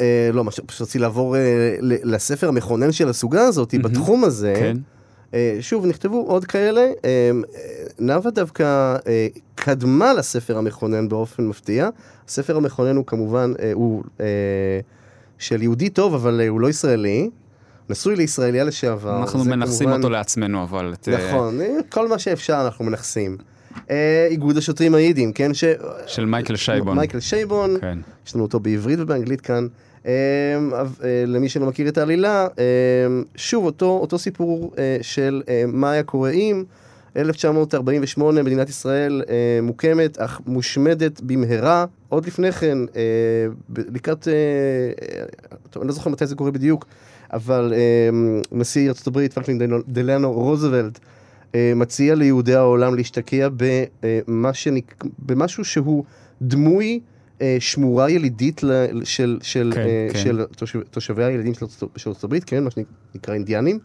אה, 0.00 0.30
לא, 0.32 0.44
מה 0.44 0.50
פשוט 0.50 0.80
רציתי 0.82 0.98
לעבור 0.98 1.36
אה, 1.36 1.40
לספר 1.80 2.48
המכונן 2.48 2.92
של 2.92 3.08
הסוגה 3.08 3.42
הזאת, 3.42 3.74
מהמם. 3.74 3.82
בתחום 3.88 4.24
הזה. 4.24 4.54
כן. 4.56 4.76
אה, 5.34 5.56
שוב, 5.60 5.86
נכתבו 5.86 6.24
עוד 6.28 6.44
כאלה. 6.44 6.80
אה, 6.80 6.90
אה, 7.04 7.30
נאוה 7.98 8.30
דווקא 8.30 8.96
אה, 9.06 9.26
קדמה 9.60 10.12
לספר 10.14 10.58
המכונן 10.58 11.08
באופן 11.08 11.46
מפתיע. 11.46 11.88
הספר 12.28 12.56
המכונן 12.56 12.96
הוא 12.96 13.06
כמובן, 13.06 13.52
אה, 13.62 13.70
הוא 13.74 14.02
אה, 14.20 14.26
של 15.38 15.62
יהודי 15.62 15.88
טוב, 15.88 16.14
אבל 16.14 16.40
אה, 16.40 16.48
הוא 16.48 16.60
לא 16.60 16.68
ישראלי. 16.68 17.30
נשוי 17.90 18.16
לישראליה 18.16 18.64
לשעבר. 18.64 19.20
אנחנו 19.20 19.44
מנכסים 19.44 19.86
כמובן- 19.86 19.96
אותו 20.02 20.10
לעצמנו, 20.10 20.62
אבל... 20.62 20.92
את, 20.92 21.08
אה, 21.08 21.28
נכון, 21.28 21.60
אה, 21.60 21.66
כל 21.88 22.08
מה 22.08 22.18
שאפשר 22.18 22.62
אנחנו 22.64 22.84
מנכסים. 22.84 23.36
אה, 23.90 24.26
איגוד 24.30 24.56
השוטרים 24.56 24.94
היידים, 24.94 25.32
כן? 25.32 25.54
ש... 25.54 25.64
של 26.06 26.24
מייקל 26.26 26.56
שייבון. 26.56 26.96
מייקל 26.96 27.20
שייבון. 27.20 27.76
כן. 27.80 27.98
יש 28.26 28.34
לנו 28.34 28.44
אותו 28.44 28.60
בעברית 28.60 28.98
ובאנגלית 29.00 29.40
כאן. 29.40 29.66
אבל, 30.04 30.10
אה, 31.04 31.24
למי 31.26 31.48
שלא 31.48 31.66
מכיר 31.66 31.88
את 31.88 31.98
העלילה, 31.98 32.46
אמ, 32.46 33.24
שוב 33.36 33.64
אותו, 33.64 33.98
אותו 34.02 34.18
סיפור 34.18 34.72
אה, 34.78 34.96
של 35.02 35.42
אה, 35.48 35.64
מה 35.66 35.90
היה 35.90 36.02
קורה 36.02 36.30
אם 36.30 36.64
1948 37.16 38.42
מדינת 38.42 38.68
ישראל 38.68 39.22
אה, 39.28 39.34
מוקמת 39.62 40.18
אך 40.18 40.40
מושמדת 40.46 41.20
במהרה. 41.20 41.84
עוד 42.08 42.26
לפני 42.26 42.52
כן, 42.52 42.78
אה, 42.96 43.02
לקראת, 43.76 44.28
אה, 44.28 44.32
אה, 44.32 45.24
טוב, 45.70 45.80
אני 45.82 45.88
לא 45.88 45.94
זוכר 45.94 46.10
מתי 46.10 46.26
זה 46.26 46.34
קורה 46.34 46.50
בדיוק, 46.50 46.86
אבל 47.32 47.72
אה, 47.76 48.08
נשיא 48.52 48.88
ארצות 48.88 49.06
הברית 49.06 49.32
פרנקלין 49.32 49.58
דלנו- 49.88 50.32
רוזוולט 50.32 50.98
אה, 51.54 51.72
מציע 51.76 52.14
ליהודי 52.14 52.54
העולם 52.54 52.94
להשתקע 52.94 53.48
במה 53.56 54.54
שנק... 54.54 55.04
במשהו 55.18 55.64
שהוא 55.64 56.04
דמוי 56.42 57.00
אה, 57.42 57.56
שמורה 57.60 58.10
ילידית 58.10 58.62
ל... 58.62 58.70
של, 59.04 59.38
של, 59.42 59.70
כן, 59.74 59.80
אה, 59.80 60.08
כן. 60.12 60.18
של 60.18 60.44
תושב... 60.56 60.80
תושבי 60.80 61.24
הילידים 61.24 61.52
של 61.96 62.10
הברית, 62.22 62.44
כן, 62.44 62.64
מה 62.64 62.70
שנקרא 62.70 63.34
אינדיאנים, 63.34 63.78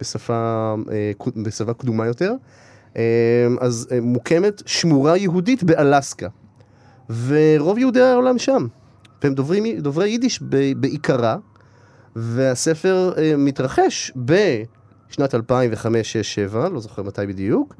בשפה, 0.00 0.74
אה, 0.92 1.12
בשפה 1.42 1.74
קדומה 1.74 2.06
יותר. 2.06 2.32
אה, 2.96 3.02
אז 3.60 3.88
אה, 3.92 4.00
מוקמת 4.00 4.62
שמורה 4.66 5.16
יהודית 5.16 5.64
באלסקה, 5.64 6.28
ורוב 7.26 7.78
יהודי 7.78 8.00
העולם 8.00 8.38
שם, 8.38 8.66
והם 9.22 9.34
דוברים, 9.34 9.78
דוברי 9.78 10.08
יידיש 10.08 10.42
בעיקרה, 10.76 11.36
והספר 12.16 13.12
אה, 13.18 13.34
מתרחש 13.38 14.12
בשנת 14.16 15.34
2005-2006-2007, 15.34 15.38
לא 16.72 16.80
זוכר 16.80 17.02
מתי 17.02 17.26
בדיוק, 17.26 17.74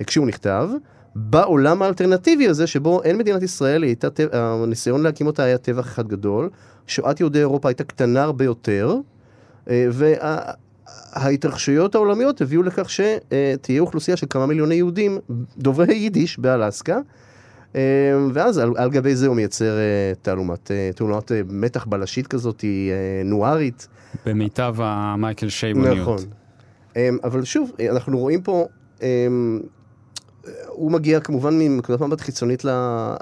אה, 0.00 0.04
כשהוא 0.04 0.26
נכתב, 0.26 0.68
בעולם 1.14 1.82
האלטרנטיבי 1.82 2.48
הזה, 2.48 2.66
שבו 2.66 3.02
אין 3.02 3.18
מדינת 3.18 3.42
ישראל, 3.42 3.82
הייתה, 3.82 4.08
הניסיון 4.32 5.02
להקים 5.02 5.26
אותה 5.26 5.42
היה 5.42 5.58
טבח 5.58 5.86
אחד 5.86 6.08
גדול, 6.08 6.50
שואת 6.86 7.20
יהודי 7.20 7.38
אירופה 7.38 7.68
הייתה 7.68 7.84
קטנה 7.84 8.22
הרבה 8.22 8.44
יותר, 8.44 8.94
אה, 9.70 9.86
וההתרחשויות 11.16 11.94
העולמיות 11.94 12.40
הביאו 12.40 12.62
לכך 12.62 12.90
שתהיה 12.90 13.80
אוכלוסייה 13.80 14.16
של 14.16 14.26
כמה 14.30 14.46
מיליוני 14.46 14.74
יהודים 14.74 15.18
דוברי 15.58 15.94
יידיש 15.94 16.38
באלסקה. 16.38 16.98
אה, 17.76 17.80
ואז 18.32 18.58
על, 18.58 18.72
על 18.76 18.90
גבי 18.90 19.16
זה 19.16 19.26
הוא 19.26 19.36
מייצר 19.36 19.78
אה, 19.78 20.12
תעלומת, 20.22 20.70
אה, 20.70 20.90
תעלומת 20.94 21.32
מתח 21.48 21.84
בלשית 21.84 22.26
כזאת, 22.26 22.64
נוארית. 23.24 23.88
במיטב 24.26 24.74
המייקל 24.78 25.48
שייבוניות. 25.48 25.98
נכון. 25.98 26.18
אבל 27.24 27.44
שוב, 27.44 27.72
אנחנו 27.90 28.18
רואים 28.18 28.42
פה, 28.42 28.66
הוא 30.68 30.92
מגיע 30.92 31.20
כמובן 31.20 31.58
מנקודת 31.58 32.00
מבט 32.00 32.20
חיצונית 32.20 32.64
ל- 32.64 33.14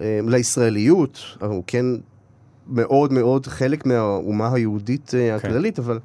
לישראליות, 0.00 1.18
אבל 1.40 1.50
הוא 1.50 1.64
כן 1.66 1.86
מאוד 2.66 3.12
מאוד 3.12 3.46
חלק 3.46 3.86
מהאומה 3.86 4.54
היהודית 4.54 5.12
אה, 5.14 5.38
כן. 5.40 5.48
הכללית, 5.48 5.78
אבל 5.78 5.98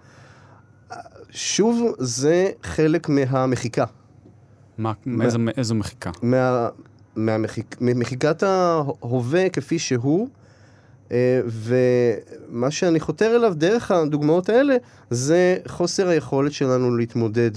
אה, 0.91 0.97
שוב, 1.29 1.95
זה 1.99 2.49
חלק 2.63 3.09
מהמחיקה. 3.09 3.85
מה, 4.77 4.93
מה- 5.05 5.25
איזו, 5.25 5.39
איזו 5.57 5.75
מחיקה? 5.75 6.11
מה, 6.21 6.69
מהמחיק, 7.15 7.75
ממחיקת 7.81 8.43
ההווה 8.43 9.49
כפי 9.49 9.79
שהוא, 9.79 10.27
אה, 11.11 11.41
ומה 11.47 12.71
שאני 12.71 12.99
חותר 12.99 13.35
אליו 13.35 13.53
דרך 13.55 13.91
הדוגמאות 13.91 14.49
האלה, 14.49 14.75
זה 15.09 15.57
חוסר 15.67 16.07
היכולת 16.07 16.51
שלנו 16.51 16.97
להתמודד 16.97 17.51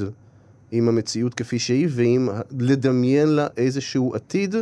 עם 0.72 0.88
המציאות 0.88 1.34
כפי 1.34 1.58
שהיא, 1.58 1.88
ועם 1.90 2.28
לדמיין 2.58 3.28
לה 3.28 3.46
איזשהו 3.56 4.14
עתיד. 4.14 4.54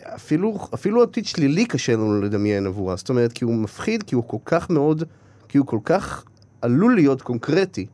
אפילו, 0.00 0.58
אפילו 0.74 1.02
עתיד 1.02 1.26
שלילי 1.26 1.64
קשה 1.64 1.92
לנו 1.92 2.22
לדמיין 2.22 2.66
עבורה, 2.66 2.96
זאת 2.96 3.08
אומרת, 3.08 3.32
כי 3.32 3.44
הוא 3.44 3.54
מפחיד, 3.54 4.02
כי 4.02 4.14
הוא 4.14 4.24
כל 4.26 4.36
כך 4.44 4.70
מאוד, 4.70 5.04
כי 5.48 5.58
הוא 5.58 5.66
כל 5.66 5.78
כך 5.84 6.24
עלול 6.62 6.94
להיות 6.94 7.22
קונקרטי. 7.22 7.86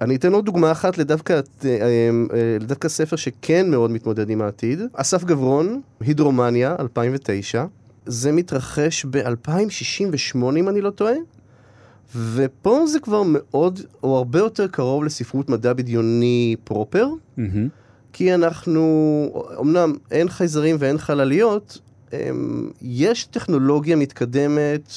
אני 0.00 0.16
אתן 0.16 0.32
עוד 0.32 0.44
דוגמה 0.44 0.72
אחת 0.72 0.98
לדווקא, 0.98 1.40
אה, 1.64 1.70
אה, 1.70 2.56
לדווקא 2.60 2.88
ספר 2.88 3.16
שכן 3.16 3.70
מאוד 3.70 3.90
מתמודד 3.90 4.30
עם 4.30 4.42
העתיד. 4.42 4.80
אסף 4.92 5.24
גברון, 5.24 5.80
הידרומניה, 6.00 6.76
2009. 6.78 7.64
זה 8.06 8.32
מתרחש 8.32 9.04
ב-2068, 9.04 10.36
אם 10.56 10.68
אני 10.68 10.80
לא 10.80 10.90
טועה. 10.90 11.14
ופה 12.14 12.86
זה 12.86 13.00
כבר 13.00 13.22
מאוד, 13.26 13.80
או 14.02 14.16
הרבה 14.16 14.38
יותר 14.38 14.66
קרוב 14.66 15.04
לספרות 15.04 15.48
מדע 15.48 15.72
בדיוני 15.72 16.56
פרופר. 16.64 17.08
מהמם. 17.36 17.68
כי 18.12 18.34
אנחנו, 18.34 19.44
אמנם 19.60 19.92
אין 20.10 20.28
חייזרים 20.28 20.76
ואין 20.78 20.98
חלליות, 20.98 21.78
אמ, 22.12 22.70
יש 22.82 23.24
טכנולוגיה 23.24 23.96
מתקדמת, 23.96 24.92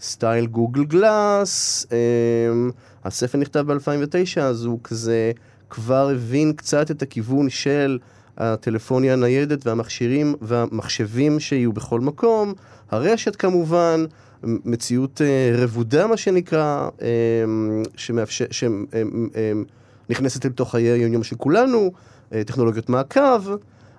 סטייל 0.00 0.46
גוגל 0.46 0.84
גלאס, 0.84 1.86
אמ, 1.92 2.70
הספר 3.04 3.38
נכתב 3.38 3.72
ב-2009, 3.72 4.40
אז 4.40 4.64
הוא 4.64 4.78
כזה 4.84 5.32
כבר 5.70 6.10
הבין 6.10 6.52
קצת 6.52 6.90
את 6.90 7.02
הכיוון 7.02 7.50
של 7.50 7.98
הטלפוניה 8.38 9.12
הניידת 9.12 9.66
והמכשירים 9.66 10.34
והמחשבים 10.40 11.40
שיהיו 11.40 11.72
בכל 11.72 12.00
מקום, 12.00 12.54
הרשת 12.90 13.36
כמובן, 13.36 14.04
מציאות 14.42 15.20
אה, 15.22 15.54
רבודה 15.62 16.06
מה 16.06 16.16
שנקרא, 16.16 16.88
אמ, 17.02 17.82
שמאפשר, 17.96 18.44
שנכנסת 18.50 20.44
לתוך 20.44 20.70
חיי 20.70 20.88
היום-יום 20.88 21.22
של 21.22 21.36
כולנו, 21.36 21.92
טכנולוגיות 22.46 22.88
מעקב, 22.88 23.42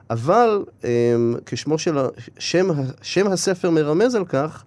אבל 0.09 0.63
אמ, 0.83 0.89
כשמו 1.45 1.77
של, 1.77 1.97
שם, 2.39 2.67
שם 3.01 3.27
הספר 3.27 3.69
מרמז 3.69 4.15
על 4.15 4.25
כך, 4.25 4.63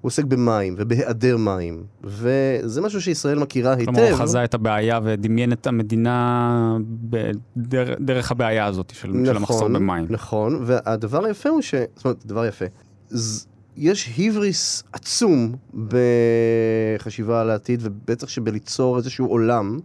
הוא 0.00 0.08
עוסק 0.08 0.24
במים 0.24 0.74
ובהיעדר 0.78 1.36
מים, 1.36 1.82
וזה 2.04 2.80
משהו 2.80 3.00
שישראל 3.02 3.38
מכירה 3.38 3.72
היטב. 3.72 3.84
כלומר, 3.84 4.10
הוא 4.10 4.18
חזה 4.18 4.44
את 4.44 4.54
הבעיה 4.54 5.00
ודמיין 5.04 5.52
את 5.52 5.66
המדינה 5.66 6.76
בדר, 6.90 7.94
דרך 8.00 8.30
הבעיה 8.30 8.66
הזאת 8.66 8.92
של, 8.94 9.12
של 9.26 9.36
המחסור 9.36 9.68
במים. 9.68 10.06
נכון, 10.10 10.62
והדבר 10.66 11.24
היפה 11.24 11.48
הוא 11.48 11.62
ש... 11.62 11.74
זאת 11.96 12.04
אומרת, 12.04 12.26
דבר 12.26 12.46
יפה. 12.46 12.64
ז... 13.08 13.46
יש 13.76 14.12
היבריס 14.16 14.82
עצום 14.92 15.54
בחשיבה 15.88 17.40
על 17.40 17.50
העתיד, 17.50 17.80
ובטח 17.82 18.28
שבליצור 18.28 18.96
איזשהו 18.96 19.26
עולם, 19.26 19.78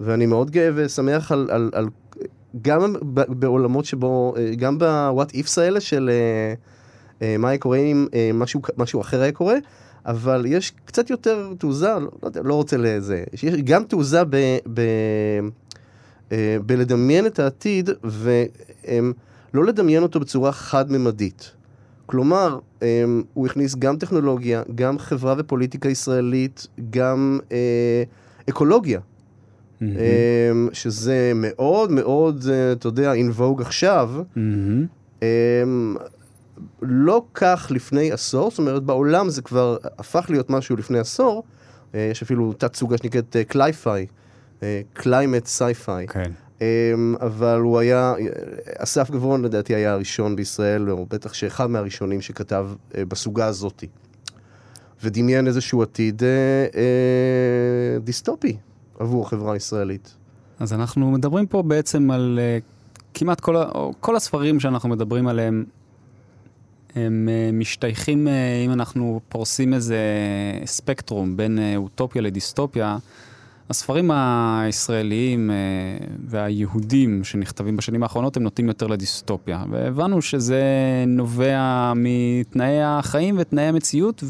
ואני 0.00 0.26
מאוד 0.26 0.50
גאה 0.50 0.70
ושמח 0.74 1.32
על... 1.32 1.48
על, 1.50 1.70
על 1.72 1.88
גם 2.62 2.94
בעולמות 3.28 3.84
שבו, 3.84 4.34
אה, 4.36 4.54
גם 4.54 4.78
ב-what 4.78 5.34
ifs 5.34 5.60
האלה 5.60 5.80
של 5.80 6.10
אה, 6.12 6.54
אה, 7.22 7.36
מה 7.38 7.48
היה 7.48 7.58
קורה 7.58 7.78
אם 7.78 8.06
משהו, 8.34 8.60
משהו 8.76 9.00
אחר 9.00 9.20
היה 9.22 9.32
קורה, 9.32 9.56
אבל 10.06 10.44
יש 10.48 10.72
קצת 10.84 11.10
יותר 11.10 11.52
תעוזה, 11.58 11.88
לא, 11.88 12.10
לא, 12.22 12.30
לא 12.44 12.54
רוצה 12.54 12.76
לזה, 12.76 13.24
יש 13.32 13.44
גם 13.64 13.84
תעוזה 13.84 14.24
ב... 14.30 14.36
ב 14.74 14.80
בלדמיין 16.66 17.26
את 17.26 17.38
העתיד 17.38 17.90
ולא 18.04 19.64
לדמיין 19.64 20.02
אותו 20.02 20.20
בצורה 20.20 20.52
חד-ממדית. 20.52 21.52
כלומר, 22.06 22.58
הוא 23.34 23.46
הכניס 23.46 23.74
גם 23.74 23.96
טכנולוגיה, 23.96 24.62
גם 24.74 24.98
חברה 24.98 25.34
ופוליטיקה 25.38 25.88
ישראלית, 25.88 26.66
גם 26.90 27.38
אקולוגיה. 28.48 29.00
Mm-hmm. 29.82 29.84
שזה 30.72 31.32
מאוד 31.34 31.92
מאוד, 31.92 32.44
אה, 32.50 32.72
אתה 32.72 32.88
יודע, 32.88 33.12
in 33.12 33.38
vogue 33.38 33.62
עכשיו. 33.62 34.10
Mm-hmm. 34.36 35.24
לא 36.82 37.24
כך 37.34 37.66
לפני 37.70 38.12
עשור, 38.12 38.50
זאת 38.50 38.58
אומרת, 38.58 38.82
בעולם 38.82 39.30
זה 39.30 39.42
כבר 39.42 39.76
הפך 39.98 40.26
להיות 40.28 40.50
משהו 40.50 40.76
לפני 40.76 40.98
עשור. 40.98 41.44
אה, 41.94 42.08
יש 42.10 42.22
אפילו 42.22 42.52
תת-סוגה 42.52 42.98
שנקראת 42.98 43.36
cli-fi, 43.48 44.06
climate 44.92 45.46
sci-fi. 45.46 46.06
כן. 46.06 46.30
אמ, 46.60 47.14
אבל 47.20 47.60
הוא 47.60 47.78
היה, 47.78 48.14
אסף 48.78 49.10
גברון 49.10 49.44
לדעתי 49.44 49.74
היה 49.74 49.92
הראשון 49.92 50.36
בישראל, 50.36 50.90
או 50.90 51.06
בטח 51.10 51.32
שאחד 51.32 51.70
מהראשונים 51.70 52.20
שכתב 52.20 52.66
אה, 52.96 53.04
בסוגה 53.04 53.46
הזאתי. 53.46 53.86
ודמיין 55.02 55.46
איזשהו 55.46 55.82
עתיד 55.82 56.22
אה, 56.22 56.28
אה, 56.80 57.98
דיסטופי 57.98 58.56
עבור 59.00 59.26
החברה 59.26 59.52
הישראלית. 59.52 60.14
אז 60.58 60.72
אנחנו 60.72 61.10
מדברים 61.10 61.46
פה 61.46 61.62
בעצם 61.62 62.10
על 62.10 62.38
אה, 62.42 62.58
כמעט 63.14 63.40
כל, 63.40 63.56
כל 64.00 64.16
הספרים 64.16 64.60
שאנחנו 64.60 64.88
מדברים 64.88 65.28
עליהם, 65.28 65.64
הם 66.94 67.28
אה, 67.30 67.50
משתייכים, 67.52 68.28
אה, 68.28 68.62
אם 68.64 68.72
אנחנו 68.72 69.20
פורסים 69.28 69.74
איזה 69.74 69.98
ספקטרום 70.64 71.36
בין 71.36 71.58
אה, 71.58 71.76
אוטופיה 71.76 72.22
לדיסטופיה, 72.22 72.98
הספרים 73.70 74.10
הישראליים 74.10 75.50
אה, 75.50 75.56
והיהודים 76.26 77.24
שנכתבים 77.24 77.76
בשנים 77.76 78.02
האחרונות 78.02 78.36
הם 78.36 78.42
נוטים 78.42 78.68
יותר 78.68 78.86
לדיסטופיה. 78.86 79.64
והבנו 79.70 80.22
שזה 80.22 80.64
נובע 81.06 81.92
מתנאי 81.96 82.82
החיים 82.82 83.36
ותנאי 83.38 83.64
המציאות, 83.64 84.24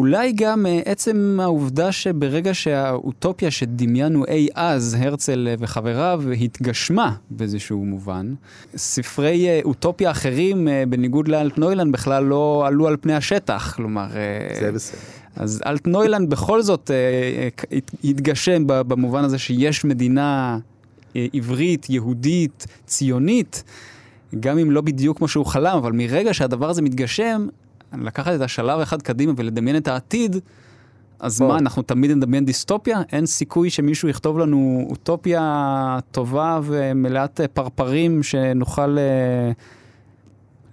ואולי 0.00 0.32
גם 0.32 0.66
אה, 0.66 0.80
עצם 0.84 1.38
העובדה 1.42 1.92
שברגע 1.92 2.54
שהאוטופיה 2.54 3.50
שדמיינו 3.50 4.24
אי 4.26 4.48
אז, 4.54 4.96
הרצל 5.00 5.48
וחבריו, 5.58 6.22
התגשמה 6.40 7.14
באיזשהו 7.30 7.84
מובן, 7.84 8.34
ספרי 8.76 9.48
אה, 9.48 9.60
אוטופיה 9.64 10.10
אחרים, 10.10 10.68
בניגוד 10.88 11.28
לאלטנוילנד, 11.28 11.92
בכלל 11.92 12.24
לא 12.24 12.64
עלו 12.66 12.88
על 12.88 12.96
פני 13.00 13.14
השטח. 13.14 13.72
כלומר... 13.76 14.06
זה 14.60 14.72
בסדר. 14.72 15.20
אז 15.36 15.62
אלטנוילנד 15.66 16.30
בכל 16.30 16.62
זאת 16.62 16.90
אה, 16.90 17.48
אה, 17.72 17.78
התגשם 18.04 18.62
במובן 18.66 19.24
הזה 19.24 19.38
שיש 19.38 19.84
מדינה 19.84 20.58
אה, 21.16 21.26
עברית, 21.32 21.90
יהודית, 21.90 22.66
ציונית, 22.86 23.64
גם 24.40 24.58
אם 24.58 24.70
לא 24.70 24.80
בדיוק 24.80 25.18
כמו 25.18 25.28
שהוא 25.28 25.46
חלם, 25.46 25.76
אבל 25.76 25.92
מרגע 25.92 26.34
שהדבר 26.34 26.70
הזה 26.70 26.82
מתגשם, 26.82 27.46
לקחת 27.98 28.34
את 28.34 28.40
השלב 28.40 28.80
אחד 28.80 29.02
קדימה 29.02 29.32
ולדמיין 29.36 29.76
את 29.76 29.88
העתיד, 29.88 30.36
אז 31.20 31.40
מה, 31.40 31.58
אנחנו 31.58 31.82
תמיד 31.82 32.10
נדמיין 32.10 32.44
דיסטופיה? 32.44 33.02
אין 33.12 33.26
סיכוי 33.26 33.70
שמישהו 33.70 34.08
יכתוב 34.08 34.38
לנו 34.38 34.86
אוטופיה 34.90 35.98
טובה 36.10 36.60
ומלאת 36.64 37.40
פרפרים 37.54 38.22
שנוכל 38.22 38.96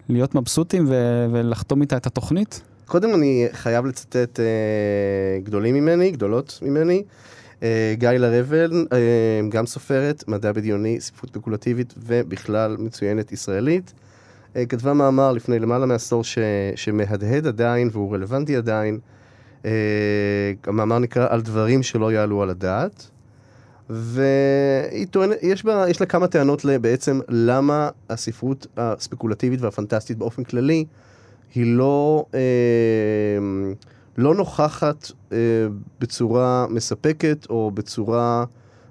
להיות 0.10 0.36
מבסוטים 0.36 0.86
ולחתום 1.32 1.82
איתה 1.82 1.98
את 1.98 2.08
התוכנית? 2.08 2.62
קודם 2.86 3.14
אני 3.14 3.48
חייב 3.52 3.86
לצטט 3.86 4.40
אה, 4.40 4.46
גדולים 5.44 5.76
ממני, 5.76 6.12
גדולות 6.12 6.60
ממני. 6.62 7.04
אה, 7.64 7.94
גיא 7.98 8.10
לרבל, 8.10 8.88
אה, 8.94 8.98
גם 9.50 9.66
סופרת, 9.66 10.24
מדע 10.28 10.52
בדיוני, 10.52 11.02
ספרות 11.02 11.30
ספקולטיבית 11.34 11.94
ובכלל 11.98 12.76
מצוינת 12.80 13.32
ישראלית. 13.32 13.94
אה, 14.58 14.66
כתבה 14.66 14.94
מאמר 14.94 15.32
לפני 15.32 15.60
למעלה 15.60 15.86
מעשור 15.86 16.24
ש, 16.24 16.38
שמהדהד 16.76 17.48
עדיין 17.48 17.90
והוא 17.92 18.14
רלוונטי 18.14 18.56
עדיין. 18.56 19.00
אה, 19.66 19.72
המאמר 20.64 21.00
נקרא 21.00 21.28
על 21.30 21.42
דברים 21.42 21.84
שלא 21.84 22.12
יעלו 22.12 22.42
על 22.42 22.50
הדעת. 22.50 23.10
והיא 23.90 25.08
טוענת, 25.12 25.38
יש, 25.42 25.66
בה, 25.66 25.86
יש 25.90 26.00
לה 26.00 26.06
כמה 26.06 26.28
טענות 26.28 26.66
בעצם 26.82 27.20
למה 27.30 27.90
הספרות 28.10 28.68
הספקולטיבית 28.78 29.62
והפנטסטית 29.62 30.18
באופן 30.18 30.44
כללי 30.44 30.86
היא 31.56 31.78
לא, 31.78 32.26
אה, 32.34 32.40
לא 34.18 34.36
נוכחת 34.36 35.12
אה, 35.32 35.38
בצורה 36.00 36.66
מספקת 36.70 37.48
או 37.50 37.72
בצורה 37.72 38.46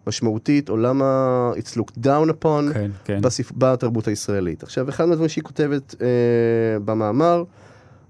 משמעותית, 0.06 0.68
או 0.68 0.76
למה 0.76 1.50
it's 1.54 1.78
looked 1.78 2.04
down 2.04 2.30
upon 2.30 2.74
כן, 2.74 2.90
כן. 3.04 3.20
בספ... 3.20 3.52
בתרבות 3.56 4.08
הישראלית. 4.08 4.62
עכשיו, 4.62 4.88
אחד 4.88 5.04
מהדברים 5.04 5.28
שהיא 5.28 5.44
כותבת 5.44 5.94
אה, 6.00 6.06
במאמר, 6.84 7.44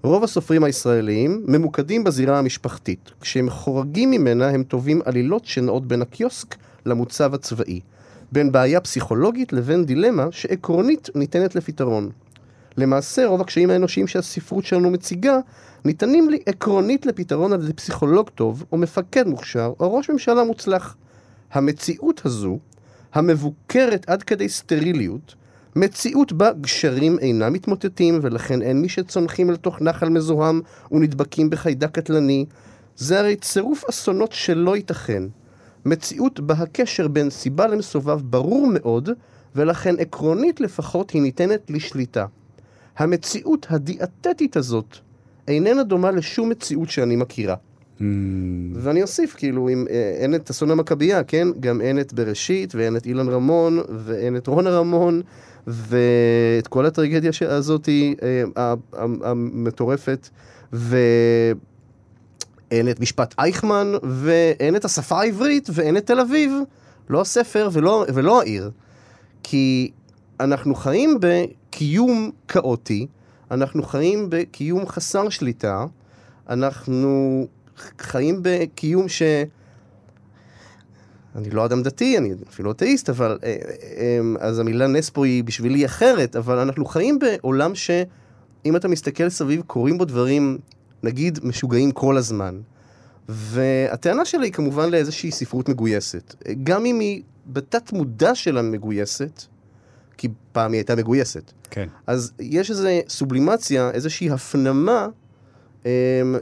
רוב 0.03 0.23
הסופרים 0.23 0.63
הישראליים 0.63 1.43
ממוקדים 1.47 2.03
בזירה 2.03 2.39
המשפחתית. 2.39 3.11
כשהם 3.21 3.49
חורגים 3.49 4.11
ממנה 4.11 4.47
הם 4.47 4.63
טובים 4.63 5.01
עלילות 5.05 5.45
שנעות 5.45 5.87
בין 5.87 6.01
הקיוסק 6.01 6.55
למוצב 6.85 7.33
הצבאי. 7.33 7.79
בין 8.31 8.51
בעיה 8.51 8.81
פסיכולוגית 8.81 9.53
לבין 9.53 9.85
דילמה 9.85 10.27
שעקרונית 10.31 11.09
ניתנת 11.15 11.55
לפתרון. 11.55 12.09
למעשה 12.77 13.25
רוב 13.25 13.41
הקשיים 13.41 13.69
האנושיים 13.69 14.07
שהספרות 14.07 14.65
שלנו 14.65 14.89
מציגה 14.89 15.39
ניתנים 15.85 16.29
לי 16.29 16.39
עקרונית 16.45 17.05
לפתרון 17.05 17.53
על 17.53 17.63
ידי 17.63 17.73
פסיכולוג 17.73 18.29
טוב 18.29 18.63
או 18.71 18.77
מפקד 18.77 19.27
מוכשר 19.27 19.73
או 19.79 19.95
ראש 19.95 20.09
ממשלה 20.09 20.43
מוצלח. 20.43 20.95
המציאות 21.51 22.21
הזו, 22.25 22.59
המבוקרת 23.13 24.09
עד 24.09 24.23
כדי 24.23 24.49
סטריליות, 24.49 25.35
מציאות 25.75 26.33
בה 26.33 26.53
גשרים 26.61 27.19
אינם 27.19 27.53
מתמוטטים 27.53 28.19
ולכן 28.21 28.61
אין 28.61 28.81
מי 28.81 28.89
שצונחים 28.89 29.49
אל 29.49 29.55
תוך 29.55 29.81
נחל 29.81 30.09
מזוהם 30.09 30.61
ונדבקים 30.91 31.49
בחיידק 31.49 31.91
קטלני, 31.91 32.45
זה 32.95 33.19
הרי 33.19 33.35
צירוף 33.35 33.83
אסונות 33.89 34.31
שלא 34.31 34.75
ייתכן. 34.75 35.23
מציאות 35.85 36.39
בה 36.39 36.53
הקשר 36.53 37.07
בין 37.07 37.29
סיבה 37.29 37.67
למסובב 37.67 38.21
ברור 38.21 38.67
מאוד 38.73 39.09
ולכן 39.55 39.95
עקרונית 39.99 40.61
לפחות 40.61 41.09
היא 41.09 41.21
ניתנת 41.21 41.61
לשליטה. 41.69 42.25
המציאות 42.97 43.67
הדיאטטית 43.69 44.57
הזאת 44.57 44.97
איננה 45.47 45.83
דומה 45.83 46.11
לשום 46.11 46.49
מציאות 46.49 46.89
שאני 46.89 47.15
מכירה. 47.15 47.55
Mm. 47.99 48.03
ואני 48.73 49.01
אוסיף, 49.01 49.35
כאילו, 49.37 49.69
אם 49.69 49.85
אה, 49.89 50.15
אין 50.17 50.35
את 50.35 50.49
אסון 50.49 50.71
המכבייה, 50.71 51.23
כן? 51.23 51.47
גם 51.59 51.81
אין 51.81 51.99
את 51.99 52.13
בראשית, 52.13 52.75
ואין 52.75 52.97
את 52.97 53.05
אילן 53.05 53.29
רמון, 53.29 53.79
ואין 53.89 54.37
את 54.37 54.47
רונה 54.47 54.69
רמון, 54.69 55.21
ואת 55.67 56.67
כל 56.67 56.85
הטרגדיה 56.85 57.31
הזאת 57.41 57.89
אה, 58.57 58.73
המטורפת, 59.23 60.29
ואין 60.73 61.55
את 62.89 62.99
משפט 62.99 63.35
אייכמן, 63.39 63.91
ואין 64.03 64.75
את 64.75 64.85
השפה 64.85 65.19
העברית, 65.19 65.69
ואין 65.73 65.97
את 65.97 66.07
תל 66.07 66.19
אביב. 66.19 66.51
לא 67.09 67.21
הספר 67.21 67.69
ולא, 67.73 68.05
ולא 68.13 68.41
העיר. 68.41 68.71
כי 69.43 69.91
אנחנו 70.39 70.75
חיים 70.75 71.17
בקיום 71.21 72.31
כאוטי, 72.47 73.07
אנחנו 73.51 73.83
חיים 73.83 74.27
בקיום 74.29 74.87
חסר 74.87 75.29
שליטה, 75.29 75.85
אנחנו 76.49 77.47
חיים 77.99 78.39
בקיום 78.41 79.09
ש... 79.09 79.21
אני 81.35 81.49
לא 81.49 81.65
אדם 81.65 81.83
דתי, 81.83 82.17
אני 82.17 82.33
אפילו 82.49 82.71
אתאיסט, 82.71 83.09
אבל... 83.09 83.39
אה, 83.43 83.55
אה, 83.97 84.19
אז 84.39 84.59
המילה 84.59 84.87
נס 84.87 85.09
פה 85.09 85.25
היא 85.25 85.43
בשבילי 85.43 85.85
אחרת, 85.85 86.35
אבל 86.35 86.57
אנחנו 86.57 86.85
חיים 86.85 87.19
בעולם 87.19 87.75
שאם 87.75 88.75
אתה 88.75 88.87
מסתכל 88.87 89.29
סביב, 89.29 89.61
קורים 89.67 89.97
בו 89.97 90.05
דברים, 90.05 90.57
נגיד, 91.03 91.39
משוגעים 91.43 91.91
כל 91.91 92.17
הזמן. 92.17 92.59
והטענה 93.29 94.25
שלה 94.25 94.43
היא 94.43 94.53
כמובן 94.53 94.89
לאיזושהי 94.89 95.31
ספרות 95.31 95.69
מגויסת. 95.69 96.35
גם 96.63 96.85
אם 96.85 96.99
היא 96.99 97.21
בתת 97.47 97.91
מודע 97.93 98.35
שלה 98.35 98.61
מגויסת, 98.61 99.43
כי 100.17 100.27
פעם 100.51 100.71
היא 100.71 100.79
הייתה 100.79 100.95
מגויסת. 100.95 101.51
כן. 101.71 101.87
אז 102.07 102.31
יש 102.39 102.69
איזו 102.69 102.89
סובלימציה, 103.09 103.91
איזושהי 103.91 104.29
הפנמה 104.29 105.07
um, 105.83 105.87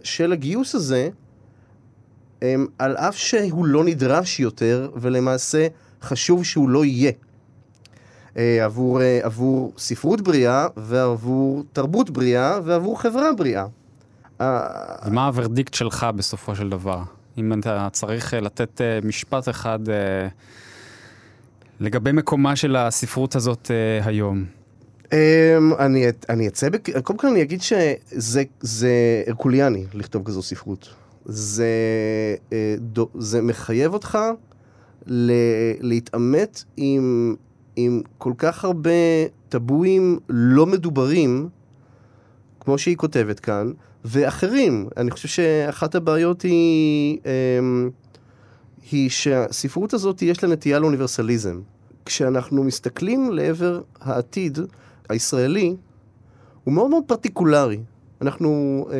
של 0.03 0.31
הגיוס 0.31 0.75
הזה, 0.75 1.09
על 2.79 2.97
אף 2.97 3.17
שהוא 3.17 3.65
לא 3.65 3.83
נדרש 3.83 4.39
יותר, 4.39 4.89
ולמעשה 4.95 5.67
חשוב 6.01 6.45
שהוא 6.45 6.69
לא 6.69 6.85
יהיה. 6.85 7.11
Uh, 8.33 8.37
עבור, 8.63 8.99
uh, 8.99 9.01
עבור 9.25 9.73
ספרות 9.77 10.21
בריאה, 10.21 10.67
ועבור 10.77 11.63
תרבות 11.73 12.09
בריאה, 12.09 12.59
ועבור 12.63 13.01
חברה 13.01 13.33
בריאה. 13.33 13.65
ומה 14.39 15.25
הוורדיקט 15.27 15.73
שלך 15.73 16.07
בסופו 16.15 16.55
של 16.55 16.69
דבר? 16.69 17.03
אם 17.37 17.53
אתה 17.53 17.87
צריך 17.91 18.33
לתת 18.33 18.81
משפט 19.03 19.49
אחד 19.49 19.79
לגבי 21.79 22.11
מקומה 22.11 22.55
של 22.55 22.75
הספרות 22.75 23.35
הזאת 23.35 23.71
היום. 24.01 24.45
Um, 25.05 25.07
אני, 25.79 26.05
אני 26.29 26.47
אצא, 26.47 26.69
בק... 26.69 26.99
קודם 26.99 27.19
כל 27.19 27.27
אני 27.27 27.41
אגיד 27.41 27.61
שזה 27.61 28.91
הרקוליאני 29.27 29.85
לכתוב 29.93 30.23
כזו 30.25 30.41
ספרות. 30.41 30.89
זה, 31.25 31.69
דו, 32.77 33.09
זה 33.17 33.41
מחייב 33.41 33.93
אותך 33.93 34.17
להתעמת 35.81 36.63
עם 36.77 37.35
עם 37.75 38.01
כל 38.17 38.33
כך 38.37 38.65
הרבה 38.65 38.91
טבואים 39.49 40.19
לא 40.29 40.65
מדוברים, 40.65 41.49
כמו 42.59 42.77
שהיא 42.77 42.97
כותבת 42.97 43.39
כאן, 43.39 43.71
ואחרים. 44.05 44.87
אני 44.97 45.11
חושב 45.11 45.27
שאחת 45.27 45.95
הבעיות 45.95 46.41
היא, 46.41 47.19
אמ, 47.25 47.89
היא 48.91 49.09
שהספרות 49.09 49.93
הזאת 49.93 50.21
יש 50.21 50.43
לה 50.43 50.49
נטייה 50.49 50.79
לאוניברסליזם. 50.79 51.61
כשאנחנו 52.05 52.63
מסתכלים 52.63 53.31
לעבר 53.31 53.81
העתיד 54.01 54.59
הישראלי, 55.09 55.75
הוא 56.63 56.73
מאוד 56.73 56.89
מאוד 56.89 57.03
פרטיקולרי. 57.07 57.79
אנחנו, 58.27 58.85
אה, 58.91 58.95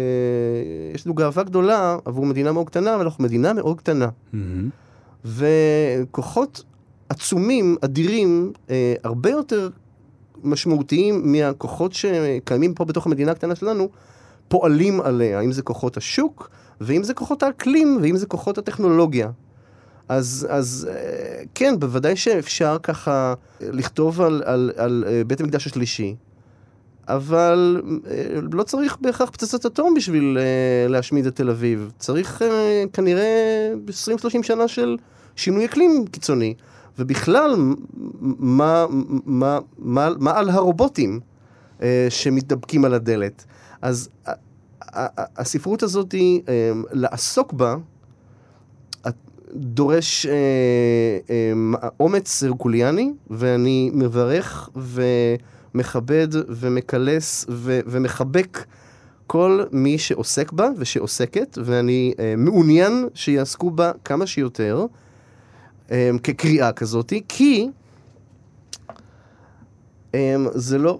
יש 0.95 1.05
לנו 1.05 1.15
גאווה 1.15 1.43
גדולה 1.43 1.97
עבור 2.05 2.25
מדינה 2.25 2.51
מאוד 2.51 2.67
קטנה, 2.67 2.95
אבל 2.95 3.03
אנחנו 3.03 3.23
מדינה 3.23 3.53
מאוד 3.53 3.77
קטנה. 3.77 4.09
Mm-hmm. 4.33 4.37
וכוחות 5.25 6.63
עצומים, 7.09 7.75
אדירים, 7.81 8.53
אה, 8.69 8.93
הרבה 9.03 9.29
יותר 9.29 9.69
משמעותיים 10.43 11.31
מהכוחות 11.31 11.93
שקיימים 11.93 12.73
פה 12.73 12.85
בתוך 12.85 13.05
המדינה 13.05 13.31
הקטנה 13.31 13.55
שלנו, 13.55 13.89
פועלים 14.47 15.01
עליה, 15.01 15.41
אם 15.41 15.51
זה 15.51 15.61
כוחות 15.61 15.97
השוק, 15.97 16.49
ואם 16.81 17.03
זה 17.03 17.13
כוחות 17.13 17.43
האקלים, 17.43 17.97
ואם 18.01 18.17
זה 18.17 18.25
כוחות 18.25 18.57
הטכנולוגיה. 18.57 19.29
אז, 20.09 20.47
אז 20.49 20.89
אה, 20.91 21.43
כן, 21.55 21.75
בוודאי 21.79 22.15
שאפשר 22.15 22.77
ככה 22.83 23.33
לכתוב 23.61 24.21
על, 24.21 24.41
על, 24.45 24.71
על 24.75 25.03
אה, 25.07 25.21
בית 25.27 25.41
המקדש 25.41 25.67
השלישי, 25.67 26.15
אבל 27.07 27.81
אה, 28.07 28.39
לא 28.51 28.63
צריך 28.63 28.97
בהכרח 29.01 29.29
פצצת 29.29 29.65
אטום 29.65 29.93
בשביל 29.93 30.37
להשמיד 30.89 31.25
את 31.25 31.35
תל 31.35 31.49
אביב. 31.49 31.91
צריך 31.99 32.41
כנראה 32.93 33.73
20-30 34.39 34.43
שנה 34.43 34.67
של 34.67 34.97
שינוי 35.35 35.65
אקלים 35.65 36.05
קיצוני. 36.11 36.53
ובכלל, 36.99 37.55
מה, 38.19 38.85
מה, 39.25 39.59
מה, 39.77 40.09
מה 40.19 40.37
על 40.37 40.49
הרובוטים 40.49 41.19
שמתדבקים 42.09 42.85
על 42.85 42.93
הדלת? 42.93 43.45
אז 43.81 44.09
הספרות 45.37 45.83
הזאת, 45.83 46.15
לעסוק 46.91 47.53
בה, 47.53 47.75
דורש 49.55 50.25
אה, 50.25 50.33
אה, 51.29 51.89
אומץ 51.99 52.43
הרקוליאני, 52.43 53.13
ואני 53.29 53.91
מברך 53.93 54.69
ומכבד 55.75 56.27
ומקלס 56.31 57.45
ו, 57.49 57.79
ומחבק 57.85 58.65
כל 59.27 59.63
מי 59.71 59.97
שעוסק 59.97 60.51
בה 60.51 60.69
ושעוסקת, 60.77 61.57
ואני 61.65 62.13
אה, 62.19 62.33
מעוניין 62.37 63.07
שיעסקו 63.13 63.71
בה 63.71 63.91
כמה 64.03 64.27
שיותר, 64.27 64.85
אה, 65.91 66.09
כקריאה 66.23 66.71
כזאת, 66.71 67.13
כי 67.27 67.67
אה, 70.15 70.35
זה 70.53 70.77
לא... 70.77 70.99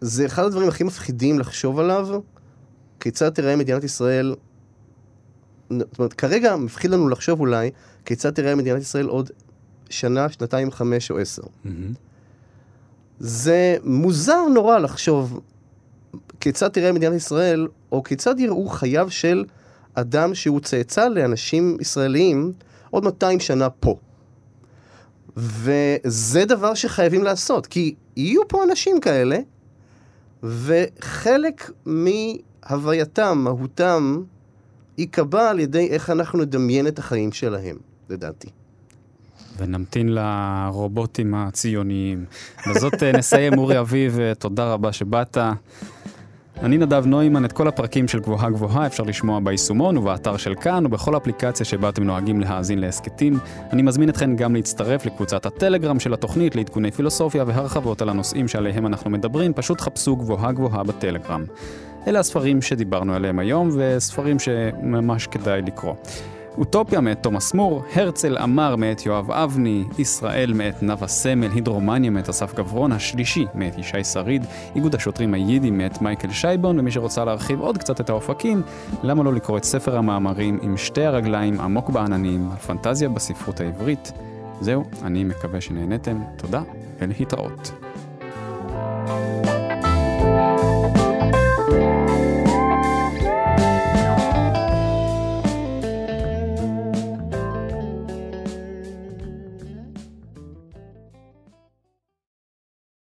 זה 0.00 0.26
אחד 0.26 0.44
הדברים 0.44 0.68
הכי 0.68 0.84
מפחידים 0.84 1.38
לחשוב 1.38 1.78
עליו, 1.78 2.08
כיצד 3.00 3.28
תראה 3.28 3.56
מדינת 3.56 3.84
ישראל 3.84 4.34
זאת 5.70 5.98
אומרת, 5.98 6.12
כרגע 6.12 6.56
מפחיד 6.56 6.90
לנו 6.90 7.08
לחשוב 7.08 7.40
אולי 7.40 7.70
כיצד 8.04 8.30
תראה 8.30 8.54
מדינת 8.54 8.80
ישראל 8.82 9.06
עוד 9.06 9.30
שנה, 9.90 10.28
שנתיים, 10.28 10.70
חמש 10.70 11.10
או 11.10 11.18
עשר. 11.18 11.42
Mm-hmm. 11.42 11.68
זה 13.24 13.76
מוזר 13.84 14.48
נורא 14.54 14.78
לחשוב 14.78 15.40
כיצד 16.40 16.68
תראה 16.68 16.92
מדינת 16.92 17.14
ישראל, 17.14 17.68
או 17.92 18.02
כיצד 18.02 18.40
יראו 18.40 18.68
חייו 18.68 19.10
של 19.10 19.44
אדם 19.94 20.34
שהוא 20.34 20.60
צאצא 20.60 21.08
לאנשים 21.08 21.76
ישראלים 21.80 22.52
עוד 22.90 23.04
200 23.04 23.40
שנה 23.40 23.70
פה. 23.70 23.96
וזה 25.36 26.44
דבר 26.44 26.74
שחייבים 26.74 27.24
לעשות, 27.24 27.66
כי 27.66 27.94
יהיו 28.16 28.48
פה 28.48 28.64
אנשים 28.64 29.00
כאלה, 29.00 29.38
וחלק 30.42 31.70
מהווייתם, 31.86 33.38
מהותם, 33.44 34.22
ייקבע 34.98 35.50
על 35.50 35.60
ידי 35.60 35.88
איך 35.88 36.10
אנחנו 36.10 36.38
נדמיין 36.38 36.86
את 36.86 36.98
החיים 36.98 37.32
שלהם, 37.32 37.76
לדעתי. 38.10 38.48
ונמתין 39.58 40.08
לרובוטים 40.08 41.34
הציוניים. 41.34 42.24
בזאת 42.70 43.02
אה, 43.02 43.12
נסיים, 43.12 43.58
אורי 43.58 43.78
אביב, 43.78 44.20
אה, 44.20 44.34
תודה 44.34 44.72
רבה 44.72 44.92
שבאת. 44.92 45.38
אני 46.62 46.78
נדב 46.78 47.06
נוימן, 47.06 47.44
את 47.44 47.52
כל 47.52 47.68
הפרקים 47.68 48.08
של 48.08 48.20
גבוהה 48.20 48.50
גבוהה 48.50 48.86
אפשר 48.86 49.02
לשמוע 49.02 49.40
ביישומון 49.40 49.96
ובאתר 49.96 50.36
של 50.36 50.54
כאן 50.54 50.86
ובכל 50.86 51.16
אפליקציה 51.16 51.66
שבה 51.66 51.88
אתם 51.88 52.02
נוהגים 52.02 52.40
להאזין 52.40 52.78
להסכתים. 52.78 53.38
אני 53.72 53.82
מזמין 53.82 54.08
אתכם 54.08 54.36
גם 54.36 54.54
להצטרף 54.54 55.06
לקבוצת 55.06 55.46
הטלגרם 55.46 56.00
של 56.00 56.14
התוכנית 56.14 56.56
לעדכוני 56.56 56.90
פילוסופיה 56.90 57.44
והרחבות 57.46 58.02
על 58.02 58.08
הנושאים 58.08 58.48
שעליהם 58.48 58.86
אנחנו 58.86 59.10
מדברים, 59.10 59.52
פשוט 59.52 59.80
חפשו 59.80 60.16
גבוהה 60.16 60.52
גבוהה 60.52 60.82
בטלגרם. 60.82 61.44
אלה 62.06 62.18
הספרים 62.18 62.62
שדיברנו 62.62 63.14
עליהם 63.14 63.38
היום, 63.38 63.70
וספרים 63.72 64.38
שממש 64.38 65.26
כדאי 65.26 65.62
לקרוא. 65.62 65.94
אוטופיה 66.58 67.00
מאת 67.00 67.22
תומאס 67.22 67.54
מור, 67.54 67.82
הרצל 67.94 68.38
אמר 68.38 68.76
מאת 68.76 69.06
יואב 69.06 69.30
אבני, 69.30 69.84
ישראל 69.98 70.52
מאת 70.52 70.82
נאוה 70.82 71.08
סמל, 71.08 71.50
הידרומניה 71.54 72.10
מאת 72.10 72.28
אסף 72.28 72.54
גברון, 72.54 72.92
השלישי 72.92 73.46
מאת 73.54 73.78
ישי 73.78 74.04
שריד, 74.04 74.44
איגוד 74.74 74.94
השוטרים 74.94 75.34
היידי 75.34 75.70
מאת 75.70 76.02
מייקל 76.02 76.30
שייבון, 76.30 76.78
ומי 76.78 76.90
שרוצה 76.90 77.24
להרחיב 77.24 77.60
עוד 77.60 77.78
קצת 77.78 78.00
את 78.00 78.10
האופקים, 78.10 78.62
למה 79.02 79.22
לא 79.22 79.32
לקרוא 79.32 79.58
את 79.58 79.64
ספר 79.64 79.96
המאמרים 79.96 80.58
עם 80.62 80.76
שתי 80.76 81.04
הרגליים 81.04 81.60
עמוק 81.60 81.90
בעננים, 81.90 82.48
על 82.50 82.56
פנטזיה 82.56 83.08
בספרות 83.08 83.60
העברית. 83.60 84.12
זהו, 84.60 84.84
אני 85.02 85.24
מקווה 85.24 85.60
שנהנתם, 85.60 86.18
תודה 86.36 86.62
ולהתראות. 86.98 87.72
thank 89.04 89.70
you 89.70 89.71